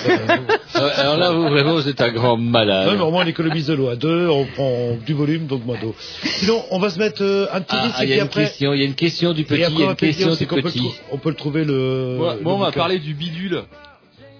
[0.77, 2.87] Euh, Alors là, vous, vraiment, vous êtes un grand malade.
[2.87, 5.65] Non, mais au moins on économise de l'eau à deux, on prend du volume, donc
[5.65, 5.95] moins d'eau.
[6.21, 8.17] Sinon, on va se mettre euh, un petit Ah, disque ah, il y et a
[8.17, 8.41] puis une après.
[8.43, 10.35] question, il y a une question du petit, il y on a va une question
[10.35, 10.91] du qu'on peut, le petit.
[11.11, 12.15] on peut le trouver le.
[12.17, 12.71] Moi, le moi, on bouquin.
[12.71, 13.61] parlé du bidule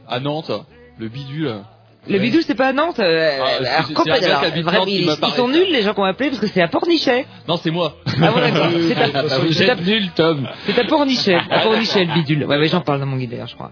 [0.10, 0.52] à Nantes.
[0.99, 1.53] Le bidule.
[2.07, 2.99] Le bidule, c'est pas à Nantes.
[2.99, 5.47] euh, Ah, c'est- alors, c'est complète- un gars alors, qui habite vraiment, ils, ils sont
[5.47, 7.26] nuls les gens qui ont appelé parce que c'est à Pornichet.
[7.47, 7.95] Non, c'est moi.
[8.05, 8.67] Ah bon, d'accord.
[8.88, 10.47] C'est à- Ah, c'est à- nul, Tom.
[10.67, 11.35] C'est à Pornichet.
[11.49, 12.45] À Pornichet, le bidule.
[12.45, 13.72] Ouais, ouais, j'en parle dans mon guide d'ailleurs, je crois.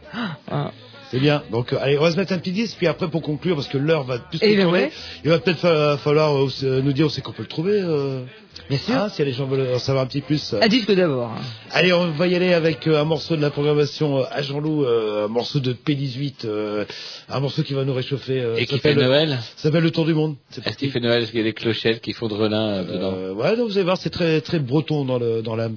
[0.51, 0.71] Ah.
[1.13, 1.43] C'est bien.
[1.51, 3.67] Donc, euh, allez, on va se mettre un petit disque, puis après, pour conclure, parce
[3.69, 4.91] que l'heure va plus Eh se ben tourner, ouais.
[5.23, 7.79] il va peut-être fa- falloir euh, euh, nous dire où c'est qu'on peut le trouver.
[7.81, 8.23] Euh...
[8.69, 8.93] Bien sûr.
[8.95, 10.53] Ah, si les gens veulent en savoir un petit plus.
[10.53, 10.59] euh.
[10.61, 11.31] Un disque d'abord.
[11.71, 14.85] Allez, on va y aller avec euh, un morceau de la programmation euh, à Jean-Loup,
[14.85, 16.85] euh, un morceau de P18, euh,
[17.29, 18.39] un morceau qui va nous réchauffer.
[18.39, 20.35] euh, Et qui fait s'appelle- Noël Ça s'appelle Le Tour du Monde.
[20.65, 21.23] Est-ce qu'il fait Noël?
[21.23, 23.13] Est-ce qu'il y a des clochettes qui font de relin euh, dedans?
[23.15, 25.75] Euh, ouais, donc vous allez voir, c'est très très breton dans le dans l'âme.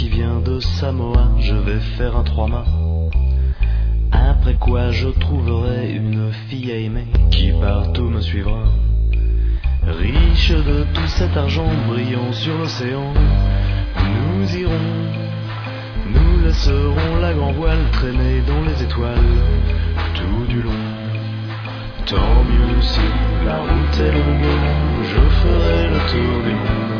[0.00, 2.64] Qui vient de Samoa, je vais faire un trois mâts.
[4.10, 8.62] Après quoi je trouverai une fille à aimer qui partout me suivra.
[9.86, 13.12] Riche de tout cet argent brillant sur l'océan,
[14.14, 14.90] nous irons,
[16.14, 19.34] nous laisserons la grand voile traîner dans les étoiles
[20.14, 20.82] tout du long.
[22.06, 23.06] Tant mieux si
[23.44, 24.48] la route est longue,
[25.12, 26.90] je ferai le tour du monde.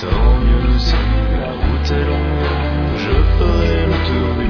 [0.00, 0.96] Tant mieux si
[1.40, 1.53] la
[1.84, 4.48] je ferai le tour du.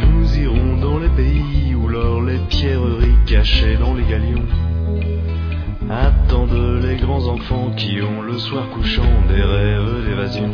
[0.00, 4.46] Nous irons dans les pays où l'or, les pierreries cachées dans les galions
[5.90, 10.50] attendent les grands enfants qui ont le soir couchant des rêves d'évasion.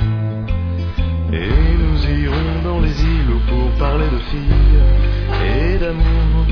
[1.33, 1.49] Et
[1.79, 4.81] nous irons dans les îles pour parler de filles
[5.47, 6.47] et d'amour.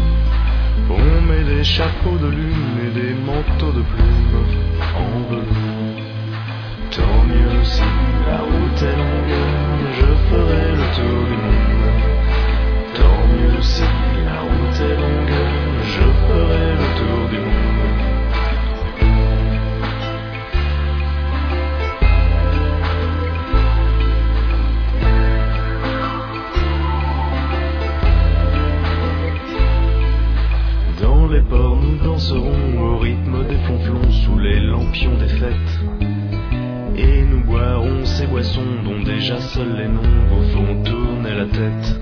[0.89, 4.47] On met des chapeaux de lune et des manteaux de plumes
[4.97, 5.99] en velours.
[6.93, 7.83] Tant mieux si
[8.29, 9.39] la route est longue,
[9.99, 11.99] je ferai le tour du monde.
[12.95, 13.83] Tant mieux si
[14.25, 15.39] la route est longue,
[15.95, 17.88] je ferai le tour du monde.
[32.03, 35.81] Danserons au rythme des flonflons sous les lampions des fêtes.
[36.97, 40.01] Et nous boirons ces boissons dont déjà seuls les noms
[40.31, 42.01] vous font tourner la tête.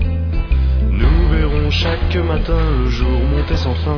[0.89, 3.97] Nous verrons chaque matin le jour monter sans fin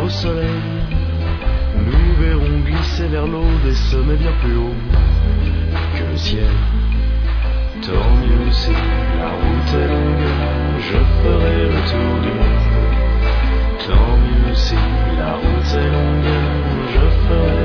[0.00, 0.60] au soleil.
[1.76, 4.80] Nous verrons glisser vers l'eau des sommets bien plus hauts
[5.94, 6.54] que le ciel.
[7.82, 10.26] Tant mieux si la route est longue,
[10.78, 12.45] je ferai le tour du monde.
[14.56, 14.74] Si
[15.18, 16.24] la route est longue,
[16.88, 17.55] je ferai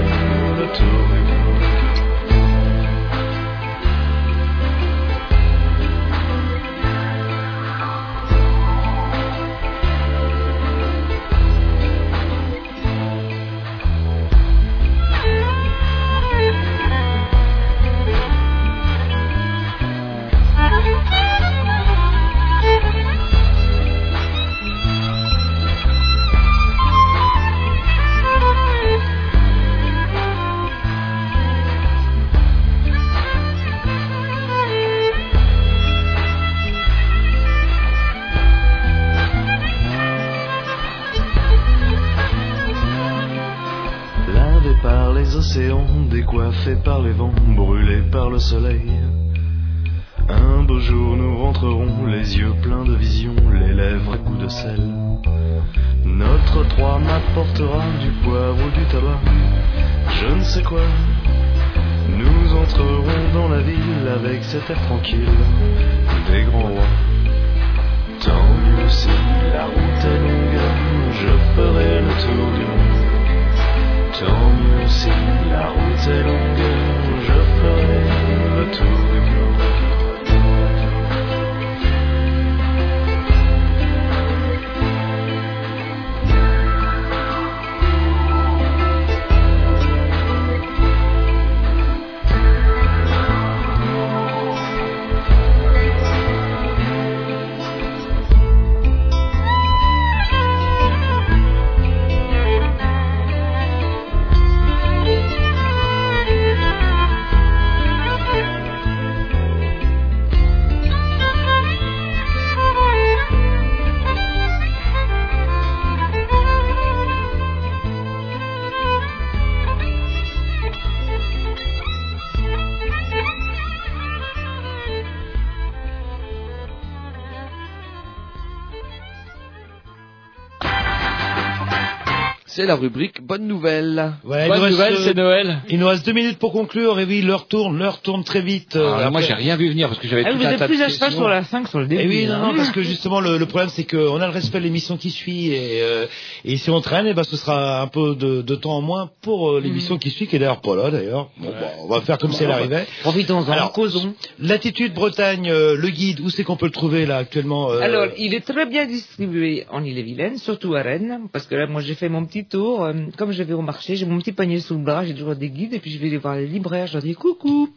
[132.72, 134.14] la rubrique Bonne Nouvelle.
[134.24, 137.00] Ouais, il nous reste, euh, Il nous reste deux minutes pour conclure.
[137.02, 138.78] Et oui, l'heure tourne, l'heure tourne très vite.
[138.78, 140.52] euh, Alors, moi, après- j'ai rien vu venir parce que j'avais Ah, tout vous un
[140.52, 142.02] êtes tas de plus à cheval sur la 5 sur le début.
[142.02, 142.40] Eh oui, non, hein.
[142.48, 145.10] non, parce que justement le, le problème c'est qu'on a le respect de l'émission qui
[145.10, 146.06] suit et, euh,
[146.46, 149.10] et si on traîne, eh ben ce sera un peu de, de temps en moins
[149.22, 151.30] pour euh, l'émission qui suit, qui est d'ailleurs pas là d'ailleurs.
[151.38, 152.86] Bon, bah, on va faire comme si elle arrivait.
[153.02, 154.14] Profitons-en, Alors, causons.
[154.40, 158.08] Latitude Bretagne, euh, le guide, où c'est qu'on peut le trouver là actuellement euh, Alors,
[158.18, 161.96] il est très bien distribué en Ille-et-Vilaine, surtout à Rennes, parce que là, moi, j'ai
[161.96, 162.61] fait mon petit tour.
[162.62, 165.36] Euh, comme je vais au marché, j'ai mon petit panier sous le bras, j'ai toujours
[165.36, 167.70] des guides, et puis je vais aller voir les libraires, je leur dis coucou.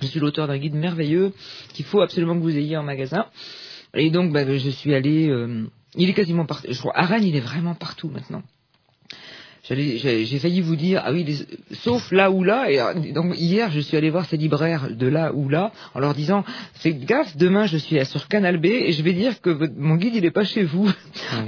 [0.00, 1.32] Je suis l'auteur d'un guide merveilleux
[1.72, 3.26] qu'il faut absolument que vous ayez en magasin.
[3.94, 5.28] Et donc, bah, je suis allé.
[5.28, 6.66] euh, il est quasiment partout.
[6.70, 8.42] Je crois à Rennes, il est vraiment partout maintenant.
[9.66, 12.70] J'allais- J'ai failli vous dire, ah oui, les- sauf là ou là.
[12.70, 16.00] Et euh, donc hier, je suis allé voir ces libraires de là ou là, en
[16.00, 19.48] leur disant, faites gaffe, demain je suis sur Canal B et je vais dire que
[19.48, 20.90] votre- mon guide il est pas chez vous.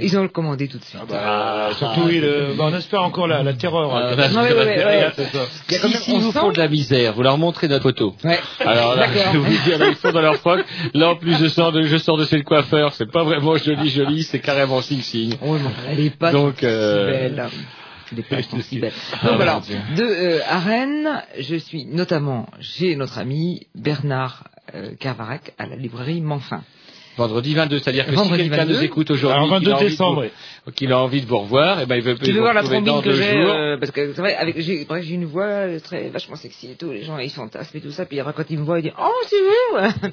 [0.01, 0.99] Ils ont le commandé tout de suite.
[1.07, 3.95] bah, surtout, oui, le- bah, on espère encore la, la terreur.
[3.95, 4.15] Ah, hein.
[4.15, 5.45] là, Ouais, ouais, ouais, ça.
[5.69, 7.21] Il y a quand Si, même- si on vous sent- font de la misère, vous
[7.21, 8.15] leur montrez notre photo.
[8.23, 8.39] Ouais.
[8.61, 10.65] Alors là, je vous dire, ils sont dans leur froc.
[10.95, 12.93] Là, en plus, je sors de, je sors de chez le coiffeur.
[12.93, 15.35] C'est pas vraiment joli, joli, c'est carrément signe signe.
[15.39, 15.59] Mais
[15.91, 17.49] elle est pas Donc, si euh, belle.
[18.61, 18.81] Si.
[19.13, 19.61] Ah, Donc voilà,
[19.95, 25.75] de, euh, à Rennes, je suis notamment chez notre ami Bernard euh, Carvarac à la
[25.75, 26.63] librairie Manfin.
[27.17, 28.73] Vendredi 22, c'est-à-dire que Vendredi si quelqu'un 22.
[28.77, 30.25] nous écoute aujourd'hui, Alors, 22 qu'il a envie de décembre,
[30.65, 32.53] vous- qu'il a envie de vous revoir, et ben il veut Tu veux vous voir
[32.53, 36.09] la trombine que j'ai euh, Parce que c'est vrai, avec j'ai une voix euh, très
[36.09, 36.91] vachement sexy et tout.
[36.91, 38.05] Les gens ils fantasment et tout ça.
[38.05, 40.09] Puis après quand ils me voient ils disent oh c'est vous.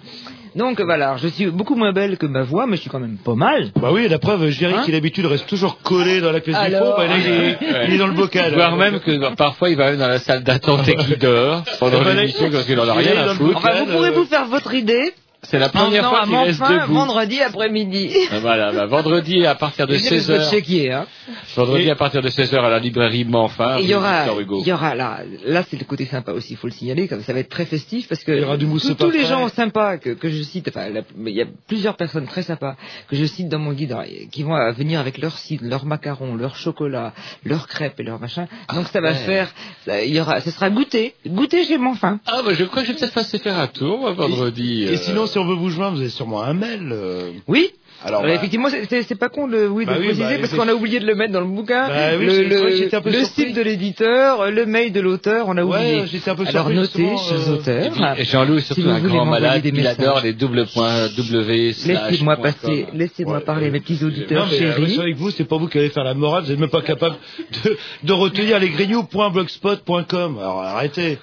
[0.59, 3.19] Donc voilà, je suis beaucoup moins belle que ma voix, mais je suis quand même
[3.19, 3.71] pas mal.
[3.77, 6.57] Bah oui, la preuve, je dirais Hein qu'il d'habitude reste toujours collé dans la pièce
[6.57, 7.35] du Alors fond, bah là il est,
[7.75, 7.85] Ouais.
[7.89, 8.55] il est dans le bocal.
[8.55, 11.65] Voire même que bah, parfois il va même dans la salle d'attente et qu'il dort
[11.81, 13.57] pendant Eh l'émission parce qu'il en a rien à foutre.
[13.59, 15.13] Enfin, vous pourrez euh, vous faire votre idée.
[15.45, 16.95] C'est la première fois qu'il reste debout.
[16.95, 18.11] vendredi après-midi.
[18.31, 20.51] Ah, Voilà, bah, vendredi à partir de Je risque 16h.
[20.51, 21.07] checker, hein.
[21.55, 23.79] Vendredi à partir de 16h à la librairie Manfin.
[23.81, 24.25] Il y aura,
[24.61, 27.23] il y aura là, là c'est le côté sympa aussi, il faut le signaler, comme
[27.23, 29.49] ça va être très festif parce que Il y aura du mousse tous, les gens
[29.49, 30.89] sympas que, que je cite, enfin,
[31.27, 32.77] il y a plusieurs personnes très sympas
[33.09, 35.85] que je cite dans mon guide alors, qui vont euh, venir avec leur cidre, leur
[35.85, 37.13] macaron, leur chocolat,
[37.45, 38.47] leur crêpes et leur machin.
[38.75, 39.15] Donc ça va ouais.
[39.15, 39.53] faire,
[39.87, 42.21] ça, il y aura, ce sera goûté, goûté chez Monfin.
[42.27, 44.85] Ah, bah, je crois que je vais peut-être passer faire un tour, moi, vendredi.
[44.85, 44.97] Et euh.
[44.97, 46.89] sinon, si on veut vous joindre, vous avez sûrement un mail.
[46.93, 47.31] euh.
[47.49, 47.71] Oui.
[48.07, 50.25] Alors, Alors, bah, effectivement, c'est- c'est c'est pas con de, oui, de Bah oui, préciser
[50.25, 51.89] bah, parce c'est- qu'on a oublié de le mettre dans le bouquin.
[51.89, 53.43] Bah oui, le c'est- c'est vrai que le, j'étais un peu le surpris.
[53.47, 56.07] site de l'éditeur, le mail de l'auteur, on a Ouais, oublié.
[56.09, 57.85] j'étais un peu Alors surpris, notez, justement, chers euh, auteurs.
[57.87, 59.75] Et puis, et Jean-Loup est surtout si vous un voulez grand m'envoyer malade, des il
[59.77, 59.99] messages.
[60.01, 63.99] adore les double points W slash Laissez-moi point passer, laissez-moi Ouais, parler, euh, mes petits
[64.03, 64.99] Non, auditeurs mais euh, chéris.
[65.01, 67.17] avec vous, c'est pas vous qui allez faire la morale, vous n'êtes même pas capable
[67.65, 70.39] de, de retenir les grignoux.blogspot.com.
[70.39, 71.19] Alors arrêtez.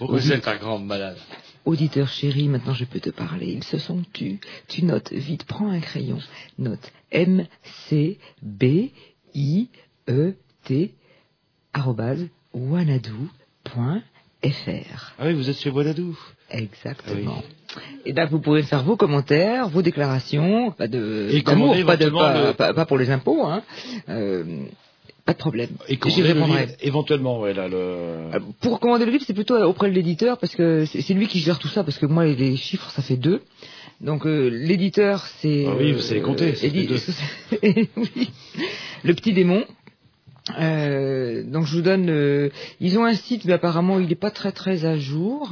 [0.00, 1.16] Vous êtes un grand malade.
[1.66, 3.46] Auditeur chéri, maintenant je peux te parler.
[3.48, 4.38] Ils se sont tus.
[4.68, 6.18] Tu notes vite, prends un crayon.
[6.58, 7.46] Note M
[7.88, 8.90] C B
[9.34, 9.68] I
[10.08, 10.34] E
[10.64, 10.94] T
[11.74, 13.30] arrobase wanadoo.fr.
[15.18, 16.16] Ah oui, vous êtes chez Bonadou.
[16.50, 17.42] Exactement.
[18.04, 21.96] Et là, vous pouvez faire vos commentaires, vos déclarations, pas de Et d'amour, commander pas,
[21.96, 23.62] de, éventuellement pas, le- pas- pas pour les impôts, hein.
[24.08, 24.66] Euh,
[25.26, 25.70] pas de problème.
[25.88, 26.68] Et J'y répondrai.
[26.80, 27.76] éventuellement, ouais, là, le...
[27.76, 31.40] Euh, Pour commander le livre, c'est plutôt auprès de l'éditeur parce que c'est lui qui
[31.40, 33.42] gère tout ça parce que moi les, chiffres ça fait deux.
[34.00, 36.88] Donc euh, l'éditeur c'est Ah oui, euh, vous savez compter, édi-
[37.96, 38.30] oui.
[39.02, 39.64] le petit démon.
[40.60, 42.08] Euh, donc je vous donne.
[42.08, 42.50] euh,
[42.80, 45.50] ils ont un site, mais apparemment il n'est pas très très à jour.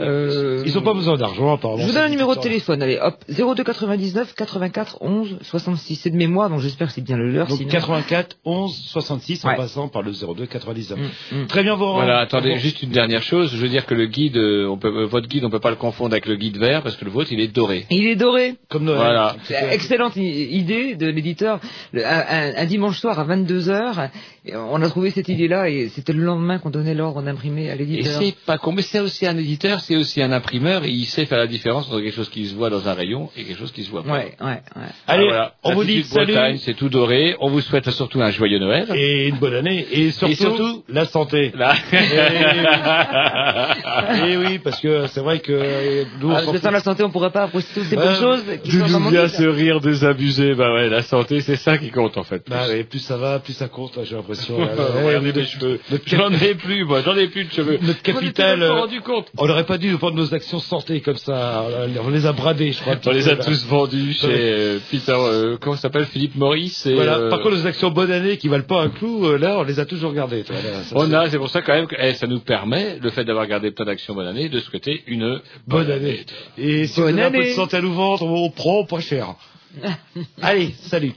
[0.00, 1.82] Euh, Ils n'ont pas besoin d'argent, apparemment.
[1.82, 2.82] je vous donne un c'est numéro de téléphone.
[2.82, 5.96] Allez, hop, 02 99 84 11 66.
[5.96, 7.48] C'est de mémoire, donc j'espère que c'est bien le leur.
[7.48, 9.56] Donc sinon- 84 11 66 en Ouais.
[9.56, 10.98] passant par le 02 99.
[11.32, 11.46] Mm, mm.
[11.46, 13.50] Très bien, vous Voilà, attendez, juste une dernière chose.
[13.52, 15.70] Je veux dire que le guide, euh, on peut, euh, votre guide, on peut pas
[15.70, 17.84] le confondre avec le guide vert parce que le vôtre, il est doré.
[17.90, 18.54] Il est doré.
[18.70, 18.98] Comme Noël.
[18.98, 19.36] Voilà.
[19.70, 21.60] Excellente idée de l'éditeur.
[21.94, 24.08] Un, un- un dimanche soir à 22h,
[24.54, 27.78] on a trouvé cette idée-là et c'était le lendemain qu'on donnait l'ordre d'imprimer à Et
[27.78, 28.20] l'éditeur.
[28.20, 31.26] c'est pas con, mais c'est aussi un éditeur, c'est aussi un imprimeur, et il sait
[31.26, 33.72] faire la différence entre quelque chose qui se voit dans un rayon et quelque chose
[33.72, 34.12] qui se voit pas.
[34.12, 34.46] Ouais, ouais,
[34.76, 34.82] ouais.
[35.06, 35.54] Allez, voilà.
[35.62, 36.26] on vous dit salut.
[36.32, 37.36] Bretagne, c'est tout doré.
[37.40, 38.86] On vous souhaite surtout un joyeux Noël.
[38.94, 39.86] Et une bonne année.
[39.90, 41.52] Et surtout, surtout, la santé.
[41.54, 41.74] Là.
[44.26, 47.10] Et oui, parce que c'est vrai que euh, nous, on Ah, sans la santé, on
[47.10, 50.88] pourrait pas apprécier toutes ces bonnes choses qui D'où vient ce rire désabusé Bah ouais,
[50.88, 52.42] la santé, c'est ça qui compte en fait.
[52.48, 54.56] Bah, ouais, plus ça va, plus ça compte, j'ai l'impression.
[55.04, 55.80] Regardez mes cheveux.
[56.06, 57.78] J'en ai plus, moi, j'en ai plus de cheveux.
[57.82, 59.28] Notre On capital, euh, rendu compte.
[59.38, 61.64] On n'aurait pas dû prendre nos actions santé comme ça.
[62.04, 62.96] On les a bradés, je crois.
[63.06, 66.86] On les a tous vendus chez euh, Peter, euh, comment ça s'appelle, Philippe Maurice.
[66.86, 67.28] Et, Voilà.
[67.30, 69.84] Par contre, les actions bonne année qui valent pas un clou, là, on les a
[69.86, 70.44] toujours gardées.
[70.44, 72.40] toi, là, ça, on c'est- a, c'est pour ça quand même que eh, ça nous
[72.40, 76.24] permet, le fait d'avoir gardé plein d'actions bonne année, de souhaiter une bonne année.
[76.58, 77.52] Et si Bonne vous avez un peu de année.
[77.54, 79.34] santé à nous vendre, on prend pas cher.
[80.42, 81.12] Allez, salut.